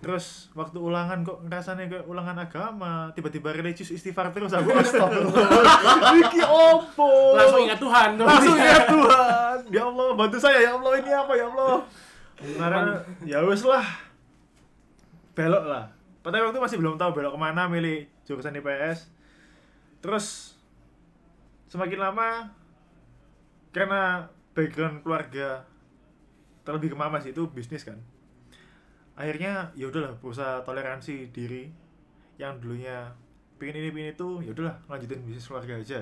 Terus 0.02 0.50
waktu 0.58 0.82
ulangan 0.82 1.22
kok 1.22 1.46
rasanya 1.46 1.86
kayak 1.86 2.10
ulangan 2.10 2.34
agama, 2.42 3.14
tiba-tiba 3.14 3.54
religius 3.54 3.94
istighfar 3.94 4.34
terus 4.34 4.50
aku 4.50 4.74
astagfirullah. 4.74 5.46
Iki 6.26 6.42
opo? 6.42 7.38
Langsung 7.38 7.62
ingat 7.62 7.78
Tuhan 7.78 8.10
tuh. 8.18 8.26
Langsung 8.26 8.58
ya 8.66 8.82
Tuhan. 8.90 9.58
Ya 9.70 9.84
Allah, 9.86 10.08
bantu 10.18 10.38
saya 10.42 10.58
ya 10.58 10.72
Allah 10.74 10.92
ini 10.98 11.12
apa 11.14 11.34
ya 11.38 11.46
Allah. 11.54 11.76
Karena 12.42 12.82
ya 13.22 13.38
wes 13.46 13.62
lah. 13.62 13.86
Belok 15.38 15.70
lah. 15.70 15.94
Padahal 16.26 16.50
waktu 16.50 16.58
masih 16.58 16.78
belum 16.82 16.98
tahu 16.98 17.22
belok 17.22 17.38
ke 17.38 17.40
mana 17.40 17.70
milih 17.70 18.10
jurusan 18.26 18.58
IPS. 18.58 19.06
Terus 20.02 20.51
semakin 21.72 22.00
lama 22.02 22.52
karena 23.72 24.28
background 24.52 25.00
keluarga 25.02 25.64
terlebih 26.62 26.92
ke 26.92 26.98
mama 26.98 27.18
sih 27.18 27.32
itu 27.32 27.48
bisnis 27.48 27.82
kan 27.82 27.96
akhirnya 29.14 29.72
ya 29.74 29.88
udahlah 29.88 30.16
berusaha 30.18 30.62
toleransi 30.62 31.32
diri 31.32 31.72
yang 32.36 32.60
dulunya 32.60 33.16
pingin 33.56 33.78
ini 33.78 33.90
pingin 33.90 34.12
itu 34.12 34.30
ya 34.42 34.52
udahlah 34.52 34.76
lanjutin 34.88 35.24
bisnis 35.24 35.46
keluarga 35.46 35.78
aja 35.78 36.00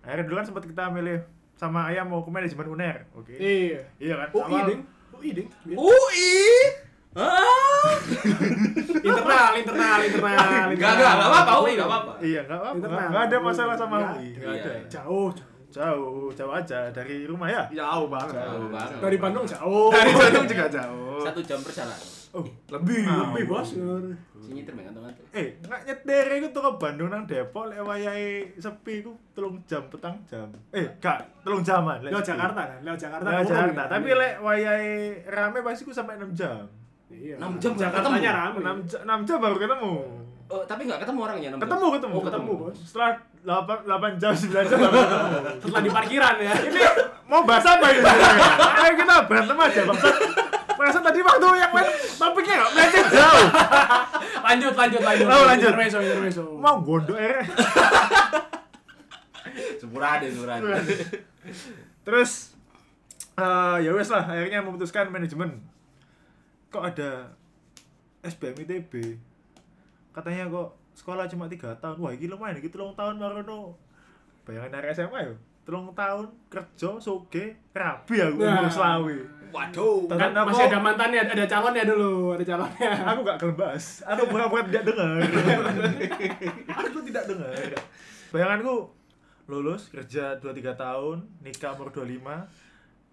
akhirnya 0.00 0.24
dulu 0.24 0.36
kan 0.36 0.46
sempat 0.46 0.64
kita 0.64 0.84
milih 0.88 1.18
sama 1.52 1.84
ayam 1.86 2.08
mau 2.08 2.22
ke 2.22 2.30
manajemen 2.30 2.70
uner 2.70 2.96
oke 3.12 3.34
Iya. 3.34 3.82
iya 3.98 4.14
kan 4.16 4.28
UI 4.30 4.46
Awal- 4.46 4.68
ding. 4.70 4.82
UI 5.10 5.30
ding. 5.34 5.48
UI. 5.66 6.30
Ah. 7.12 7.90
Internal, 9.00 9.50
internal, 9.56 9.98
internal. 10.00 10.66
Enggak 10.68 10.90
enggak 10.92 11.10
enggak 11.10 11.26
apa-apa 11.26 11.52
UI 11.58 11.72
enggak 11.74 11.88
apa-apa. 11.88 12.12
iya 12.20 12.40
nggak 12.42 12.54
apa 12.56 12.68
Internal. 12.72 13.08
nggak 13.08 13.22
ada 13.24 13.36
masalah 13.40 13.74
sama 13.74 13.96
UI 13.98 14.06
ada. 14.06 14.38
nggak 14.38 14.52
ada 14.52 14.70
Iya. 14.70 14.82
Jauh, 14.88 15.28
jauh. 15.32 15.50
jauh 15.70 16.28
jauh 16.32 16.52
aja 16.52 16.78
dari 16.90 17.16
rumah 17.24 17.48
ya 17.48 17.62
Jauh 17.72 18.06
banget. 18.06 18.34
Jauh 18.36 18.68
banget. 18.68 18.98
Dari 19.00 19.16
Bandung 19.16 19.44
jauh. 19.44 19.88
Dari 19.90 20.12
Bandung 20.12 20.44
juga 20.46 20.64
jauh. 20.68 21.18
Satu 21.20 21.40
jam 21.40 21.58
perjalanan. 21.58 22.08
oh 22.30 22.46
Lebih. 22.70 23.02
Lebih 23.02 23.44
bos. 23.44 23.68
Sini 24.40 24.62
tergantung 24.62 25.02
ngantuk. 25.02 25.24
eh 25.30 25.58
nggak 25.60 25.80
nyetir 25.84 26.26
itu 26.32 26.48
tuh 26.48 26.62
ke 26.64 26.72
Bandung 26.76 27.08
nang 27.08 27.22
Depok 27.24 27.66
lek 27.66 27.78
wayahe 27.80 28.30
sepi 28.56 28.98
ku 29.00 29.14
telung 29.30 29.62
jam 29.64 29.86
petang 29.86 30.18
jam 30.24 30.46
eh 30.70 30.94
gak 30.96 31.22
telung 31.42 31.60
jaman 31.60 31.98
lek 32.00 32.10
Lewat. 32.10 32.22
Jakarta 32.24 32.60
kan, 32.64 32.78
lewat 32.80 32.98
Jakarta. 32.98 33.26
Lewat 33.28 33.46
Jakarta 33.46 33.80
kan? 33.80 33.90
tapi 33.92 34.10
lek 34.12 34.34
wayahe 34.40 34.90
rame 35.24 35.58
pasti 35.60 35.82
ku 35.82 35.90
sampai 35.90 36.18
6 36.18 36.34
jam 36.34 36.66
Iya. 37.10 37.34
6 37.36 37.58
jam 37.58 37.72
Jakartanya 37.74 38.16
ketemu. 38.22 38.38
rame. 38.56 38.58
6 38.80 38.88
jam, 38.88 39.00
6 39.04 39.26
jam 39.26 39.36
baru 39.38 39.56
ketemu 39.56 39.92
Oh, 40.48 40.62
tapi 40.64 40.82
enggak 40.82 40.98
ketemu 41.00 41.18
orangnya 41.20 41.48
enam 41.48 41.58
jam? 41.58 41.64
ketemu 41.64 41.86
ketemu 41.92 42.16
ketemu, 42.20 42.50
Bos. 42.56 42.74
setelah 42.80 43.10
8, 43.40 43.86
8 43.86 44.18
jam 44.18 44.32
9 44.32 44.50
jam 44.64 44.78
baru 44.80 44.94
ketemu 44.96 45.30
Setelah 45.60 45.80
di 45.80 45.90
parkiran 45.92 46.34
ya. 46.40 46.52
ini 46.60 46.80
mau 47.24 47.42
bahas 47.42 47.62
apa 47.64 47.86
ini 47.88 48.02
ayo 48.76 48.92
kita 48.96 49.14
berantem 49.24 49.56
aja 49.56 49.80
bangsa 49.84 50.08
Perasaan 50.72 51.04
tadi 51.04 51.20
waktu 51.20 51.46
yang 51.54 51.70
main 51.70 51.86
topiknya 52.16 52.54
nggak 52.56 52.70
melenceng 52.72 53.06
jauh 53.10 53.46
Lanjut, 54.40 54.74
lanjut, 54.74 55.02
lanjut. 55.04 55.26
Oh, 55.28 55.44
lanjut. 55.44 55.68
Intermezzo, 55.68 55.98
intermezzo. 56.00 56.42
mau 56.56 56.80
gondok 56.80 57.14
akhirnya 57.14 57.44
Sepurade, 59.76 60.26
sepurade. 60.26 60.64
Terus 62.02 62.30
eh 63.34 63.76
ya 63.80 63.90
wes 63.92 64.08
lah 64.08 64.24
akhirnya 64.24 64.60
memutuskan 64.60 65.08
manajemen. 65.08 65.60
Kok 66.70 66.84
ada 66.84 67.26
SBM 68.22 68.62
ITB? 68.62 68.92
Katanya 70.10 70.46
kok 70.46 70.68
sekolah 70.92 71.26
cuma 71.26 71.46
tiga 71.46 71.74
tahun. 71.76 71.98
Wah, 71.98 72.12
ini 72.12 72.26
lumayan 72.26 72.56
iki 72.56 72.70
telung 72.70 72.94
tahun 72.94 73.18
baru 73.18 73.42
no. 73.42 73.74
Bayangan 74.42 74.70
dari 74.72 74.86
SMA 74.92 75.18
ya. 75.20 75.34
Telung 75.60 75.90
tahun 75.92 76.30
kerja 76.46 76.96
soge 76.96 77.44
rabi 77.70 78.16
aku 78.18 78.38
Nah. 78.40 78.54
umur 78.56 78.70
selawi. 78.70 79.18
Waduh. 79.50 80.06
Kan 80.08 80.30
Tenan 80.30 80.46
masih 80.46 80.62
aku- 80.62 80.70
ada 80.70 80.78
mantannya, 80.80 81.20
ada 81.24 81.44
calonnya 81.44 81.82
dulu, 81.84 82.12
ada 82.32 82.44
calonnya. 82.44 82.90
Aku 83.04 83.20
gak 83.24 83.38
kelebas. 83.40 83.84
Aku 84.04 84.22
pura-pura 84.26 84.62
tidak 84.64 84.82
dengar. 84.86 85.18
aku 86.70 86.98
tidak 87.02 87.24
dengar. 87.26 87.50
Bayanganku 88.30 88.94
lulus 89.46 89.90
kerja 89.90 90.38
2 90.38 90.54
3 90.54 90.70
tahun, 90.72 91.26
nikah 91.40 91.74
umur 91.74 91.90
25 91.90 92.46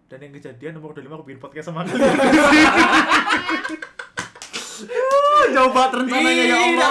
dan 0.08 0.18
yang 0.20 0.32
kejadian 0.32 0.78
umur 0.78 0.94
25 0.94 1.10
aku 1.12 1.26
bikin 1.26 1.42
podcast 1.42 1.68
sama 1.68 1.82
kalian. 1.84 2.06
Banget 5.68 5.92
rencananya 5.98 6.44
ya 6.44 6.58
Allah. 6.58 6.90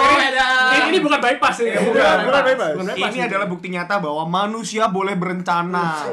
Ini, 0.67 0.79
ini 0.89 0.99
bukan 0.99 1.19
bypass 1.19 1.57
ya. 1.59 1.79
Bukan, 1.79 2.15
bukan 2.27 2.41
bypass. 2.43 2.71
Ini 2.93 3.19
adalah 3.23 3.47
bukti 3.47 3.67
nyata 3.67 3.95
bahwa 3.97 4.23
manusia 4.25 4.87
boleh 4.87 5.15
berencana. 5.15 6.03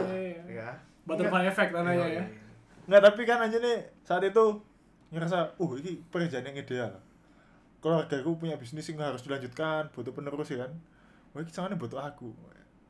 ya. 0.46 0.68
Butterfly 1.02 1.44
effect 1.46 1.70
namanya 1.70 2.06
ya. 2.06 2.24
Enggak, 2.84 3.00
tapi 3.02 3.20
kan 3.24 3.38
aja 3.40 3.56
nih 3.56 3.76
saat 4.02 4.22
itu 4.22 4.44
ngerasa, 5.08 5.56
uh 5.56 5.70
ini 5.78 6.00
pekerjaan 6.08 6.44
yang 6.44 6.56
ideal. 6.56 6.92
Keluarga 7.80 8.16
aku 8.16 8.36
punya 8.36 8.56
bisnis 8.56 8.88
yang 8.88 9.00
harus 9.00 9.20
dilanjutkan, 9.20 9.92
butuh 9.92 10.12
penerus 10.12 10.48
ya 10.48 10.64
kan. 10.64 10.72
Wah, 11.32 11.40
ini 11.40 11.50
sangatnya 11.50 11.76
butuh 11.76 12.00
aku. 12.00 12.32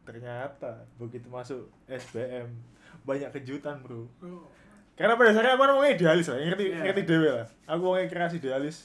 Ternyata 0.05 0.85
begitu 0.95 1.27
masuk 1.27 1.67
SBM 1.87 2.51
banyak 3.03 3.31
kejutan, 3.33 3.81
Bro. 3.81 4.07
Karena 4.95 5.19
pada 5.19 5.35
dasarnya 5.35 5.59
aku 5.59 5.63
orangnya 5.65 5.91
idealis 5.91 6.27
lah, 6.31 6.39
ngerti 6.39 6.65
Iya. 6.71 6.83
ngerti 6.87 7.03
dewe 7.03 7.29
lah. 7.35 7.47
Aku 7.67 7.83
orangnya 7.89 8.11
keras 8.11 8.33
idealis. 8.35 8.77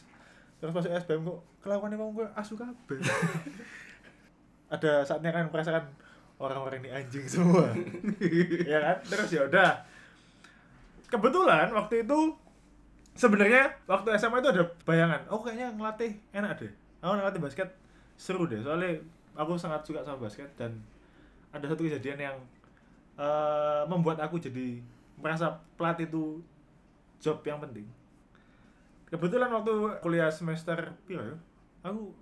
Terus 0.60 0.76
masuk 0.76 0.92
SBM 0.92 1.24
kok 1.24 1.40
kelakuannya 1.64 1.96
kok 1.96 2.12
gue 2.16 2.28
asu 2.36 2.54
kabeh. 2.60 3.00
Ada 4.76 5.08
saatnya 5.08 5.32
kan 5.32 5.48
merasakan 5.50 5.88
orang-orang 6.40 6.84
ini 6.86 6.90
anjing 6.94 7.26
semua. 7.26 7.72
ya 8.68 8.80
kan? 8.80 8.98
Terus 9.08 9.30
ya 9.32 9.42
udah. 9.48 9.72
Kebetulan 11.10 11.74
waktu 11.74 12.06
itu 12.06 12.38
sebenarnya 13.18 13.76
waktu 13.90 14.16
SMA 14.16 14.40
itu 14.40 14.50
ada 14.54 14.64
bayangan, 14.86 15.26
oh 15.28 15.42
kayaknya 15.42 15.74
ngelatih 15.74 16.16
enak 16.32 16.56
deh. 16.56 16.72
Aku 17.02 17.18
ngelatih 17.18 17.42
basket 17.42 17.70
seru 18.14 18.46
deh, 18.46 18.62
soalnya 18.62 19.02
aku 19.34 19.58
sangat 19.58 19.82
suka 19.84 20.06
sama 20.06 20.22
basket 20.22 20.48
dan 20.54 20.78
ada 21.50 21.66
satu 21.66 21.82
kejadian 21.82 22.30
yang 22.30 22.38
eh, 23.18 23.82
membuat 23.90 24.22
aku 24.22 24.38
jadi 24.38 24.80
merasa 25.20 25.52
pelatih 25.76 26.08
itu 26.08 26.40
job 27.20 27.44
yang 27.44 27.60
penting. 27.60 27.90
Kebetulan 29.10 29.50
waktu 29.50 29.74
kuliah 30.06 30.30
semester 30.30 30.78
piro 31.10 31.26
ya? 31.26 31.38
Aku 31.86 32.14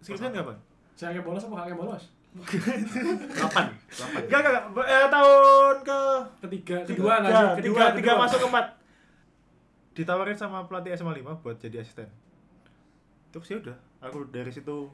skripsian 0.00 0.30
kapan? 0.30 0.56
Saya 0.94 1.16
kayak 1.18 1.26
bolos 1.26 1.44
apa 1.46 1.54
kakek 1.66 1.76
bolos? 1.78 2.04
Kapan? 3.34 3.66
Enggak, 4.22 4.38
enggak, 4.38 4.64
enggak. 4.70 4.86
Eh, 4.86 5.06
tahun 5.10 5.76
ke 5.82 6.00
Ketiga, 6.46 6.76
kedua 6.86 7.12
nggak 7.18 7.30
tiga, 7.30 7.42
sih? 7.42 7.62
Kedua, 7.66 7.84
tiga, 7.98 8.12
masuk 8.14 8.38
ke 8.38 8.46
empat. 8.46 8.66
Ditawarin 9.98 10.38
sama 10.38 10.62
pelatih 10.70 10.94
SMA 10.94 11.18
5 11.18 11.42
buat 11.42 11.58
jadi 11.58 11.82
asisten. 11.82 12.06
Terus 13.34 13.50
ya 13.50 13.58
udah, 13.58 13.78
aku 13.98 14.30
dari 14.30 14.54
situ 14.54 14.90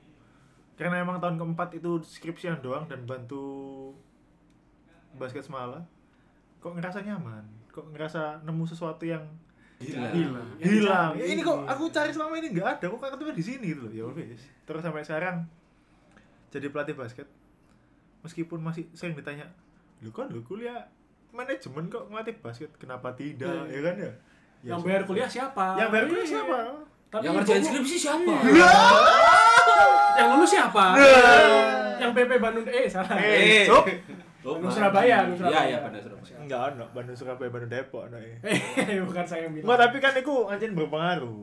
karena 0.76 1.00
emang 1.00 1.20
tahun 1.20 1.40
keempat 1.40 1.80
itu 1.80 2.04
skripsian 2.04 2.60
doang 2.60 2.84
dan 2.84 3.08
bantu 3.08 3.92
basket 5.16 5.48
semala 5.48 5.88
kok 6.60 6.76
ngerasa 6.76 7.00
nyaman 7.00 7.40
kok 7.72 7.88
ngerasa 7.96 8.44
nemu 8.44 8.64
sesuatu 8.68 9.08
yang 9.08 9.24
Gila. 9.76 10.08
Hilang. 10.08 10.48
hilang 10.56 11.10
Ya, 11.14 11.24
ini 11.28 11.40
kok 11.40 11.58
aku 11.62 11.88
cari 11.88 12.08
selama 12.08 12.34
ini 12.34 12.48
nggak 12.50 12.68
ada 12.74 12.86
kok 12.86 12.96
ketemu 12.98 13.32
di 13.32 13.44
sini 13.44 13.66
gitu 13.70 13.80
loh 13.82 13.92
ya 13.92 14.04
wes 14.08 14.40
terus 14.62 14.80
sampai 14.80 15.02
sekarang 15.02 15.44
jadi 16.48 16.66
pelatih 16.68 16.94
basket 16.94 17.28
meskipun 18.20 18.58
masih 18.58 18.88
sering 18.90 19.12
ditanya 19.12 19.44
lu 20.00 20.08
kan 20.10 20.26
lu 20.26 20.40
kuliah 20.40 20.88
manajemen 21.30 21.86
kok 21.86 22.08
ngelatih 22.08 22.36
basket 22.38 22.72
kenapa 22.74 23.12
tidak 23.12 23.52
Iya. 23.66 23.70
ya 23.70 23.80
kan 23.82 23.96
ya 23.98 24.12
Ya, 24.58 24.72
yang 24.72 24.80
bayar 24.80 25.04
kuliah 25.04 25.28
siapa? 25.28 25.76
yang 25.76 25.90
bayar 25.90 26.04
kuliah 26.06 26.24
Iya. 26.24 26.32
siapa 26.32 26.56
Tapi 27.06 27.22
Yang 27.22 27.34
ngerjain 27.38 27.62
skripsi 27.62 27.96
siapa? 28.00 28.32
Yang 30.16 30.28
lulus 30.32 30.50
siapa? 30.50 30.84
yang 31.96 32.10
PP 32.12 32.32
Bandung 32.36 32.66
eh 32.66 32.84
salah. 32.86 33.16
Eh. 33.16 33.64
Oh, 34.46 34.54
Bandung 34.54 34.70
Surabaya, 34.70 35.16
Bandung 35.18 35.34
Iya, 35.34 35.42
Surabaya. 35.42 35.66
iya, 35.66 35.78
benar 35.82 36.00
Surabaya. 36.00 36.36
Enggak 36.38 36.60
ada, 36.62 36.84
Bandung 36.88 37.16
Surabaya, 37.16 37.50
Bandung 37.50 37.72
Depok 37.72 38.02
ya. 38.06 38.18
Eh, 38.46 39.02
bukan 39.10 39.24
saya 39.24 39.40
yang 39.42 39.52
bilang. 39.52 39.66
Enggak, 39.66 39.78
tapi 39.82 39.96
kan 39.98 40.12
itu 40.14 40.34
anjing 40.46 40.72
berpengaruh. 40.72 41.42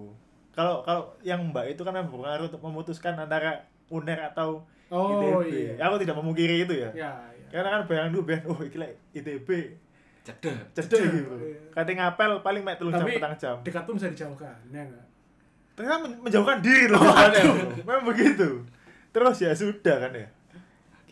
Kalau 0.50 0.76
kalau 0.82 1.04
yang 1.22 1.42
Mbak 1.46 1.66
itu 1.70 1.82
kan 1.82 1.94
berpengaruh 1.94 2.48
untuk 2.48 2.62
memutuskan 2.62 3.14
antara 3.14 3.62
UNER 3.88 4.32
atau 4.32 4.64
Oh, 4.88 5.42
ITB. 5.42 5.74
iya. 5.74 5.84
Aku 5.84 5.98
tidak 5.98 6.16
memungkiri 6.16 6.64
itu 6.64 6.74
ya. 6.76 6.90
Ya, 6.94 7.12
ya. 7.28 7.48
Karena 7.52 7.70
kan 7.74 7.82
bayang 7.84 8.10
dulu 8.10 8.24
ben, 8.26 8.46
oh 8.46 8.62
iki 8.62 8.78
lek 8.78 8.94
ITB 9.12 9.50
Cedek. 10.22 10.56
cedek 10.72 11.02
gitu. 11.04 11.34
Iya. 11.36 11.58
Kate 11.70 11.92
ngapel 11.92 12.32
paling 12.40 12.62
mek 12.62 12.78
telung 12.78 12.94
jam 12.94 13.04
petang 13.04 13.34
jam. 13.34 13.58
dekat 13.60 13.84
tuh 13.84 13.94
bisa 13.94 14.08
dijauhkan, 14.08 14.56
ya 14.70 14.80
enggak? 14.80 15.06
Ternyata 15.74 15.98
men- 16.00 16.22
menjauhkan 16.22 16.58
diri 16.62 16.86
loh 16.88 17.02
kan 17.02 17.28
ya. 17.28 17.44
Memang 17.82 18.06
begitu. 18.06 18.62
Terus 19.10 19.38
ya 19.38 19.52
sudah 19.52 19.98
kan 20.00 20.12
ya. 20.14 20.28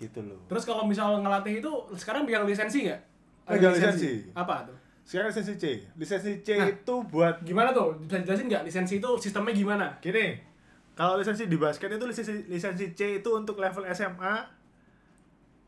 Gitu 0.02 0.20
loh. 0.26 0.42
Terus 0.50 0.66
kalau 0.66 0.90
misal 0.90 1.22
ngelatih 1.22 1.62
itu 1.62 1.72
sekarang 1.94 2.26
bilang 2.26 2.50
lisensi 2.50 2.90
nggak? 2.90 3.02
Pegang 3.46 3.78
lisensi. 3.78 4.34
Apa 4.34 4.66
tuh? 4.66 4.78
Sekarang 5.06 5.30
lisensi 5.30 5.54
C. 5.62 5.66
Lisensi 5.94 6.32
C 6.42 6.58
Nah. 6.58 6.66
itu 6.66 6.96
buat 7.06 7.38
Gimana 7.46 7.70
tuh? 7.70 7.94
Bisa 8.02 8.18
jelasin 8.26 8.50
nggak 8.50 8.66
lisensi 8.66 8.98
itu 8.98 9.10
sistemnya 9.22 9.54
gimana? 9.54 9.88
Gini, 10.02 10.42
kalau 10.98 11.22
lisensi 11.22 11.46
di 11.46 11.58
basket 11.62 11.94
itu 11.94 12.06
lisensi 12.10 12.50
lisensi 12.50 12.98
C 12.98 13.22
itu 13.22 13.30
untuk 13.30 13.62
level 13.62 13.86
SMA 13.94 14.34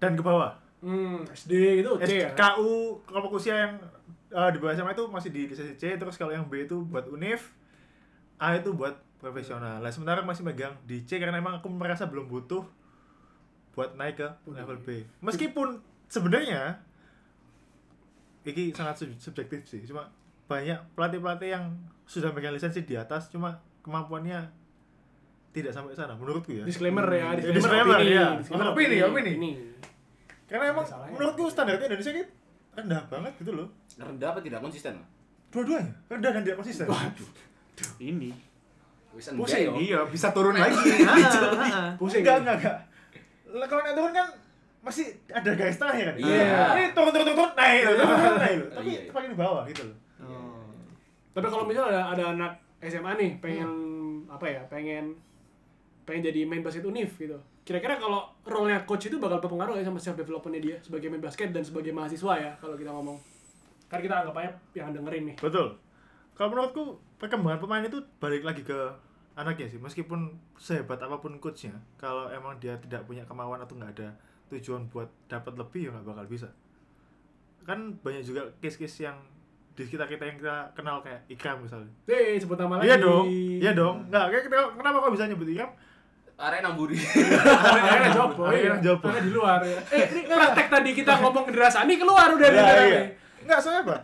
dan 0.02 0.18
ke 0.18 0.24
bawah. 0.26 0.58
Hmm, 0.84 1.24
SD 1.32 1.80
gitu, 1.80 1.96
C 2.04 2.28
ya? 2.28 2.36
KU 2.36 3.00
kelompok 3.08 3.40
usia 3.40 3.56
yang 3.56 3.74
eh, 4.34 4.50
di 4.52 4.58
bawah 4.60 4.74
SMA 4.76 4.92
itu 4.92 5.06
masih 5.08 5.30
di 5.30 5.42
lisensi 5.48 5.78
C, 5.78 5.96
terus 5.96 6.18
kalau 6.18 6.34
yang 6.34 6.50
B 6.50 6.66
itu 6.68 6.82
buat 6.84 7.08
univ, 7.08 7.54
A 8.36 8.58
itu 8.58 8.74
buat 8.76 8.98
profesional. 9.22 9.80
Lah 9.80 9.88
sementara 9.88 10.20
masih 10.26 10.44
megang 10.44 10.76
di 10.84 11.08
C 11.08 11.22
karena 11.22 11.40
emang 11.40 11.64
aku 11.64 11.72
merasa 11.72 12.04
belum 12.12 12.28
butuh 12.28 12.68
buat 13.74 13.94
naik 13.94 14.16
ke 14.16 14.28
level 14.48 14.78
B. 14.80 15.02
Meskipun 15.20 15.82
sebenarnya 16.06 16.78
ini 18.44 18.70
sangat 18.70 19.00
sub- 19.00 19.18
subjektif 19.18 19.64
sih, 19.64 19.82
cuma 19.84 20.12
banyak 20.46 20.78
pelatih-pelatih 20.94 21.50
yang 21.50 21.66
sudah 22.04 22.30
megang 22.30 22.52
lisensi 22.52 22.84
di 22.84 22.94
atas 22.94 23.28
cuma 23.28 23.56
kemampuannya 23.82 24.44
tidak 25.50 25.72
sampai 25.72 25.94
sana 25.94 26.14
menurutku 26.14 26.52
ya. 26.52 26.64
Disclaimer 26.64 27.06
ya, 27.08 27.30
Hmm. 27.30 27.36
disclaimer, 27.36 27.56
Disclaimer, 27.56 27.96
opini, 27.96 28.12
iya. 28.12 28.28
disclaimer 28.36 28.68
Opini, 28.70 28.98
opini. 29.00 29.32
Ini. 29.34 29.52
Karena 30.44 30.64
emang 30.70 30.84
Masalahnya. 30.84 31.14
menurutku 31.14 31.44
standarnya 31.48 31.86
Indonesia 31.88 32.12
ini 32.12 32.24
rendah 32.74 33.02
banget 33.08 33.34
gitu 33.40 33.52
loh. 33.54 33.68
Rendah 33.96 34.28
apa 34.30 34.40
tidak 34.42 34.60
konsisten? 34.60 34.94
Dua-duanya 35.50 35.94
rendah 36.08 36.32
dan 36.32 36.42
tidak 36.44 36.58
konsisten. 36.60 36.86
Ini. 37.98 38.30
Wis 39.14 39.30
Pusing, 39.30 39.62
yo. 39.64 39.74
Iya, 39.78 40.00
bisa 40.10 40.34
turun 40.34 40.58
lagi. 40.58 40.74
Ah, 41.06 41.14
ah, 41.14 41.62
ah. 41.64 41.90
Pusing. 41.96 42.26
Enggak, 42.26 42.38
enggak, 42.42 42.56
enggak. 42.60 42.78
Lah 43.54 43.66
kalau 43.70 43.82
naik 43.86 43.96
turun 43.96 44.14
kan 44.14 44.28
masih 44.84 45.16
ada 45.32 45.52
garis 45.56 45.78
tengahnya 45.80 46.06
kan. 46.12 46.16
Iya. 46.20 46.62
Ini 46.76 46.84
turun 46.92 47.12
turun 47.16 47.26
turun, 47.32 47.38
turun 47.40 47.52
naik, 47.56 47.82
turun 47.86 47.98
turun, 48.02 48.18
turun, 48.20 48.40
naik 48.42 48.56
loh. 48.58 48.70
Tapi 48.74 48.90
Iya, 48.90 49.00
iya. 49.00 49.12
paling 49.14 49.30
di 49.32 49.38
bawah 49.38 49.64
gitu 49.70 49.82
loh. 49.88 49.98
Oh. 50.26 50.68
Tapi 51.34 51.48
kalau 51.48 51.64
misal 51.64 51.84
ada 51.88 52.02
ada 52.12 52.24
anak 52.36 52.52
SMA 52.84 53.12
nih 53.16 53.32
pengen 53.40 53.72
apa 54.28 54.46
ya? 54.50 54.62
Pengen 54.68 55.16
pengen 56.04 56.22
jadi 56.28 56.44
main 56.44 56.60
basket 56.66 56.84
univ 56.84 57.08
gitu. 57.16 57.38
Kira-kira 57.64 57.96
kalau 57.96 58.28
role-nya 58.44 58.84
coach 58.84 59.08
itu 59.08 59.16
bakal 59.16 59.40
berpengaruh 59.40 59.80
ya 59.80 59.88
sama 59.88 59.96
self 59.96 60.20
development-nya 60.20 60.60
dia 60.60 60.76
sebagai 60.84 61.08
main 61.08 61.24
basket 61.24 61.56
dan 61.56 61.64
sebagai 61.64 61.96
mahasiswa 61.96 62.34
ya 62.36 62.52
kalau 62.60 62.76
kita 62.76 62.92
ngomong. 62.92 63.16
Kan 63.88 64.04
kita 64.04 64.20
anggap 64.20 64.36
aja 64.36 64.52
yang 64.76 64.92
dengerin 64.92 65.32
nih. 65.32 65.36
Betul. 65.40 65.80
Kalau 66.36 66.50
menurutku 66.52 67.00
perkembangan 67.24 67.64
pemain 67.64 67.86
itu 67.88 68.04
balik 68.20 68.44
lagi 68.44 68.68
ke 68.68 68.92
anaknya 69.34 69.68
sih. 69.68 69.78
Meskipun 69.78 70.30
sehebat 70.56 70.98
apa 70.98 71.18
pun 71.18 71.38
coachnya, 71.38 71.74
kalau 71.96 72.30
emang 72.30 72.58
dia 72.58 72.78
tidak 72.78 73.04
punya 73.04 73.24
kemauan 73.24 73.58
atau 73.58 73.74
nggak 73.74 73.94
ada 73.94 74.10
tujuan 74.48 74.86
buat 74.88 75.10
dapat 75.26 75.54
lebih 75.56 75.88
ya 75.88 75.92
nggak 75.92 76.06
bakal 76.06 76.26
bisa. 76.26 76.50
Kan 77.64 77.96
banyak 77.98 78.22
juga 78.22 78.44
case-case 78.60 79.04
yang 79.04 79.18
di 79.74 79.82
sekitar 79.82 80.06
kita 80.06 80.24
yang 80.24 80.38
kita 80.38 80.56
kenal 80.74 81.02
kayak 81.02 81.26
Ikram 81.28 81.58
misalnya. 81.60 81.90
Eh, 82.06 82.38
sebut 82.38 82.54
nama 82.56 82.78
lagi. 82.78 82.86
Iya 82.86 82.98
dong, 83.00 83.26
iya 83.58 83.72
dong. 83.74 83.96
Nggak, 84.08 84.26
kayak 84.30 84.44
kita- 84.46 84.74
kenapa 84.76 84.98
kok 85.00 85.12
bisa 85.12 85.26
nyebut 85.26 85.48
Ikram? 85.48 85.72
Arek 86.34 86.60
nang 86.62 86.74
buri. 86.76 86.98
Akhirnya 86.98 88.10
Jopo, 88.12 88.50
iya. 88.54 88.74
Jopo. 88.78 89.06
Karena 89.06 89.22
di 89.22 89.32
luar 89.32 89.60
ya. 89.64 89.80
Eh, 89.90 90.04
ini 90.12 90.22
praktek 90.26 90.68
tadi 90.68 90.90
kita 90.92 91.22
ngomong 91.22 91.46
ke 91.46 91.54
Sani 91.70 91.94
keluar 91.96 92.30
udah 92.30 92.48
di 92.48 92.54
Nah, 92.54 92.66
dalam 92.68 92.86
iya. 92.86 93.00
nih. 93.00 93.08
Nggak, 93.46 93.60
soalnya 93.62 93.82
apa? 93.86 93.96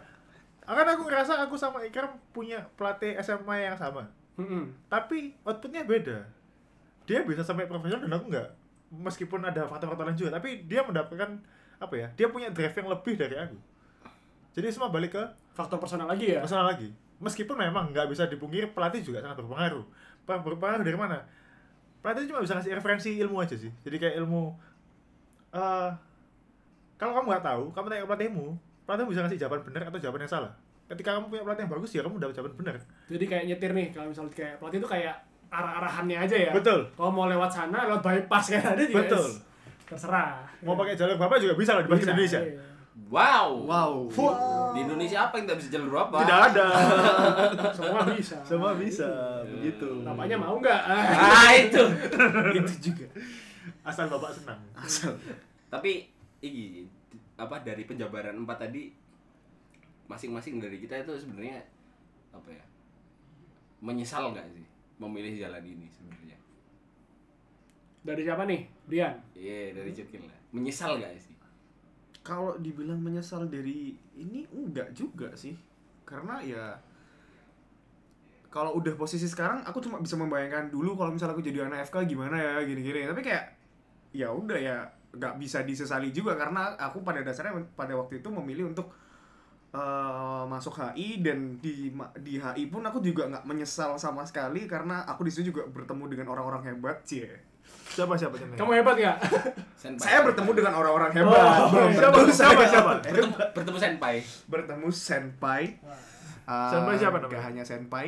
Akan 0.70 0.86
aku 0.88 1.02
ngerasa 1.06 1.34
aku 1.42 1.56
sama 1.58 1.82
Ikram 1.82 2.14
punya 2.30 2.62
pelatih 2.78 3.18
SMA 3.20 3.66
yang 3.66 3.74
sama. 3.76 4.06
Mm-mm. 4.40 4.64
Tapi 4.88 5.36
outputnya 5.44 5.84
beda. 5.84 6.24
Dia 7.04 7.28
bisa 7.28 7.44
sampai 7.44 7.68
profesional 7.68 8.08
dan 8.08 8.16
aku 8.16 8.26
nggak. 8.32 8.50
Meskipun 8.90 9.44
ada 9.46 9.68
faktor-faktor 9.70 10.08
lain 10.10 10.18
juga, 10.18 10.40
tapi 10.40 10.66
dia 10.66 10.82
mendapatkan 10.82 11.38
apa 11.78 11.94
ya? 11.94 12.08
Dia 12.18 12.28
punya 12.32 12.50
drive 12.50 12.74
yang 12.74 12.90
lebih 12.90 13.14
dari 13.20 13.36
aku. 13.38 13.58
Jadi 14.56 14.68
semua 14.74 14.90
balik 14.90 15.14
ke 15.14 15.24
Faktor 15.54 15.78
personal 15.78 16.08
lagi 16.08 16.32
ya. 16.34 16.40
personal 16.40 16.66
lagi. 16.66 16.90
Meskipun 17.20 17.60
memang 17.60 17.92
nggak 17.92 18.08
bisa 18.08 18.26
dipungkiri 18.32 18.72
pelatih 18.72 19.04
juga 19.04 19.20
sangat 19.20 19.44
berpengaruh. 19.44 19.84
Ber- 20.24 20.42
Berpengaruh 20.42 20.88
dari 20.88 20.96
mana? 20.96 21.20
Pelatih 22.00 22.32
cuma 22.32 22.40
bisa 22.40 22.56
ngasih 22.56 22.72
referensi 22.80 23.12
ilmu 23.20 23.44
aja 23.44 23.60
sih. 23.60 23.70
Jadi 23.84 23.96
kayak 24.00 24.16
ilmu 24.24 24.56
eh 25.52 25.92
kalau 26.96 27.12
kamu 27.16 27.26
nggak 27.32 27.46
tahu, 27.46 27.64
kamu 27.76 27.86
tanya 27.88 28.02
ke 28.04 28.10
pelatihmu, 28.12 28.48
pelatih 28.84 29.06
bisa 29.08 29.22
ngasih 29.24 29.40
jawaban 29.40 29.62
benar 29.64 29.82
atau 29.88 30.00
jawaban 30.00 30.24
yang 30.24 30.32
salah. 30.32 30.52
Ketika 30.90 31.10
kamu 31.16 31.30
punya 31.30 31.42
pelatih 31.46 31.64
yang 31.64 31.72
bagus 31.72 31.92
ya 31.94 32.02
kamu 32.02 32.18
dapat 32.18 32.34
jawaban 32.34 32.54
benar. 32.58 32.76
Jadi 33.06 33.26
kayak 33.30 33.44
nyetir 33.46 33.72
nih, 33.72 33.88
kalau 33.94 34.08
misalnya 34.10 34.34
kayak 34.34 34.54
pelatih 34.58 34.80
itu 34.82 34.90
kayak 34.90 35.16
arah-arahannya 35.50 36.18
aja 36.18 36.36
ya. 36.36 36.52
Betul. 36.52 36.80
Kalau 36.94 37.12
mau 37.14 37.30
lewat 37.30 37.50
sana, 37.50 37.86
lewat 37.86 38.02
bypass 38.02 38.50
kayak 38.50 38.74
ada 38.74 38.84
juga. 38.84 38.98
Betul. 39.06 39.28
Terserah. 39.86 40.46
Mau 40.62 40.74
pakai 40.74 40.94
jalur 40.94 41.18
bapak 41.18 41.38
juga 41.38 41.54
bisa 41.54 41.78
loh 41.78 41.86
di 41.86 41.90
bahasa 41.90 42.02
Bisa, 42.02 42.12
Indonesia. 42.12 42.42
iya. 42.42 42.62
Wow. 43.10 43.64
Wow. 43.66 43.94
Di 44.76 44.80
Indonesia 44.84 45.18
apa 45.24 45.40
yang 45.40 45.46
tidak 45.48 45.60
bisa 45.64 45.70
jalur 45.72 45.94
apa? 45.98 46.18
Tidak 46.22 46.40
ada. 46.52 46.66
Semua 47.78 48.02
bisa. 48.06 48.38
Semua 48.44 48.72
bisa 48.76 49.10
begitu. 49.48 49.88
Bapaknya 50.06 50.38
mau 50.38 50.58
nggak? 50.58 50.82
Ah 50.84 51.50
itu. 51.64 51.84
Itu 52.54 52.74
juga. 52.92 53.08
Asal 53.82 54.12
bapak 54.12 54.36
senang. 54.36 54.60
Asal. 54.76 55.16
Tapi 55.70 56.06
iki 56.44 56.86
apa 57.40 57.64
dari 57.64 57.88
penjabaran 57.88 58.36
empat 58.36 58.68
tadi 58.68 58.92
masing-masing 60.10 60.58
dari 60.58 60.82
kita 60.82 60.98
itu 61.06 61.14
sebenarnya 61.14 61.62
apa 62.34 62.50
ya? 62.50 62.66
Menyesal 63.86 64.34
nggak 64.34 64.50
sih 64.52 64.66
memilih 65.00 65.48
jalan 65.48 65.64
ini 65.64 65.88
sebenarnya? 65.94 66.36
Dari 68.04 68.22
siapa 68.26 68.44
nih? 68.50 68.62
Brian. 68.90 69.16
Iya, 69.38 69.78
dari 69.78 69.94
Cukil 69.94 70.26
lah. 70.26 70.40
Menyesal 70.52 70.98
nggak 70.98 71.14
sih? 71.22 71.36
Kalau 72.26 72.58
dibilang 72.60 73.00
menyesal 73.00 73.48
dari 73.48 73.96
ini 74.18 74.44
enggak 74.50 74.92
juga 74.98 75.32
sih. 75.38 75.56
Karena 76.04 76.42
ya 76.42 76.74
kalau 78.50 78.74
udah 78.82 78.98
posisi 78.98 79.30
sekarang 79.30 79.62
aku 79.62 79.78
cuma 79.78 80.02
bisa 80.02 80.18
membayangkan 80.18 80.74
dulu 80.74 80.98
kalau 80.98 81.14
misalnya 81.14 81.38
aku 81.38 81.46
jadi 81.46 81.70
anak 81.70 81.86
FK 81.94 82.10
gimana 82.10 82.36
ya 82.36 82.54
gini-gini. 82.66 83.06
Tapi 83.06 83.22
kayak 83.22 83.46
ya 84.10 84.34
udah 84.34 84.58
ya 84.58 84.78
nggak 85.10 85.38
bisa 85.42 85.66
disesali 85.66 86.14
juga 86.14 86.38
karena 86.38 86.78
aku 86.78 87.02
pada 87.02 87.22
dasarnya 87.22 87.54
pada 87.74 87.94
waktu 87.98 88.22
itu 88.22 88.30
memilih 88.30 88.70
untuk 88.74 88.94
eh, 89.70 89.82
masuk 90.46 90.74
HI 90.74 91.20
dan 91.20 91.38
di 91.58 91.90
ma- 91.90 92.10
di 92.16 92.36
HI 92.36 92.68
pun 92.68 92.82
aku 92.82 93.00
juga 93.00 93.28
nggak 93.28 93.44
menyesal 93.44 93.96
sama 93.96 94.24
sekali 94.24 94.66
karena 94.66 95.04
aku 95.04 95.22
di 95.22 95.32
situ 95.32 95.50
juga 95.50 95.66
bertemu 95.66 96.04
dengan 96.08 96.28
orang-orang 96.30 96.66
hebat 96.66 97.02
sih. 97.04 97.26
Siapa 97.90 98.14
siapa 98.14 98.34
contohnya? 98.34 98.58
Kamu 98.58 98.72
hebat 98.72 98.96
nggak? 98.96 99.18
Senpai. 99.76 100.02
Saya 100.02 100.20
bertemu 100.24 100.52
dengan 100.56 100.74
orang-orang 100.76 101.12
hebat. 101.12 101.38
Oh, 101.60 101.70
Belum 101.74 101.92
siapa 101.94 102.18
siapa 102.28 102.62
saya- 102.66 102.72
siapa? 102.72 102.92
bertemu 103.58 103.78
senpai. 103.78 104.16
bertemu 104.48 104.88
senpai. 104.90 105.64
Uh, 106.50 106.66
Senpai 106.68 106.98
siapa 106.98 107.18
namanya? 107.18 107.34
Gak 107.36 107.46
hanya 107.46 107.64
senpai. 107.64 108.08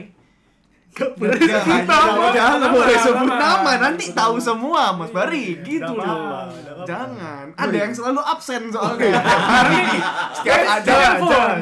Gak 0.92 1.16
Gak 1.16 1.64
hanya 1.72 1.88
nama, 1.88 2.36
jangan 2.36 2.68
boleh 2.68 2.98
sebut 3.00 3.32
nama. 3.32 3.72
nanti 3.80 4.12
tahu 4.12 4.36
semua 4.44 4.92
Mas 4.92 5.12
Bari 5.16 5.64
gitu 5.64 5.96
loh. 5.96 6.52
Jangan. 6.84 7.56
Ada 7.56 7.78
yang 7.88 7.94
selalu 7.96 8.20
absen 8.20 8.68
soalnya. 8.68 9.24
Hari 9.56 9.76
ini 9.88 10.00
setiap 10.36 10.60
Guys, 10.60 10.70
ada. 10.84 11.00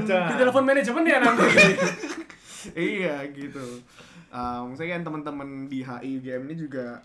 Di 0.01 0.34
telepon 0.34 0.63
manajemen 0.65 1.03
ya 1.05 1.17
nanti. 1.21 1.45
iya 2.97 3.21
gitu. 3.30 3.86
Um, 4.30 4.73
saya 4.73 4.97
kan 4.97 5.05
teman-teman 5.05 5.69
di 5.69 5.82
HI 5.86 6.21
UGM 6.21 6.49
ini 6.49 6.55
juga 6.57 7.01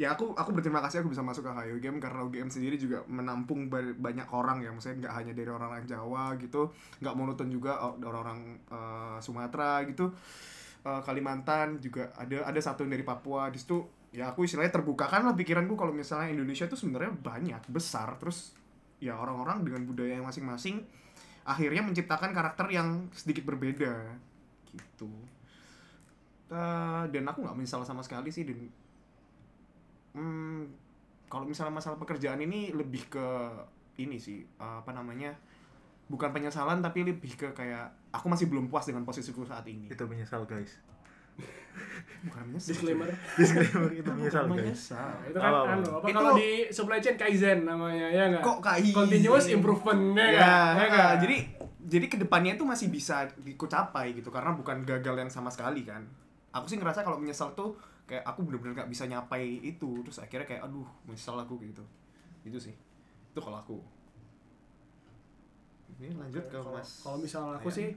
ya 0.00 0.16
aku 0.16 0.32
aku 0.32 0.56
berterima 0.56 0.80
kasih 0.80 1.04
aku 1.04 1.12
bisa 1.12 1.20
masuk 1.20 1.44
ke 1.44 1.52
HI 1.52 1.76
UGM 1.76 2.00
karena 2.00 2.24
UGM 2.24 2.48
sendiri 2.48 2.80
juga 2.80 3.04
menampung 3.04 3.68
ba- 3.68 3.96
banyak 3.96 4.28
orang 4.32 4.64
ya 4.64 4.72
maksudnya 4.72 5.08
nggak 5.08 5.14
hanya 5.16 5.32
dari 5.36 5.48
orang-orang 5.52 5.84
Jawa 5.84 6.40
gitu 6.40 6.72
nggak 7.04 7.14
monoton 7.16 7.52
juga 7.52 7.76
oh, 7.84 8.00
orang-orang 8.00 8.60
eh, 8.72 9.16
Sumatera 9.20 9.84
gitu 9.88 10.08
Eh, 10.80 11.02
Kalimantan 11.04 11.76
juga 11.76 12.08
ada 12.16 12.48
ada 12.48 12.60
satu 12.60 12.88
dari 12.88 13.04
Papua. 13.04 13.52
Di 13.52 13.60
situ 13.60 13.84
ya 14.10 14.32
aku 14.32 14.48
istilahnya 14.48 14.72
terbukakan 14.72 15.28
lah 15.28 15.34
pikiranku 15.36 15.76
kalau 15.76 15.92
misalnya 15.94 16.32
Indonesia 16.32 16.64
itu 16.64 16.76
sebenarnya 16.76 17.12
banyak 17.12 17.62
besar. 17.68 18.16
Terus 18.16 18.56
ya 19.00 19.16
orang-orang 19.20 19.64
dengan 19.64 19.84
budaya 19.84 20.16
yang 20.16 20.24
masing-masing 20.24 20.80
akhirnya 21.44 21.84
menciptakan 21.84 22.32
karakter 22.32 22.66
yang 22.72 23.12
sedikit 23.12 23.44
berbeda. 23.44 23.92
Gitu. 24.72 25.10
Eh, 26.50 27.04
dan 27.12 27.24
aku 27.30 27.46
nggak 27.46 27.54
menyesal 27.54 27.86
sama 27.86 28.02
sekali 28.02 28.34
sih 28.34 28.42
dan 28.42 28.58
hmm, 30.18 30.62
kalau 31.30 31.46
misalnya 31.46 31.78
masalah 31.78 31.94
pekerjaan 31.94 32.42
ini 32.42 32.74
lebih 32.74 33.06
ke 33.06 33.26
ini 34.02 34.18
sih 34.18 34.42
eh, 34.42 34.76
apa 34.82 34.90
namanya 34.90 35.30
bukan 36.10 36.34
penyesalan 36.34 36.82
tapi 36.82 37.06
lebih 37.06 37.38
ke 37.38 37.54
kayak 37.54 37.86
aku 38.10 38.26
masih 38.26 38.50
belum 38.50 38.66
puas 38.66 38.82
dengan 38.82 39.06
posisiku 39.06 39.46
saat 39.46 39.62
ini. 39.70 39.86
Itu 39.86 40.10
menyesal 40.10 40.42
guys. 40.44 40.74
bukan 42.26 42.42
menyesal. 42.50 42.68
Disclaimer. 42.74 43.08
Disclaimer 43.38 43.90
itu 43.94 44.02
Bukan 44.02 44.14
menyesal 44.18 44.44
guys. 44.44 44.52
menyesal. 44.52 45.10
itu 45.24 45.38
kan 45.38 45.52
anu 45.54 45.88
apa 45.96 46.06
Itu- 46.10 46.16
kalau 46.18 46.32
di 46.34 46.50
supply 46.68 46.98
chain 46.98 47.16
kaizen 47.16 47.58
namanya 47.62 48.06
ya 48.10 48.24
nggak? 48.28 48.42
Kok 48.42 48.58
kai 48.58 48.90
continuous 48.90 49.46
improvement 49.48 50.18
ya 50.18 50.26
ya, 50.26 50.54
ya 50.76 50.84
ah, 50.90 51.14
jadi 51.16 51.36
jadi 51.80 52.06
ke 52.10 52.16
depannya 52.20 52.58
itu 52.58 52.66
masih 52.66 52.90
bisa 52.92 53.24
dikucapai 53.40 54.12
gitu 54.12 54.28
karena 54.28 54.52
bukan 54.52 54.82
gagal 54.84 55.14
yang 55.16 55.30
sama 55.30 55.48
sekali 55.48 55.86
kan? 55.86 56.02
Aku 56.50 56.66
sih 56.66 56.76
ngerasa 56.76 57.06
kalau 57.06 57.16
menyesal 57.16 57.54
tuh 57.54 57.78
kayak 58.04 58.26
aku 58.26 58.42
bener-bener 58.42 58.74
gak 58.74 58.90
bisa 58.90 59.06
nyapai 59.06 59.62
itu 59.62 60.02
terus 60.02 60.18
akhirnya 60.18 60.42
kayak 60.44 60.66
aduh 60.66 60.84
menyesal 61.06 61.38
aku 61.38 61.56
gitu. 61.62 61.86
Itu 62.42 62.58
sih. 62.58 62.74
Itu 63.30 63.38
kalau 63.38 63.62
aku 63.62 63.78
ini 66.00 66.10
lanjut 66.10 66.42
ke 66.42 66.56
Kalau- 66.56 66.72
mas 66.72 66.88
kalau 67.00 67.18
misal 67.18 67.44
aku 67.52 67.68
Ayan. 67.68 67.76
sih 67.76 67.88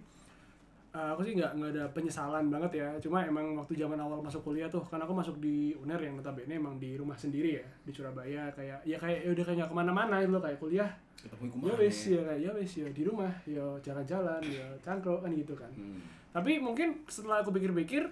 eh, 0.91 1.09
aku 1.09 1.21
sih 1.21 1.33
nggak 1.33 1.51
nggak 1.53 1.71
ada 1.71 1.83
penyesalan 1.89 2.45
banget 2.47 2.71
ya 2.75 2.87
cuma 2.99 3.23
emang 3.23 3.55
waktu 3.55 3.73
zaman 3.73 3.97
awal 3.97 4.19
masuk 4.19 4.43
kuliah 4.43 4.67
tuh 4.67 4.83
kan 4.83 4.99
aku 4.99 5.09
masuk 5.11 5.39
di 5.39 5.71
uner 5.75 5.97
yang 5.97 6.13
notabene 6.13 6.53
emang 6.53 6.77
di 6.77 6.93
rumah 6.93 7.15
sendiri 7.15 7.57
ya 7.57 7.65
di 7.81 7.89
Surabaya 7.89 8.51
kayak 8.51 8.83
ya 8.83 8.95
kayak 8.95 9.23
ya 9.23 9.29
udah 9.31 9.43
kayak 9.43 9.57
nggak 9.57 9.69
ke 9.69 9.75
mana-mana 9.75 10.15
gitu 10.19 10.31
loh 10.31 10.43
kayak 10.43 10.59
kuliah 10.59 10.89
ya 11.17 11.31
mana? 11.39 11.73
wes 11.79 11.97
ya 12.05 12.21
kayak 12.21 12.39
ya 12.41 12.51
wes 12.51 12.71
ya 12.75 12.87
di 12.87 13.01
rumah 13.01 13.31
ya 13.43 13.63
jalan-jalan 13.79 14.41
ya 14.43 14.67
cangkruk 14.79 15.19
kan 15.19 15.31
gitu 15.31 15.55
kan 15.55 15.71
Hmm. 15.71 15.97
tapi 16.31 16.59
mungkin 16.59 17.01
setelah 17.07 17.39
aku 17.39 17.49
pikir-pikir 17.49 18.03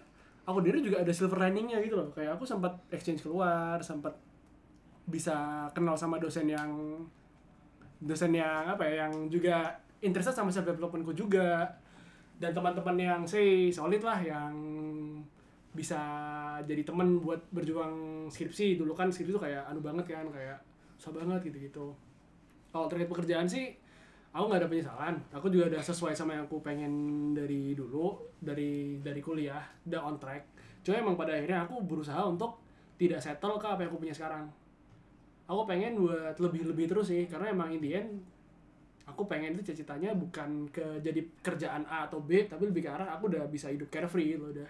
aku 0.41 0.57
diri 0.59 0.79
juga 0.79 1.01
ada 1.01 1.11
silver 1.11 1.37
liningnya 1.39 1.77
gitu 1.79 1.93
loh 1.93 2.09
kayak 2.09 2.33
aku 2.33 2.41
sempat 2.43 2.71
exchange 2.89 3.21
keluar 3.21 3.77
sempat 3.79 4.15
bisa 5.03 5.33
kenal 5.69 5.93
sama 5.93 6.17
dosen 6.17 6.47
yang 6.47 6.71
dosen 8.01 8.33
yang 8.33 8.65
apa 8.65 8.81
ya 8.83 9.05
yang 9.05 9.29
juga 9.29 9.77
interested 10.01 10.33
sama 10.33 10.49
self 10.49 10.65
developmentku 10.65 11.13
juga. 11.13 11.69
Dan 12.41 12.57
teman-teman 12.57 12.97
yang 12.97 13.21
say 13.29 13.69
solid 13.69 14.01
lah 14.01 14.17
yang 14.17 14.53
bisa 15.71 16.01
jadi 16.65 16.81
temen 16.81 17.21
buat 17.21 17.37
berjuang 17.53 18.25
skripsi. 18.33 18.81
Dulu 18.81 18.97
kan 18.97 19.13
skripsi 19.13 19.31
itu 19.37 19.41
kayak 19.41 19.69
anu 19.69 19.79
banget 19.79 20.09
kan 20.09 20.25
kayak 20.33 20.57
susah 20.97 21.21
banget 21.21 21.53
gitu-gitu. 21.53 21.93
Kalau 22.73 22.89
terkait 22.89 23.05
pekerjaan 23.05 23.45
sih 23.45 23.77
aku 24.33 24.49
nggak 24.49 24.65
ada 24.65 24.69
penyesalan. 24.73 25.15
Aku 25.37 25.53
juga 25.53 25.69
udah 25.69 25.81
sesuai 25.85 26.17
sama 26.17 26.33
yang 26.33 26.49
aku 26.49 26.65
pengen 26.65 26.91
dari 27.37 27.77
dulu 27.77 28.17
dari 28.41 28.97
dari 29.05 29.21
kuliah 29.21 29.61
udah 29.85 30.01
on 30.01 30.17
track. 30.17 30.49
Cuma 30.81 30.97
emang 30.97 31.13
pada 31.13 31.37
akhirnya 31.37 31.69
aku 31.69 31.85
berusaha 31.85 32.25
untuk 32.25 32.57
tidak 32.97 33.21
settle 33.21 33.61
ke 33.61 33.67
apa 33.69 33.85
yang 33.85 33.89
aku 33.93 34.01
punya 34.01 34.13
sekarang 34.17 34.49
aku 35.51 35.67
pengen 35.67 35.99
buat 35.99 36.39
lebih 36.39 36.71
lebih 36.71 36.87
terus 36.87 37.11
sih 37.11 37.27
karena 37.27 37.51
emang 37.51 37.75
in 37.75 37.83
the 37.83 37.91
end 37.91 38.23
aku 39.03 39.27
pengen 39.27 39.51
itu 39.51 39.67
cita-citanya 39.67 40.15
bukan 40.15 40.71
ke 40.71 41.03
jadi 41.03 41.19
kerjaan 41.43 41.83
A 41.91 42.07
atau 42.07 42.23
B 42.23 42.47
tapi 42.47 42.71
lebih 42.71 42.87
ke 42.87 42.89
arah 42.89 43.11
aku 43.11 43.27
udah 43.27 43.43
bisa 43.51 43.67
hidup 43.67 43.91
carefree 43.91 44.39
gitu 44.39 44.47
udah 44.55 44.69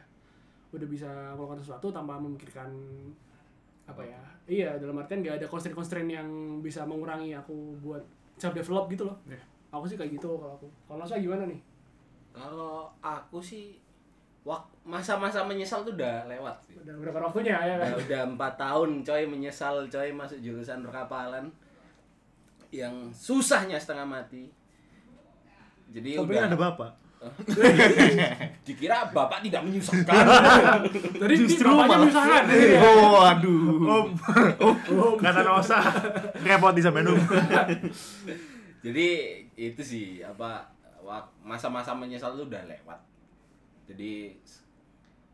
udah 0.72 0.88
bisa 0.88 1.10
melakukan 1.38 1.62
sesuatu 1.62 1.92
tanpa 1.92 2.18
memikirkan 2.18 2.72
apa 3.86 4.02
ya. 4.08 4.20
Iya 4.48 4.70
dalam 4.80 4.98
artian 5.04 5.20
gak 5.22 5.44
ada 5.44 5.48
constraint-constraint 5.52 6.10
yang 6.10 6.28
bisa 6.64 6.88
mengurangi 6.88 7.36
aku 7.36 7.76
buat 7.84 8.04
self 8.40 8.56
develop 8.56 8.88
gitu 8.90 9.06
loh. 9.06 9.20
Yeah. 9.28 9.44
aku 9.72 9.88
sih 9.88 9.96
kayak 9.96 10.20
gitu 10.20 10.36
kalau 10.36 10.60
aku. 10.60 10.68
Kalau 10.88 11.04
saya 11.08 11.24
gimana 11.24 11.48
nih? 11.48 11.60
Kalau 12.32 12.92
aku 13.00 13.40
sih 13.40 13.80
masa-masa 14.82 15.46
menyesal 15.46 15.86
tuh 15.86 15.94
udah 15.94 16.26
lewat 16.26 16.58
sih. 16.66 16.74
udah 16.74 16.98
berapa 16.98 17.30
waktunya 17.30 17.54
ya 17.54 17.76
kan 17.78 17.94
Udah, 17.94 18.22
empat 18.26 18.54
tahun 18.58 19.06
coy 19.06 19.24
menyesal 19.30 19.86
coy 19.86 20.10
masuk 20.10 20.42
jurusan 20.42 20.82
perkapalan 20.82 21.46
yang 22.74 23.12
susahnya 23.14 23.78
setengah 23.78 24.08
mati. 24.08 24.50
Jadi 25.92 26.18
Kok 26.18 26.26
udah 26.26 26.50
ada 26.50 26.58
bapak? 26.58 26.92
dikira 28.66 29.06
bapak 29.14 29.46
tidak 29.46 29.62
menyusahkan. 29.62 30.10
jadi 31.22 31.34
Justru 31.38 31.70
bapaknya 31.70 32.10
misalkan 32.10 32.44
oh 32.82 33.22
aduh 33.22 33.62
Om. 33.78 34.08
Om. 34.90 35.16
Kata 35.22 35.46
Nosa. 35.46 35.78
Repot 36.42 36.74
di 36.74 36.82
sampean 36.82 37.14
Om. 37.14 37.22
Jadi 38.82 39.08
itu 39.54 39.82
sih 39.86 40.26
apa 40.26 40.66
wak- 41.06 41.30
masa-masa 41.46 41.94
menyesal 41.94 42.34
tuh 42.34 42.50
udah 42.50 42.66
lewat. 42.66 42.98
Jadi 43.92 44.32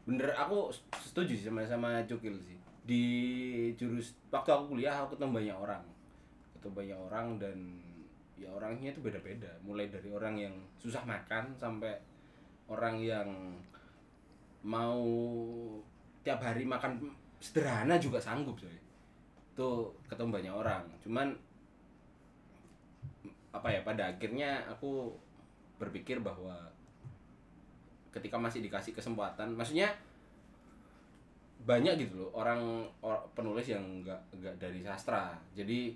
bener 0.07 0.33
aku 0.33 0.71
setuju 0.97 1.37
sih 1.37 1.45
sama 1.45 1.61
sama 1.69 2.01
Cukil 2.09 2.33
sih. 2.41 2.57
Di 2.87 3.05
jurus 3.77 4.17
waktu 4.33 4.49
aku 4.49 4.73
kuliah 4.73 5.05
aku 5.05 5.13
ketemu 5.13 5.31
banyak 5.45 5.57
orang. 5.57 5.83
Ketemu 6.57 6.73
banyak 6.73 6.99
orang 7.11 7.27
dan 7.37 7.57
ya 8.41 8.49
orangnya 8.49 8.89
itu 8.89 9.01
beda-beda. 9.05 9.53
Mulai 9.61 9.93
dari 9.93 10.09
orang 10.09 10.33
yang 10.41 10.55
susah 10.81 11.05
makan 11.05 11.53
sampai 11.53 11.93
orang 12.65 12.97
yang 12.97 13.29
mau 14.65 15.05
tiap 16.25 16.41
hari 16.41 16.65
makan 16.65 17.13
sederhana 17.37 18.01
juga 18.01 18.17
sanggup 18.17 18.57
coy. 18.57 18.73
Tuh 19.53 19.93
ketemu 20.09 20.33
banyak 20.33 20.53
orang. 20.53 20.83
Cuman 21.05 21.37
apa 23.53 23.73
ya 23.73 23.81
pada 23.81 24.13
akhirnya 24.13 24.65
aku 24.69 25.13
berpikir 25.81 26.21
bahwa 26.21 26.57
ketika 28.17 28.35
masih 28.41 28.65
dikasih 28.65 28.97
kesempatan. 28.97 29.53
Maksudnya 29.53 29.93
banyak 31.67 31.99
gitu 32.07 32.23
loh 32.23 32.31
orang 32.31 32.87
or- 33.03 33.27
penulis 33.35 33.67
yang 33.67 33.83
nggak 34.01 34.21
nggak 34.41 34.55
dari 34.57 34.81
sastra. 34.81 35.35
Jadi 35.53 35.93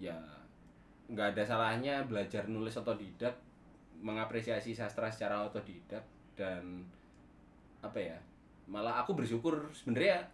ya 0.00 0.16
nggak 1.10 1.36
ada 1.36 1.42
salahnya 1.42 2.06
belajar 2.06 2.46
nulis 2.46 2.74
otodidak 2.78 3.34
mengapresiasi 4.00 4.72
sastra 4.72 5.10
secara 5.12 5.44
otodidak 5.44 6.00
dan 6.38 6.86
apa 7.84 7.98
ya 7.98 8.16
malah 8.70 9.02
aku 9.02 9.18
bersyukur 9.18 9.68
sebenarnya 9.74 10.24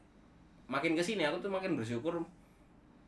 makin 0.68 0.94
ke 0.94 1.02
sini 1.02 1.24
aku 1.24 1.40
tuh 1.40 1.50
makin 1.50 1.74
bersyukur 1.74 2.20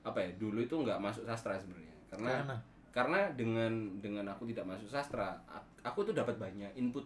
apa 0.03 0.19
ya 0.25 0.31
dulu 0.41 0.65
itu 0.65 0.75
nggak 0.75 0.99
masuk 0.99 1.29
sastra 1.29 1.55
sebenarnya. 1.61 1.95
Karena 2.09 2.33
Karena? 2.43 2.57
karena 2.89 3.21
dengan 3.37 3.73
dengan 4.01 4.25
aku 4.33 4.49
tidak 4.49 4.65
masuk 4.65 4.89
sastra 4.89 5.37
aku 5.85 6.03
tuh 6.09 6.17
dapat 6.17 6.41
banyak 6.41 6.73
input 6.75 7.05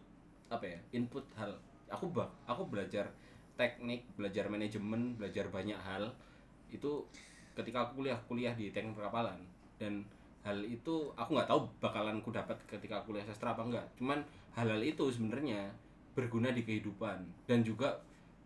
apa 0.53 0.65
ya 0.69 0.79
input 0.93 1.25
hal 1.33 1.49
aku 1.89 2.13
bah 2.13 2.29
aku 2.45 2.69
belajar 2.69 3.09
teknik 3.55 4.05
belajar 4.13 4.45
manajemen 4.47 5.17
belajar 5.17 5.49
banyak 5.49 5.77
hal 5.79 6.13
itu 6.69 7.05
ketika 7.53 7.85
aku 7.85 8.01
kuliah 8.01 8.19
kuliah 8.27 8.53
di 8.53 8.69
teknik 8.69 8.93
perkapalan 8.93 9.41
dan 9.77 10.05
hal 10.43 10.59
itu 10.61 11.09
aku 11.15 11.31
nggak 11.33 11.49
tahu 11.49 11.61
bakalan 11.79 12.21
ku 12.21 12.29
dapat 12.29 12.57
ketika 12.67 13.01
aku 13.01 13.13
kuliah 13.13 13.25
sastra 13.25 13.53
apa 13.53 13.63
enggak 13.63 13.87
cuman 13.97 14.21
hal-hal 14.53 14.81
itu 14.81 15.09
sebenarnya 15.09 15.73
berguna 16.13 16.51
di 16.51 16.61
kehidupan 16.61 17.17
dan 17.47 17.61
juga 17.61 17.97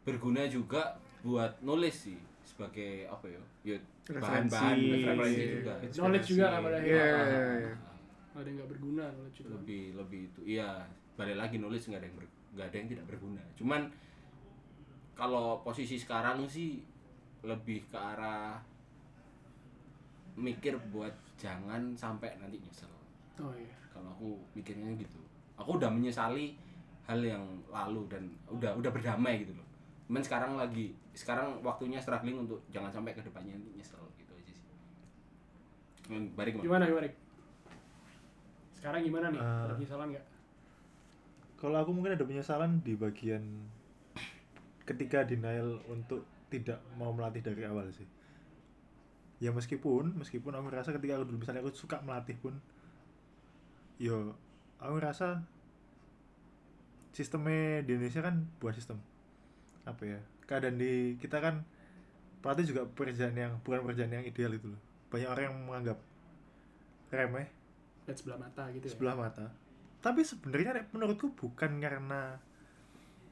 berguna 0.03 0.47
juga 0.47 0.95
buat 1.23 1.59
nulis 1.61 2.07
sih 2.07 2.19
sebagai 2.47 3.07
apa 3.07 3.27
ya 3.27 3.43
ya 3.65 3.79
bahan-bahan 4.07 4.77
Referensi. 4.79 5.03
referensi 5.03 5.35
Iya. 5.37 5.51
juga 5.53 5.73
Knowledge 5.83 6.27
juga 6.31 6.47
kan 6.47 6.61
pada 6.63 6.77
akhirnya. 6.79 6.95
Iya, 6.95 7.07
iya, 7.59 7.75
ada 8.31 8.47
yang 8.47 8.57
nggak 8.57 8.71
berguna 8.71 9.05
kalau 9.09 9.31
juga 9.33 9.49
lebih 9.57 9.83
lebih 9.97 10.21
itu 10.29 10.41
iya 10.47 10.71
balik 11.17 11.37
lagi 11.41 11.57
nulis 11.57 11.89
nggak 11.89 12.01
ada 12.01 12.09
yang 12.09 12.17
ber- 12.17 12.37
nggak 12.57 12.67
ada 12.69 12.77
yang 12.77 12.89
tidak 12.93 13.05
berguna. 13.09 13.43
Cuman 13.57 13.83
kalau 15.17 15.65
posisi 15.65 15.97
sekarang 15.97 16.45
sih 16.45 16.85
lebih 17.41 17.89
ke 17.89 17.97
arah 17.97 18.61
mikir 20.37 20.77
buat 20.93 21.13
jangan 21.41 21.97
sampai 21.97 22.37
nanti 22.37 22.61
nyesel. 22.61 22.93
Oh 23.41 23.53
iya. 23.57 23.73
Kalau 23.89 24.13
aku 24.13 24.37
mikirnya 24.53 24.93
gitu. 25.01 25.21
Aku 25.57 25.81
udah 25.81 25.89
menyesali 25.89 26.53
hal 27.09 27.21
yang 27.25 27.45
lalu 27.73 28.05
dan 28.13 28.29
udah 28.53 28.77
udah 28.77 28.91
berdamai 28.93 29.41
gitu 29.41 29.57
loh. 29.57 29.65
Cuman 30.09 30.21
sekarang 30.21 30.61
lagi 30.61 30.93
sekarang 31.17 31.65
waktunya 31.65 31.97
struggling 31.97 32.45
untuk 32.45 32.61
jangan 32.69 32.93
sampai 32.93 33.17
ke 33.17 33.25
depannya 33.25 33.57
nanti 33.57 33.73
nyesel 33.73 34.05
gitu 34.21 34.33
aja 34.37 34.53
sih. 34.53 34.69
Balik 36.37 36.61
gimana? 36.61 36.85
gimana 36.85 37.09
sekarang 38.87 39.03
gimana 39.03 39.27
nih? 39.35 39.41
Eh. 39.43 39.63
ada 39.67 39.75
penyesalan 39.75 40.09
nggak 40.15 40.27
kalau 41.57 41.81
aku 41.81 41.91
mungkin 41.93 42.17
ada 42.17 42.25
penyesalan 42.29 42.85
di 42.85 42.93
bagian 42.93 43.43
ketika 44.85 45.25
denial 45.25 45.81
untuk 45.89 46.29
tidak 46.53 46.79
mau 46.95 47.11
melatih 47.11 47.43
dari 47.43 47.65
awal 47.67 47.89
sih. 47.91 48.07
Ya 49.43 49.53
meskipun 49.53 50.17
meskipun 50.17 50.53
aku 50.53 50.73
rasa 50.73 50.93
ketika 50.97 51.21
aku 51.21 51.29
dulu 51.29 51.45
misalnya 51.45 51.61
aku 51.65 51.73
suka 51.75 52.01
melatih 52.05 52.37
pun 52.41 52.57
yo 54.01 54.37
aku 54.81 54.97
rasa 55.01 55.45
sistemnya 57.17 57.81
di 57.85 57.97
Indonesia 57.97 58.21
kan 58.21 58.45
buat 58.61 58.77
sistem. 58.77 59.01
Apa 59.89 60.05
ya? 60.05 60.21
Keadaan 60.45 60.77
di 60.77 61.17
kita 61.17 61.41
kan 61.41 61.65
pelatih 62.45 62.69
juga 62.69 62.85
pekerjaan 62.85 63.35
yang 63.35 63.53
bukan 63.65 63.83
pekerjaan 63.89 64.13
yang 64.13 64.25
ideal 64.29 64.53
itu 64.53 64.69
loh. 64.69 64.81
Banyak 65.09 65.29
orang 65.33 65.45
yang 65.49 65.57
menganggap 65.65 65.99
remeh 67.09 67.49
lihat 68.07 68.17
sebelah 68.21 68.39
mata 68.39 68.69
gitu 68.77 68.85
ya? 68.87 68.93
Sebelah 68.93 69.17
mata 69.17 69.47
tapi 70.07 70.23
sebenarnya 70.23 70.87
menurutku 70.95 71.35
bukan 71.35 71.83
karena 71.83 72.39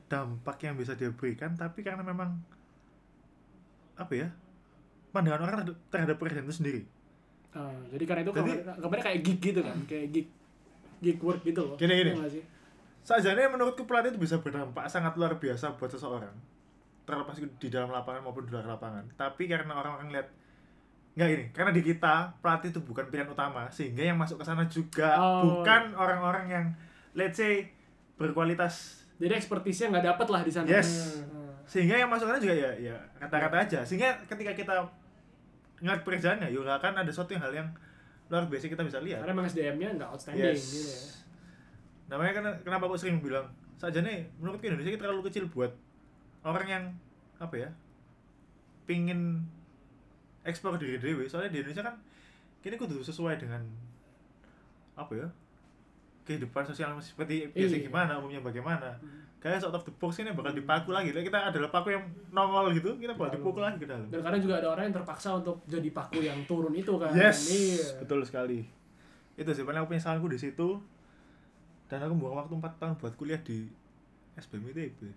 dampak 0.05 0.59
yang 0.61 0.75
bisa 0.75 0.99
dia 0.99 1.09
berikan 1.09 1.55
tapi 1.55 1.87
karena 1.87 2.03
memang 2.03 2.35
apa 3.95 4.11
ya 4.13 4.29
pandangan 5.11 5.41
orang 5.41 5.59
terhadap- 5.89 6.19
pekerjaan 6.19 6.45
itu 6.45 6.59
sendiri 6.59 6.83
Ah, 7.55 7.71
jadi 7.87 8.03
karena 8.03 8.27
itu 8.27 8.35
Jadi- 8.35 8.67
kabarnya 8.67 9.05
kayak 9.07 9.21
gig 9.23 9.39
gitu 9.39 9.61
kan 9.63 9.79
kayak 9.87 10.07
gig 10.11 10.27
gig 10.99 11.19
work 11.23 11.39
gitu 11.47 11.63
loh 11.63 11.79
Gini, 11.79 11.95
gini. 11.95 12.11
Iya? 12.11 12.43
Sajane 12.99 13.47
menurutku 13.47 13.87
pelatih 13.87 14.11
itu 14.11 14.19
bisa 14.19 14.43
berdampak 14.43 14.91
sangat 14.91 15.15
luar 15.15 15.39
biasa 15.39 15.79
buat 15.79 15.87
seseorang 15.87 16.35
terlepas 17.07 17.39
di 17.39 17.69
dalam 17.71 17.95
lapangan 17.95 18.27
maupun 18.27 18.43
di 18.43 18.51
luar 18.51 18.67
lapangan 18.67 19.07
tapi 19.15 19.47
karena 19.47 19.71
orang-orang 19.71 20.11
lihat 20.11 20.29
nggak 21.15 21.29
gini 21.31 21.45
karena 21.55 21.71
di 21.71 21.83
kita 21.83 22.15
pelatih 22.43 22.71
itu 22.71 22.81
bukan 22.83 23.07
pilihan 23.07 23.31
utama 23.31 23.71
sehingga 23.71 24.03
yang 24.03 24.19
masuk 24.19 24.43
ke 24.43 24.45
sana 24.45 24.67
juga 24.67 25.15
Oh. 25.15 25.63
bukan 25.63 25.95
orang-orang 25.95 26.45
yang 26.47 26.65
let's 27.15 27.39
say 27.39 27.71
berkualitas 28.19 29.07
jadi 29.17 29.39
ekspertisnya 29.39 29.95
nggak 29.95 30.07
dapet 30.11 30.27
lah 30.27 30.43
di 30.43 30.51
sana 30.51 30.67
Yes. 30.67 31.23
Hmm. 31.23 31.55
sehingga 31.65 31.95
yang 31.97 32.11
masuk 32.11 32.27
sana 32.27 32.43
juga 32.43 32.53
ya 32.53 32.71
ya 32.75 32.97
kata-kata 33.17 33.57
aja 33.63 33.81
sehingga 33.83 34.11
ketika 34.27 34.53
kita 34.53 34.75
ngeliat 35.79 36.03
pekerjaannya 36.03 36.51
ya 36.51 36.61
akan 36.75 36.93
ada 36.99 37.11
suatu 37.11 37.35
hal 37.35 37.53
yang 37.53 37.69
luar 38.27 38.51
biasa 38.51 38.67
kita 38.67 38.83
bisa 38.83 38.99
lihat 38.99 39.23
karena 39.23 39.33
emang 39.33 39.47
SDM-nya 39.47 39.95
nggak 39.95 40.11
outstanding 40.11 40.51
Yes. 40.51 40.63
gitu 40.65 40.83
ya 40.83 40.99
namanya 42.05 42.33
kan 42.35 42.45
kenapa 42.61 42.85
aku 42.85 42.99
sering 42.99 43.23
bilang 43.23 43.47
saja 43.79 44.03
nih 44.03 44.29
menurutku 44.37 44.67
Indonesia 44.67 44.93
kita 44.93 45.07
terlalu 45.07 45.31
kecil 45.31 45.47
buat 45.47 45.71
orang 46.43 46.67
yang 46.67 46.85
apa 47.39 47.55
ya 47.57 47.69
pingin 48.85 49.41
ekspor 50.45 50.77
diri 50.77 50.97
dewi 50.97 51.25
soalnya 51.25 51.51
di 51.51 51.59
Indonesia 51.61 51.83
kan 51.83 51.97
kini 52.61 52.77
kudu 52.77 53.01
sesuai 53.01 53.37
dengan 53.37 53.61
apa 54.95 55.13
ya 55.13 55.29
kehidupan 56.25 56.65
sosial 56.65 56.97
seperti 56.97 57.53
biasa 57.53 57.77
Iya. 57.77 57.85
gimana 57.85 58.17
umumnya 58.17 58.41
bagaimana. 58.41 58.97
Kayak 59.37 59.61
out 59.61 59.77
of 59.77 59.85
the 59.85 59.93
box 59.93 60.25
ini 60.25 60.33
bakal 60.33 60.57
dipaku 60.57 60.89
lagi. 60.89 61.13
Kita 61.13 61.53
adalah 61.53 61.69
paku 61.69 61.93
yang 61.93 62.01
nongol 62.33 62.73
gitu 62.73 62.97
kita 62.97 63.13
bakal 63.13 63.37
dipukul 63.37 63.61
lagi 63.61 63.77
ke 63.77 63.85
dalam. 63.85 64.09
Dan 64.09 64.25
kadang 64.25 64.41
juga 64.41 64.57
ada 64.57 64.73
orang 64.73 64.89
yang 64.89 64.97
terpaksa 64.97 65.37
untuk 65.37 65.61
jadi 65.69 65.85
paku 65.93 66.25
yang 66.25 66.41
turun 66.49 66.73
itu 66.73 66.97
kan. 66.97 67.13
Yes 67.13 67.45
Iya. 67.45 68.01
betul 68.01 68.25
sekali. 68.25 68.65
Itu 69.37 69.53
sih 69.53 69.61
paling 69.61 69.85
aku 69.85 69.93
penyesalanku 69.93 70.33
di 70.33 70.41
situ. 70.41 70.81
Dan 71.85 72.01
aku 72.01 72.17
buang 72.17 72.41
waktu 72.41 72.57
4 72.57 72.81
tahun 72.81 72.95
buat 72.97 73.13
kuliah 73.15 73.37
di 73.37 73.69
SBM 74.35 74.73
ITB 74.73 75.13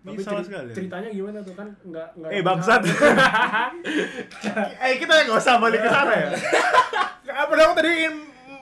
Tapi 0.00 0.20
ceri- 0.24 0.46
sekali. 0.48 0.72
ceritanya 0.72 1.08
gimana 1.12 1.38
tuh? 1.44 1.52
Kan 1.52 1.68
nggak 1.84 2.08
nggak 2.16 2.30
eh 2.32 2.40
bangsat. 2.40 2.80
eh 4.88 4.94
kita 4.96 5.12
nggak 5.28 5.36
usah 5.36 5.60
balik 5.60 5.84
ke 5.84 5.90
sana 5.92 6.12
ya. 6.16 6.28
Apa 7.36 7.52
aku 7.52 7.72
tadi 7.76 7.90
ingin 7.92 8.14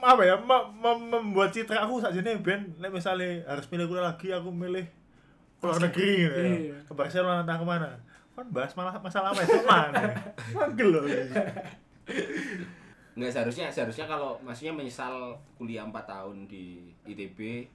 apa 0.03 0.21
ya? 0.27 0.35
Mem- 0.35 0.69
mem- 0.83 1.07
membuat 1.07 1.55
citra 1.55 1.87
aku 1.87 2.03
saja 2.03 2.19
nih 2.19 2.35
Ben. 2.43 2.75
Like 2.75 2.91
misalnya 2.91 3.47
harus 3.47 3.71
milih 3.71 3.87
kuliah 3.87 4.11
lagi 4.11 4.27
aku 4.35 4.51
milih 4.51 4.83
keluar 5.63 5.79
negeri 5.79 6.11
gitu 6.27 6.35
ya. 6.35 6.43
Iya. 6.43 6.75
ke 6.83 6.93
Barcelona 6.95 7.47
entah 7.47 7.55
ke 7.55 7.65
mana. 7.67 7.89
Kan 8.35 8.45
bahas 8.51 8.71
malah 8.75 8.95
masalah 8.99 9.31
apa 9.31 9.39
itu 9.43 9.59
mana 9.63 10.03
manggil 10.55 10.87
loh. 10.91 11.03
Nggak 13.15 13.31
seharusnya 13.31 13.67
seharusnya 13.71 14.07
kalau 14.07 14.35
maksudnya 14.43 14.75
menyesal 14.75 15.35
kuliah 15.55 15.83
4 15.87 15.95
tahun 16.03 16.47
di 16.47 16.95
ITB 17.07 17.67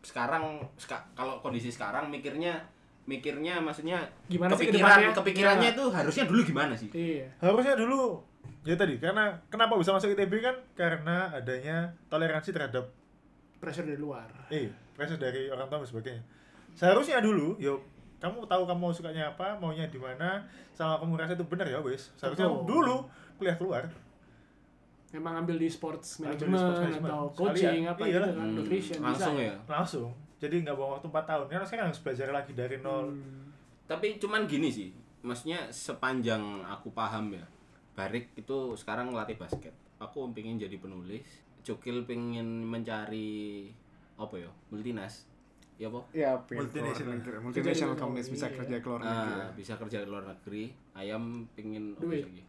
sekarang 0.00 0.44
seka- 0.74 1.04
kalau 1.12 1.38
kondisi 1.38 1.68
sekarang 1.68 2.06
mikirnya 2.06 2.54
mikirnya 3.04 3.56
maksudnya 3.58 4.04
Gimana 4.26 4.52
sih 4.52 4.68
kepikiran 4.68 4.76
ke 4.76 5.00
depannya? 5.00 5.16
kepikirannya 5.16 5.64
Iya. 5.64 5.74
itu 5.74 5.84
harusnya 5.88 6.24
dulu 6.24 6.40
gimana 6.42 6.72
sih? 6.72 6.88
iya 6.90 7.26
harusnya 7.38 7.74
dulu 7.74 8.20
ya 8.62 8.74
tadi 8.74 8.94
karena 8.96 9.24
kenapa 9.48 9.74
bisa 9.74 9.90
masuk 9.90 10.12
ITB 10.12 10.32
kan 10.38 10.56
karena 10.74 11.32
adanya 11.32 11.76
toleransi 12.06 12.50
terhadap 12.50 12.84
pressure 13.56 13.82
dari 13.82 13.96
luar 13.96 14.28
eh 14.48 14.68
pressure 14.92 15.16
dari 15.16 15.48
orang 15.48 15.66
tua 15.66 15.78
dan 15.78 15.88
sebagainya 15.88 16.22
seharusnya 16.72 17.18
dulu 17.18 17.56
yo 17.56 17.80
kamu 18.18 18.44
tahu 18.44 18.62
kamu 18.64 18.78
mau 18.78 18.92
sukanya 18.92 19.30
apa 19.30 19.56
maunya 19.56 19.86
di 19.86 19.96
mana 19.96 20.42
sama 20.70 20.98
kamu 20.98 21.16
rasa 21.16 21.32
itu 21.32 21.44
benar 21.44 21.64
ya 21.64 21.80
wes 21.80 22.12
seharusnya 22.14 22.44
Betul. 22.46 22.66
dulu 22.68 22.96
kuliah 23.34 23.56
keluar 23.56 23.82
emang 25.10 25.34
ambil 25.38 25.56
di 25.56 25.68
sports 25.68 26.18
Ambil 26.18 26.36
di 26.36 26.44
management 26.44 26.58
sports 26.58 26.80
management. 26.82 27.08
atau 27.08 27.22
Sekalian. 27.26 27.38
coaching 27.38 27.82
apa 27.84 28.02
Iyalah. 28.02 28.12
gitu 28.20 28.32
kan 28.34 28.44
Hmm, 28.44 28.54
nutrition 28.54 28.98
langsung 29.00 29.34
bisa. 29.34 29.46
ya. 29.46 29.54
langsung 29.66 30.08
jadi 30.38 30.54
nggak 30.60 30.76
bawa 30.76 30.88
waktu 30.94 31.06
4 31.08 31.24
tahun 31.26 31.44
karena 31.48 31.64
sekarang 31.64 31.86
harus 31.86 32.00
belajar 32.00 32.26
lagi 32.30 32.52
dari 32.52 32.76
nol 32.78 33.06
Hmm. 33.10 33.46
Tapi 33.84 34.06
cuman 34.16 34.44
gini 34.44 34.68
sih, 34.68 34.92
maksudnya 35.22 35.64
sepanjang 35.66 36.38
aku 36.62 36.92
paham 36.92 37.32
ya, 37.32 37.40
Barik 37.90 38.36
itu 38.36 38.56
sekarang 38.74 39.08
ngelatih 39.08 39.34
basket. 39.34 39.72
Aku 39.98 40.28
pengen 40.30 40.54
jadi 40.54 40.76
penulis, 40.76 41.24
Cukil 41.58 42.04
pengen 42.04 42.62
mencari 42.62 43.72
apa 44.14 44.36
ya, 44.36 44.50
multinas. 44.68 45.24
Ya 45.74 45.88
apa? 45.88 46.04
Ya, 46.12 46.36
Multinational. 46.36 47.16
multinational, 47.16 47.40
multinational 47.40 47.56
Kerja 47.88 47.96
di 47.96 48.02
companies 48.02 48.26
luar 48.26 48.36
bisa 48.36 48.46
kerja 48.52 48.68
iya. 48.68 48.78
ke 48.78 48.88
luar 48.88 49.00
negeri. 49.00 49.16
Ah, 49.16 49.24
ya. 49.24 49.48
bisa 49.54 49.72
kerja 49.74 49.96
di 49.96 50.06
luar 50.06 50.24
negeri. 50.26 50.64
Ayam 50.92 51.22
pengen 51.50 51.84
apa 51.90 52.02
Duit. 52.02 52.24
lagi? 52.24 52.42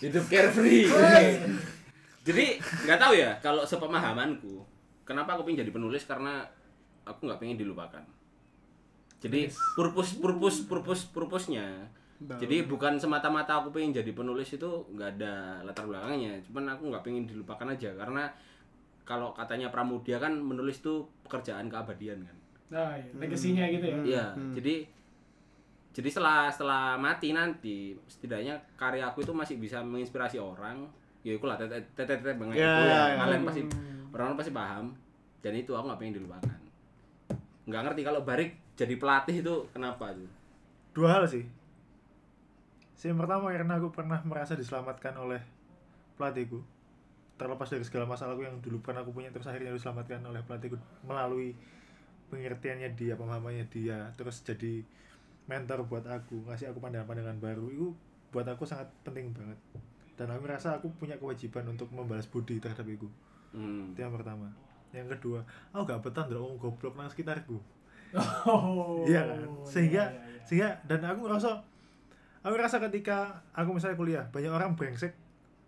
Hidup 0.00 0.24
carefree. 0.28 0.88
jadi 2.24 2.46
nggak 2.58 2.98
tahu 2.98 3.12
ya 3.20 3.36
kalau 3.44 3.62
sepemahamanku, 3.68 4.64
kenapa 5.04 5.36
aku 5.36 5.44
pengen 5.44 5.66
jadi 5.66 5.72
penulis 5.76 6.08
karena 6.08 6.44
aku 7.04 7.28
nggak 7.28 7.40
pengen 7.40 7.60
dilupakan. 7.60 8.04
Jadi 9.20 9.48
purpose 9.76 10.20
purpose 10.20 10.58
purpose 10.64 11.02
purpose-nya. 11.12 11.88
Jadi 12.24 12.64
bukan 12.64 12.96
semata-mata 12.96 13.60
aku 13.60 13.74
pengen 13.74 13.92
jadi 13.92 14.12
penulis 14.16 14.56
itu 14.56 14.70
nggak 14.96 15.20
ada 15.20 15.60
latar 15.66 15.84
belakangnya. 15.84 16.40
Cuman 16.48 16.72
aku 16.72 16.88
nggak 16.88 17.04
pengen 17.04 17.28
dilupakan 17.28 17.68
aja 17.68 17.92
karena 17.92 18.32
kalau 19.04 19.36
katanya 19.36 19.68
Pramudia 19.68 20.16
kan 20.16 20.32
menulis 20.32 20.80
tuh 20.80 21.04
pekerjaan 21.28 21.68
keabadian 21.68 22.24
kan. 22.24 22.36
nah 22.72 22.96
iya. 22.96 23.12
legasinya 23.20 23.64
gitu 23.68 23.86
ya 23.86 23.96
Iya, 24.02 24.26
jadi 24.56 24.74
jadi 25.94 26.08
setelah 26.10 26.50
setelah 26.50 26.98
mati 26.98 27.30
nanti 27.30 27.94
setidaknya 28.10 28.58
karya 28.74 29.06
aku 29.06 29.22
itu 29.22 29.30
masih 29.30 29.62
bisa 29.62 29.78
menginspirasi 29.78 30.42
orang. 30.42 30.82
Ya 31.22 31.38
itu 31.38 31.46
lah 31.46 31.54
tete 31.54 31.78
tete 31.94 32.18
tete 32.18 32.34
banget 32.34 32.58
Ya, 32.58 32.66
itu 32.74 32.82
ya. 32.90 33.00
ya. 33.14 33.16
Kalian 33.22 33.42
pasti 33.46 33.62
orang 34.10 34.34
pasti 34.34 34.50
paham. 34.50 34.86
Dan 35.38 35.54
itu 35.54 35.70
aku 35.70 35.86
nggak 35.86 36.00
pengen 36.02 36.14
dilupakan. 36.18 36.58
Nggak 37.70 37.82
ngerti 37.86 38.00
kalau 38.02 38.20
Barik 38.26 38.50
jadi 38.74 38.98
pelatih 38.98 39.38
itu 39.38 39.54
kenapa 39.70 40.10
tuh? 40.10 40.26
dua 40.94 41.18
hal 41.18 41.26
sih 41.26 41.42
sih 42.94 43.10
yang 43.10 43.18
pertama 43.18 43.50
karena 43.50 43.76
aku 43.76 43.90
pernah 43.90 44.22
merasa 44.22 44.54
diselamatkan 44.54 45.18
oleh 45.18 45.42
pelatihku 46.14 46.62
terlepas 47.34 47.66
dari 47.66 47.82
segala 47.82 48.06
masalahku 48.06 48.46
yang 48.46 48.62
dulu 48.62 48.78
pernah 48.78 49.02
aku 49.02 49.10
punya 49.10 49.34
terus 49.34 49.50
akhirnya 49.50 49.74
diselamatkan 49.74 50.22
oleh 50.22 50.38
pelatihku 50.46 50.78
melalui 51.02 51.50
pengertiannya 52.30 52.94
dia 52.94 53.18
pemahamannya 53.18 53.66
dia 53.66 54.14
terus 54.14 54.46
jadi 54.46 54.86
mentor 55.44 55.84
buat 55.84 56.04
aku 56.04 56.48
ngasih 56.48 56.72
aku 56.72 56.80
pandangan-pandangan 56.80 57.36
baru 57.38 57.66
itu 57.68 57.88
buat 58.30 58.44
aku 58.44 58.64
sangat 58.64 58.88
penting 59.04 59.30
banget 59.30 59.58
dan 60.14 60.30
aku 60.30 60.46
merasa 60.46 60.74
aku 60.74 60.88
punya 60.94 61.14
kewajiban 61.16 61.66
untuk 61.66 61.90
membalas 61.90 62.26
budi 62.26 62.58
terhadap 62.58 62.86
itu 62.86 63.06
Hmm. 63.54 63.94
itu 63.94 64.02
yang 64.02 64.10
pertama 64.10 64.50
yang 64.90 65.06
kedua 65.06 65.38
aku 65.70 65.86
gak 65.86 66.02
betah 66.02 66.26
ndelok 66.26 66.42
wong 66.42 66.56
goblok 66.58 66.98
nang 66.98 67.06
sekitarku 67.06 67.54
oh 68.50 69.06
Iya 69.06 69.22
kan? 69.26 69.38
Sehingga 69.62 70.02
iya, 70.06 70.10
iya, 70.10 70.22
iya. 70.26 70.42
sehingga 70.42 70.68
dan 70.90 71.00
aku 71.02 71.22
ngerasa 71.22 71.62
aku 72.42 72.50
ngerasa 72.50 72.76
ketika 72.90 73.30
aku 73.54 73.78
misalnya 73.78 73.94
kuliah 73.94 74.24
banyak 74.34 74.50
orang 74.50 74.74
brengsek 74.74 75.14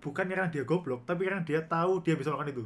bukan 0.03 0.27
karena 0.27 0.51
dia 0.51 0.63
goblok 0.63 1.07
tapi 1.07 1.27
karena 1.27 1.43
dia 1.43 1.63
tahu 1.63 2.03
dia 2.03 2.15
bisa 2.15 2.31
melakukan 2.31 2.59
itu. 2.59 2.65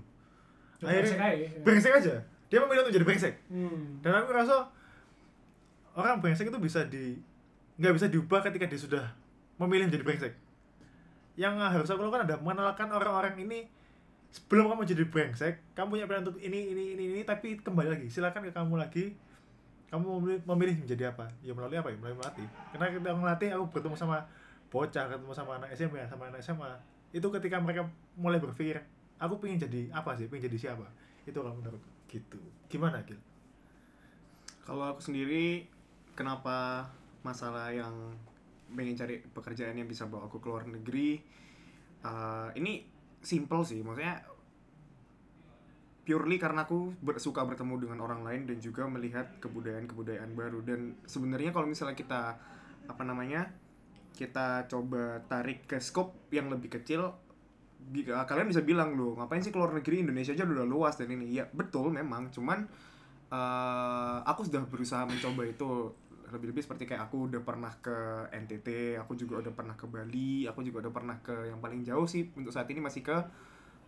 Akhirnya 0.81 1.05
brengsek 1.05 1.21
aja, 1.21 1.37
ya. 1.37 1.49
brengsek 1.61 1.93
aja. 1.93 2.15
Dia 2.49 2.59
memilih 2.65 2.81
untuk 2.89 2.95
jadi 2.97 3.07
brengsek. 3.07 3.35
Hmm. 3.53 4.01
Dan 4.01 4.13
aku 4.17 4.27
ngerasa 4.33 4.57
orang 5.97 6.23
brengsek 6.23 6.47
itu 6.47 6.61
bisa 6.61 6.87
di 6.87 7.19
nggak 7.81 7.95
bisa 7.97 8.07
diubah 8.13 8.45
ketika 8.45 8.69
dia 8.69 8.81
sudah 8.81 9.05
memilih 9.57 9.89
menjadi 9.89 10.05
brengsek. 10.05 10.33
Yang 11.41 11.55
harus 11.61 11.89
aku 11.89 12.01
lakukan 12.05 12.29
adalah 12.29 12.41
mengenalkan 12.45 12.89
orang-orang 12.93 13.35
ini 13.41 13.59
sebelum 14.31 14.71
kamu 14.71 14.87
jadi 14.87 15.05
brengsek, 15.09 15.55
kamu 15.75 15.99
punya 15.99 16.05
pilihan 16.07 16.23
untuk 16.23 16.39
ini, 16.39 16.61
ini, 16.71 16.85
ini, 16.95 17.05
ini, 17.19 17.23
tapi 17.27 17.59
kembali 17.59 17.89
lagi, 17.91 18.07
silakan 18.07 18.47
ke 18.47 18.53
kamu 18.55 18.75
lagi, 18.79 19.05
kamu 19.91 20.07
memilih, 20.07 20.41
memilih 20.47 20.75
menjadi 20.87 21.11
apa? 21.11 21.27
Ya 21.43 21.51
melalui 21.51 21.79
apa 21.83 21.91
ya? 21.91 21.99
Melalui 21.99 22.19
melatih. 22.23 22.47
Karena 22.71 22.87
ketika 22.95 23.15
melatih, 23.19 23.49
aku 23.59 23.65
bertemu 23.75 23.97
sama 23.99 24.19
bocah, 24.71 25.05
ketemu 25.11 25.33
sama 25.35 25.59
anak 25.59 25.75
SMP, 25.75 25.99
sama 26.07 26.31
anak 26.31 26.41
SMA. 26.47 26.71
Itu 27.11 27.27
ketika 27.35 27.59
mereka 27.59 27.91
mulai 28.15 28.39
berpikir, 28.39 28.79
aku 29.19 29.43
pengen 29.43 29.59
jadi 29.59 29.91
apa 29.91 30.15
sih? 30.15 30.31
Pengen 30.31 30.47
jadi 30.47 30.71
siapa? 30.71 30.87
Itu 31.27 31.43
kalau 31.43 31.59
menurut 31.59 31.83
gitu. 32.07 32.39
Gimana, 32.71 33.03
Gil? 33.03 33.19
Kalau 34.63 34.95
aku 34.95 35.03
sendiri 35.03 35.67
kenapa 36.21 36.85
masalah 37.25 37.73
yang 37.73 38.13
pengen 38.77 38.93
cari 38.93 39.25
pekerjaan 39.25 39.73
yang 39.73 39.89
bisa 39.89 40.05
bawa 40.05 40.29
aku 40.29 40.37
ke 40.37 40.49
luar 40.53 40.69
negeri? 40.69 41.17
Eh, 42.05 42.49
ini 42.61 42.85
simple 43.25 43.65
sih 43.65 43.81
maksudnya 43.81 44.21
purely 46.05 46.37
karena 46.37 46.65
aku 46.69 46.97
suka 47.21 47.45
bertemu 47.45 47.87
dengan 47.89 47.99
orang 48.05 48.21
lain 48.25 48.49
dan 48.49 48.61
juga 48.61 48.85
melihat 48.85 49.41
kebudayaan-kebudayaan 49.41 50.33
baru. 50.37 50.61
Dan 50.61 51.01
sebenarnya 51.09 51.57
kalau 51.57 51.65
misalnya 51.65 51.97
kita 51.97 52.37
apa 52.85 53.03
namanya 53.07 53.49
kita 54.13 54.69
coba 54.69 55.25
tarik 55.25 55.65
ke 55.65 55.81
scope 55.81 56.29
yang 56.35 56.51
lebih 56.51 56.69
kecil 56.69 57.09
uh, 57.09 58.25
kalian 58.29 58.51
bisa 58.51 58.61
bilang 58.61 58.93
loh 58.99 59.17
ngapain 59.17 59.41
sih 59.41 59.55
keluar 59.55 59.73
negeri? 59.73 60.05
Indonesia 60.05 60.37
aja 60.37 60.45
udah 60.45 60.69
luas 60.69 61.01
dan 61.01 61.09
ini. 61.15 61.33
Ya 61.33 61.49
betul 61.49 61.95
memang. 61.95 62.29
Cuman 62.35 62.67
uh, 63.31 64.19
aku 64.27 64.51
sudah 64.51 64.67
berusaha 64.67 65.07
mencoba 65.07 65.47
itu 65.47 65.95
lebih-lebih 66.33 66.63
seperti 66.63 66.87
kayak 66.87 67.11
aku 67.11 67.31
udah 67.31 67.43
pernah 67.43 67.73
ke 67.83 68.31
NTT 68.31 68.99
aku 69.03 69.19
juga 69.19 69.43
udah 69.43 69.53
pernah 69.55 69.75
ke 69.75 69.87
Bali 69.91 70.47
aku 70.47 70.63
juga 70.63 70.87
udah 70.87 70.93
pernah 70.95 71.17
ke 71.21 71.51
yang 71.51 71.59
paling 71.59 71.83
jauh 71.83 72.07
sih 72.07 72.31
untuk 72.39 72.55
saat 72.55 72.71
ini 72.71 72.79
masih 72.79 73.03
ke 73.03 73.17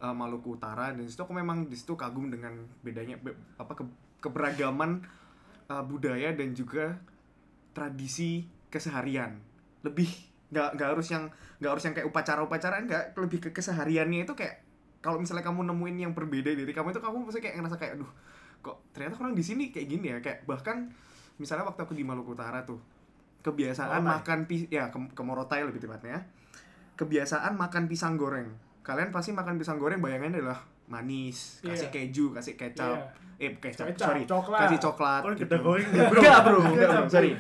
uh, 0.03 0.15
Maluku 0.15 0.59
Utara. 0.59 0.91
Dan 0.91 1.07
situ 1.07 1.23
aku 1.23 1.33
memang 1.33 1.71
di 1.71 1.79
situ 1.79 1.95
kagum 1.95 2.29
dengan 2.29 2.59
bedanya 2.83 3.17
be- 3.23 3.39
apa 3.57 3.79
ke- 3.79 4.19
keberagaman 4.19 5.07
uh, 5.71 5.85
budaya 5.87 6.35
dan 6.35 6.53
juga 6.53 6.99
tradisi 7.73 8.51
keseharian. 8.69 9.39
Lebih 9.87 10.11
nggak 10.53 10.69
nggak 10.77 10.89
harus 10.99 11.09
yang 11.09 11.25
nggak 11.63 11.71
harus 11.71 11.85
yang 11.89 11.95
kayak 11.97 12.09
upacara-upacara 12.11 12.75
enggak 12.85 13.17
lebih 13.17 13.39
ke 13.41 13.49
kesehariannya 13.57 14.29
itu 14.29 14.37
kayak 14.37 14.61
kalau 15.01 15.17
misalnya 15.17 15.41
kamu 15.41 15.65
nemuin 15.73 15.97
yang 15.97 16.13
berbeda 16.13 16.53
dari 16.53 16.69
kamu 16.69 16.93
itu 16.93 17.01
kamu 17.01 17.25
pasti 17.25 17.41
kayak 17.41 17.57
ngerasa 17.57 17.77
kayak 17.81 17.93
aduh 17.97 18.11
kok 18.63 18.77
ternyata 18.95 19.19
orang 19.19 19.35
di 19.35 19.43
sini 19.47 19.73
kayak 19.73 19.87
gini 19.89 20.07
ya? 20.13 20.19
Kayak 20.21 20.45
bahkan 20.45 20.93
misalnya 21.43 21.67
waktu 21.67 21.83
aku 21.83 21.99
di 21.99 22.07
Maluku 22.07 22.39
Utara 22.39 22.63
tuh 22.63 22.79
kebiasaan 23.43 24.07
Morotai. 24.07 24.15
makan 24.23 24.39
pis 24.47 24.71
ya 24.71 24.95
ke, 24.95 24.99
ke 25.11 25.23
Morotai 25.27 25.67
lebih 25.67 25.83
tepatnya 25.83 26.23
kebiasaan 26.95 27.59
makan 27.59 27.91
pisang 27.91 28.15
goreng 28.15 28.55
kalian 28.87 29.11
pasti 29.11 29.35
makan 29.35 29.59
pisang 29.59 29.83
goreng 29.83 29.99
bayangannya 29.99 30.39
adalah 30.39 30.63
manis 30.93 31.59
kasih 31.61 31.89
Iya. 31.89 31.95
keju 32.05 32.25
kasih 32.31 32.55
kecap 32.55 33.01
eh 33.37 33.57
kecap 33.57 33.91
Kecap, 33.91 34.07
sorry 34.07 34.23
coklat. 34.23 34.61
kasih 34.63 34.79
coklat 34.79 35.23
Oh, 35.25 35.33
gitu. 35.33 35.41
kita 35.43 35.55
enggak 35.59 36.39
bro 36.39 36.59
enggak 36.69 36.89
bro 36.93 37.09
sorry 37.09 37.33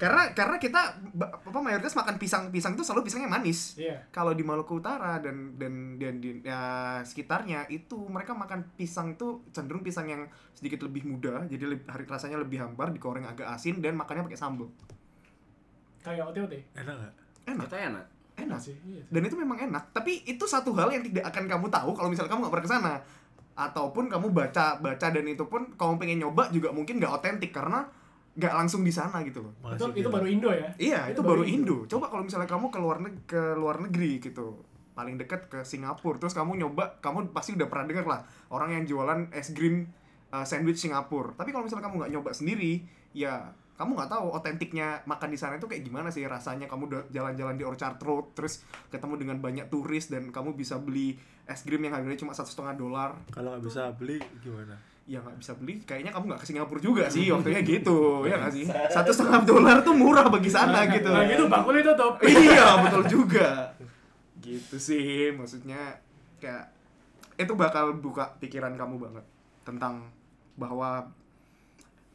karena 0.00 0.32
karena 0.32 0.56
kita 0.56 0.80
apa 1.20 1.58
mayoritas 1.60 1.92
makan 1.92 2.16
pisang 2.16 2.48
pisang 2.48 2.72
itu 2.72 2.80
selalu 2.80 3.04
pisangnya 3.04 3.28
manis 3.28 3.76
Iya. 3.76 4.00
kalau 4.08 4.32
di 4.32 4.40
Maluku 4.40 4.80
Utara 4.80 5.18
dan 5.18 5.52
dan 5.54 5.98
dan 5.98 6.16
di 6.16 6.40
ya, 6.40 6.60
sekitarnya 7.00 7.68
itu 7.68 8.00
mereka 8.06 8.32
makan 8.32 8.64
pisang 8.72 9.12
tuh 9.14 9.44
cenderung 9.50 9.82
pisang 9.82 10.06
yang 10.06 10.24
sedikit 10.50 10.80
lebih 10.80 11.04
muda 11.04 11.44
jadi 11.44 11.68
lebih, 11.68 11.84
hari 11.84 12.04
rasanya 12.04 12.38
lebih 12.38 12.56
hambar 12.58 12.88
digoreng 12.88 13.24
agak 13.24 13.44
asin 13.50 13.78
dan 13.78 13.92
makannya 13.92 14.24
pakai 14.24 14.38
sambal 14.38 14.72
Kayak 16.00 16.32
OTOT. 16.32 16.52
Enak 16.74 16.94
nggak? 16.96 17.12
enak 17.44 17.66
Ternyata 17.68 17.76
enak. 17.92 18.06
Enak 18.46 18.60
sih. 18.60 18.76
Iya. 18.80 19.02
dan 19.08 19.20
itu 19.24 19.36
memang 19.36 19.58
enak 19.60 19.92
tapi 19.92 20.24
itu 20.24 20.44
satu 20.44 20.72
hal 20.76 20.88
yang 20.88 21.04
tidak 21.04 21.28
akan 21.28 21.44
kamu 21.44 21.66
tahu 21.68 21.90
kalau 21.92 22.08
misalnya 22.08 22.30
kamu 22.32 22.40
nggak 22.46 22.54
pernah 22.54 22.66
ke 22.66 22.72
sana 22.72 22.94
ataupun 23.54 24.08
kamu 24.08 24.32
baca 24.32 24.80
baca 24.80 25.06
dan 25.10 25.24
itu 25.26 25.44
pun 25.44 25.68
kamu 25.76 25.92
pengen 26.00 26.18
nyoba 26.24 26.48
juga 26.48 26.72
mungkin 26.72 26.96
nggak 26.96 27.12
otentik 27.20 27.52
karena 27.52 27.84
nggak 28.30 28.54
langsung 28.56 28.86
di 28.86 28.94
sana 28.94 29.20
gitu 29.26 29.42
loh 29.42 29.52
Itu 29.74 29.84
itu 29.92 30.08
baru 30.08 30.26
Indo 30.30 30.50
ya. 30.54 30.68
Iya, 30.78 31.00
itu, 31.10 31.18
Itu 31.18 31.20
baru 31.26 31.42
baru 31.42 31.50
Indo. 31.50 31.76
Coba 31.90 32.06
kalau 32.08 32.22
misalnya 32.24 32.46
kamu 32.48 32.70
ke 32.70 32.78
luar 32.78 32.98
neg- 33.02 33.24
ke 33.26 33.42
luar 33.58 33.76
negeri 33.82 34.22
gitu, 34.22 34.62
paling 34.94 35.18
dekat 35.18 35.50
ke 35.50 35.60
Singapura, 35.66 36.16
terus 36.16 36.32
kamu 36.32 36.56
nyoba, 36.56 37.02
kamu 37.02 37.34
pasti 37.34 37.58
udah 37.58 37.66
pernah 37.66 37.90
dengar 37.90 38.06
lah 38.06 38.20
orang 38.48 38.80
yang 38.80 38.84
jualan 38.86 39.28
es 39.34 39.50
krim 39.50 39.90
uh, 40.30 40.46
sandwich 40.46 40.78
Singapura. 40.78 41.34
Tapi 41.34 41.50
kalau 41.50 41.66
misalnya 41.66 41.90
kamu 41.90 41.96
nggak 42.06 42.12
nyoba 42.16 42.30
sendiri, 42.30 42.86
ya 43.10 43.50
kamu 43.80 43.96
nggak 43.96 44.12
tahu 44.12 44.26
otentiknya 44.36 45.00
makan 45.08 45.32
di 45.32 45.38
sana 45.40 45.56
itu 45.56 45.64
kayak 45.64 45.80
gimana 45.88 46.12
sih 46.12 46.28
rasanya. 46.28 46.68
Kamu 46.68 46.92
udah 46.92 47.02
jalan-jalan 47.08 47.56
di 47.56 47.64
Orchard 47.64 47.96
Road, 48.04 48.36
terus 48.36 48.60
ketemu 48.92 49.16
dengan 49.16 49.36
banyak 49.40 49.72
turis 49.72 50.12
dan 50.12 50.28
kamu 50.28 50.52
bisa 50.52 50.76
beli 50.76 51.16
es 51.48 51.64
krim 51.64 51.80
yang 51.80 51.96
harganya 51.96 52.20
cuma 52.20 52.36
satu 52.36 52.52
setengah 52.52 52.76
dolar. 52.76 53.16
Kalau 53.32 53.56
nggak 53.56 53.64
bisa 53.64 53.88
beli 53.96 54.20
gimana? 54.44 54.76
Ya 55.08 55.24
nggak 55.24 55.40
bisa 55.40 55.56
beli, 55.56 55.80
kayaknya 55.88 56.12
kamu 56.12 56.28
nggak 56.28 56.40
ke 56.44 56.46
Singapura 56.52 56.80
juga 56.84 57.08
sih 57.08 57.26
waktunya 57.34 57.64
gitu, 57.64 58.28
ya 58.28 58.36
nggak 58.36 58.52
sih? 58.52 58.68
Satu 58.68 59.10
setengah 59.16 59.48
dolar 59.48 59.80
tuh 59.80 59.96
murah 59.96 60.28
bagi 60.28 60.52
sana 60.52 60.84
gitu. 60.84 61.08
Nah, 61.08 61.24
gitu 61.24 61.48
bakulnya 61.48 61.96
tutup. 61.96 62.20
iya 62.28 62.84
betul 62.84 63.02
juga 63.08 63.72
gitu 64.50 64.76
sih 64.80 65.30
maksudnya 65.36 66.00
kayak 66.42 66.72
itu 67.38 67.52
bakal 67.54 67.96
buka 67.96 68.36
pikiran 68.42 68.74
kamu 68.74 68.98
banget 68.98 69.24
tentang 69.62 70.10
bahwa 70.58 71.08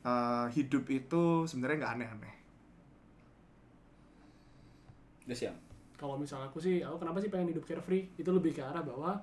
uh, 0.05 0.47
hidup 0.53 0.85
itu 0.87 1.49
sebenarnya 1.49 1.77
nggak 1.81 1.93
aneh-aneh. 1.97 2.35
Udah 5.25 5.37
siap. 5.37 5.57
kalau 5.95 6.19
misalnya 6.19 6.51
aku 6.51 6.59
sih 6.59 6.83
aku 6.83 6.99
kenapa 6.99 7.23
sih 7.23 7.31
pengen 7.31 7.55
hidup 7.55 7.63
carefree? 7.63 8.11
Itu 8.19 8.29
lebih 8.35 8.51
ke 8.51 8.61
arah 8.61 8.83
bahwa 8.83 9.15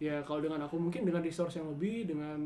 ya 0.00 0.24
kalau 0.24 0.40
dengan 0.40 0.64
aku 0.64 0.80
mungkin 0.80 1.04
dengan 1.04 1.20
resource 1.20 1.60
yang 1.60 1.68
lebih 1.68 2.08
dengan 2.08 2.40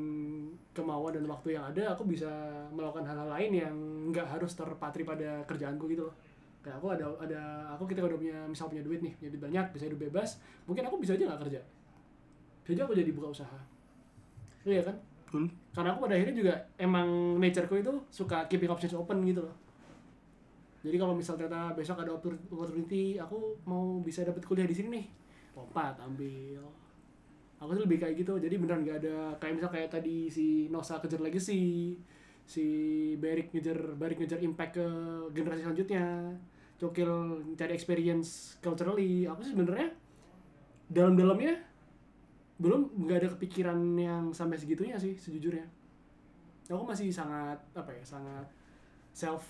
kemauan 0.74 1.14
dan 1.14 1.24
waktu 1.30 1.54
yang 1.54 1.64
ada 1.70 1.94
aku 1.94 2.02
bisa 2.02 2.28
melakukan 2.74 3.06
hal-hal 3.06 3.30
lain 3.30 3.50
yang 3.54 3.74
nggak 4.10 4.26
harus 4.26 4.58
terpatri 4.58 5.06
pada 5.06 5.46
kerjaanku 5.46 5.86
gitu 5.88 6.10
loh. 6.10 6.16
Kayak 6.58 6.82
aku 6.82 6.86
ada 6.90 7.06
ada 7.22 7.40
aku 7.70 7.86
kita 7.86 8.02
udah 8.02 8.18
punya 8.18 8.38
misal 8.50 8.66
punya 8.66 8.82
duit 8.82 8.98
nih 8.98 9.14
punya 9.14 9.30
duit 9.30 9.42
banyak 9.46 9.66
bisa 9.78 9.84
hidup 9.86 10.00
bebas 10.10 10.42
mungkin 10.66 10.82
aku 10.82 10.98
bisa 10.98 11.14
aja 11.14 11.24
nggak 11.30 11.40
kerja. 11.48 11.60
Bisa 12.66 12.70
aja 12.74 12.82
aku 12.90 12.94
jadi 12.98 13.10
buka 13.14 13.30
usaha. 13.30 13.58
Iya 14.66 14.82
kan 14.82 14.98
Betul. 15.32 15.48
karena 15.72 15.96
aku 15.96 16.04
pada 16.04 16.14
akhirnya 16.20 16.36
juga 16.36 16.54
emang 16.76 17.40
natureku 17.40 17.80
itu 17.80 17.92
suka 18.12 18.44
keeping 18.52 18.68
options 18.68 18.92
open 18.92 19.24
gitu 19.24 19.40
loh. 19.40 19.56
Jadi 20.84 20.96
kalau 21.00 21.16
misal 21.16 21.40
ternyata 21.40 21.72
besok 21.72 22.04
ada 22.04 22.12
oppor- 22.12 22.36
opportunity 22.52 23.16
aku 23.16 23.56
mau 23.64 24.04
bisa 24.04 24.28
dapat 24.28 24.44
kuliah 24.44 24.68
di 24.68 24.76
sini 24.76 25.00
nih. 25.00 25.06
Lompat 25.56 25.96
ambil. 26.04 26.60
Aku 27.64 27.72
tuh 27.72 27.88
lebih 27.88 28.02
kayak 28.02 28.20
gitu. 28.20 28.36
Jadi 28.36 28.60
beneran 28.60 28.84
nggak 28.84 28.98
ada 29.00 29.16
kayak 29.40 29.54
misal 29.56 29.70
kayak 29.72 29.88
tadi 29.88 30.28
si 30.28 30.68
Nosa 30.68 31.00
kejar 31.00 31.24
legacy 31.24 31.96
si 32.42 32.66
Berik 33.16 33.54
ngejar 33.54 33.96
Berik 33.96 34.18
ngejar 34.18 34.42
impact 34.42 34.82
ke 34.82 34.86
generasi 35.30 35.62
selanjutnya 35.62 36.34
Cokil 36.82 37.10
cari 37.54 37.72
experience 37.78 38.58
culturally. 38.58 39.24
Aku 39.30 39.40
sih 39.46 39.54
sebenarnya 39.54 39.94
dalam-dalamnya 40.90 41.71
belum 42.56 42.80
nggak 43.00 43.18
ada 43.18 43.28
kepikiran 43.30 43.78
yang 43.94 44.24
sampai 44.30 44.56
segitunya 44.56 44.96
sih 44.96 45.14
sejujurnya. 45.14 45.64
Aku 46.66 46.82
masih 46.82 47.08
sangat 47.08 47.58
apa 47.72 47.90
ya 47.90 48.02
sangat 48.02 48.46
self 49.10 49.44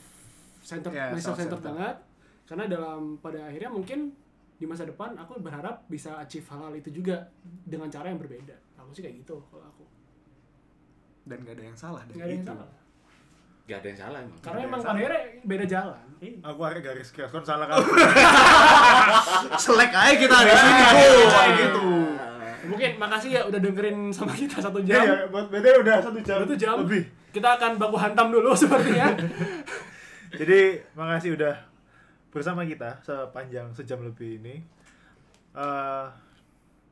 centered 0.61 0.91
Ya, 0.91 1.11
self 1.15 1.35
centered 1.35 1.59
self-centered. 1.59 1.63
banget. 1.63 1.97
Karena 2.43 2.65
dalam 2.67 3.17
pada 3.17 3.47
akhirnya 3.47 3.71
mungkin 3.71 4.11
di 4.55 4.67
masa 4.67 4.83
depan 4.83 5.15
aku 5.17 5.39
berharap 5.39 5.83
bisa 5.87 6.19
achieve 6.19 6.47
hal-hal 6.47 6.71
itu 6.73 6.91
juga 6.93 7.27
dengan 7.65 7.87
cara 7.87 8.09
yang 8.09 8.19
berbeda. 8.19 8.55
Aku 8.77 8.91
sih 8.91 9.01
kayak 9.01 9.21
gitu 9.21 9.39
kalau 9.49 9.65
aku. 9.65 9.85
Dan 11.23 11.43
nggak 11.43 11.55
ada 11.55 11.65
yang 11.65 11.79
salah 11.79 12.03
dari 12.05 12.17
nggak 12.17 12.27
ada 12.27 12.35
yang 12.35 12.43
itu 12.43 12.53
salah. 12.53 12.71
Gak 13.63 13.79
ada 13.79 13.87
yang 13.87 14.01
salah 14.01 14.19
emang. 14.21 14.39
karena 14.43 14.59
ada 14.59 14.67
emang 14.67 14.75
yang 14.75 14.83
pada 14.85 14.99
akhirnya 14.99 15.23
beda 15.45 15.65
jalan. 15.71 16.07
Aku 16.43 16.61
hari 16.61 16.81
garis 16.83 17.09
keras 17.11 17.31
kan 17.31 17.45
salah 17.45 17.67
kan. 17.71 17.79
selek 19.55 19.93
aja 19.93 20.15
kita 20.17 20.37
di 20.41 20.55
sini 20.55 20.83
bro 20.83 21.07
kayak 21.31 21.53
gitu 21.57 21.87
mungkin 22.65 22.91
makasih 22.97 23.31
ya 23.33 23.43
udah 23.43 23.59
dengerin 23.59 23.99
sama 24.09 24.33
kita 24.33 24.59
satu 24.59 24.79
Iya, 24.79 24.89
jam 24.89 25.03
ya, 25.05 25.17
buat 25.29 25.47
BT 25.49 25.67
udah 25.79 25.97
satu 25.99 26.19
jam. 26.21 26.39
satu 26.41 26.55
jam 26.55 26.75
lebih. 26.79 27.03
kita 27.31 27.49
akan 27.53 27.71
baku 27.77 27.97
hantam 27.97 28.29
dulu 28.29 28.53
sepertinya 28.59 29.09
Jadi 30.33 30.61
makasih 30.93 31.35
udah 31.35 31.55
bersama 32.29 32.63
kita 32.63 32.97
sepanjang 33.01 33.69
sejam 33.71 34.01
lebih 34.01 34.39
ini. 34.39 34.65
eh 35.53 36.07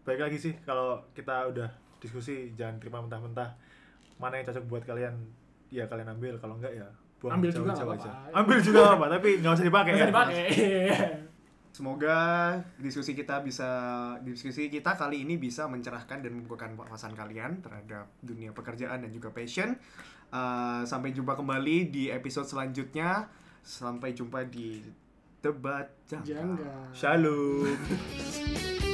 baik 0.03 0.20
lagi 0.20 0.36
sih 0.36 0.55
kalau 0.61 1.01
kita 1.11 1.49
udah 1.49 1.69
diskusi 1.97 2.53
jangan 2.53 2.77
terima 2.77 2.99
mentah-mentah 2.99 3.57
mana 4.16 4.36
yang 4.36 4.47
cocok 4.47 4.65
buat 4.66 4.82
kalian 4.82 5.16
ya 5.69 5.86
kalian 5.86 6.09
ambil 6.11 6.36
kalau 6.36 6.57
enggak 6.57 6.74
ya 6.74 6.85
buang 7.16 7.36
Ambil 7.36 7.49
juga 7.51 7.73
jauh-jauh 7.73 7.89
nggak 7.90 8.01
aja. 8.01 8.11
apa-apa. 8.11 8.39
ambil 8.39 8.59
juga 8.59 8.78
nggak 8.78 8.93
apa 8.94 9.07
tapi 9.11 9.28
nggak 9.39 9.53
usah 9.55 9.66
dipakai 9.66 9.90
bisa 9.90 10.01
ya 10.01 10.09
dipakai 10.09 10.44
Semoga 11.70 12.18
diskusi 12.82 13.14
kita 13.14 13.40
bisa 13.47 13.70
diskusi 14.26 14.66
kita 14.66 14.98
kali 14.98 15.22
ini 15.22 15.38
bisa 15.38 15.70
mencerahkan 15.70 16.18
dan 16.18 16.34
membukakan 16.34 16.74
wawasan 16.74 17.14
kalian 17.14 17.62
terhadap 17.62 18.10
dunia 18.20 18.51
pekerjaan 18.51 19.06
dan 19.06 19.10
juga 19.14 19.30
passion. 19.30 19.78
Uh, 20.30 20.82
sampai 20.86 21.14
jumpa 21.14 21.38
kembali 21.38 21.90
di 21.90 22.10
episode 22.10 22.47
selanjutnya. 22.47 23.30
Sampai 23.62 24.16
jumpa 24.16 24.42
di 24.51 24.82
debat 25.38 25.86
jangka. 26.10 26.90
Shalom 26.92 27.70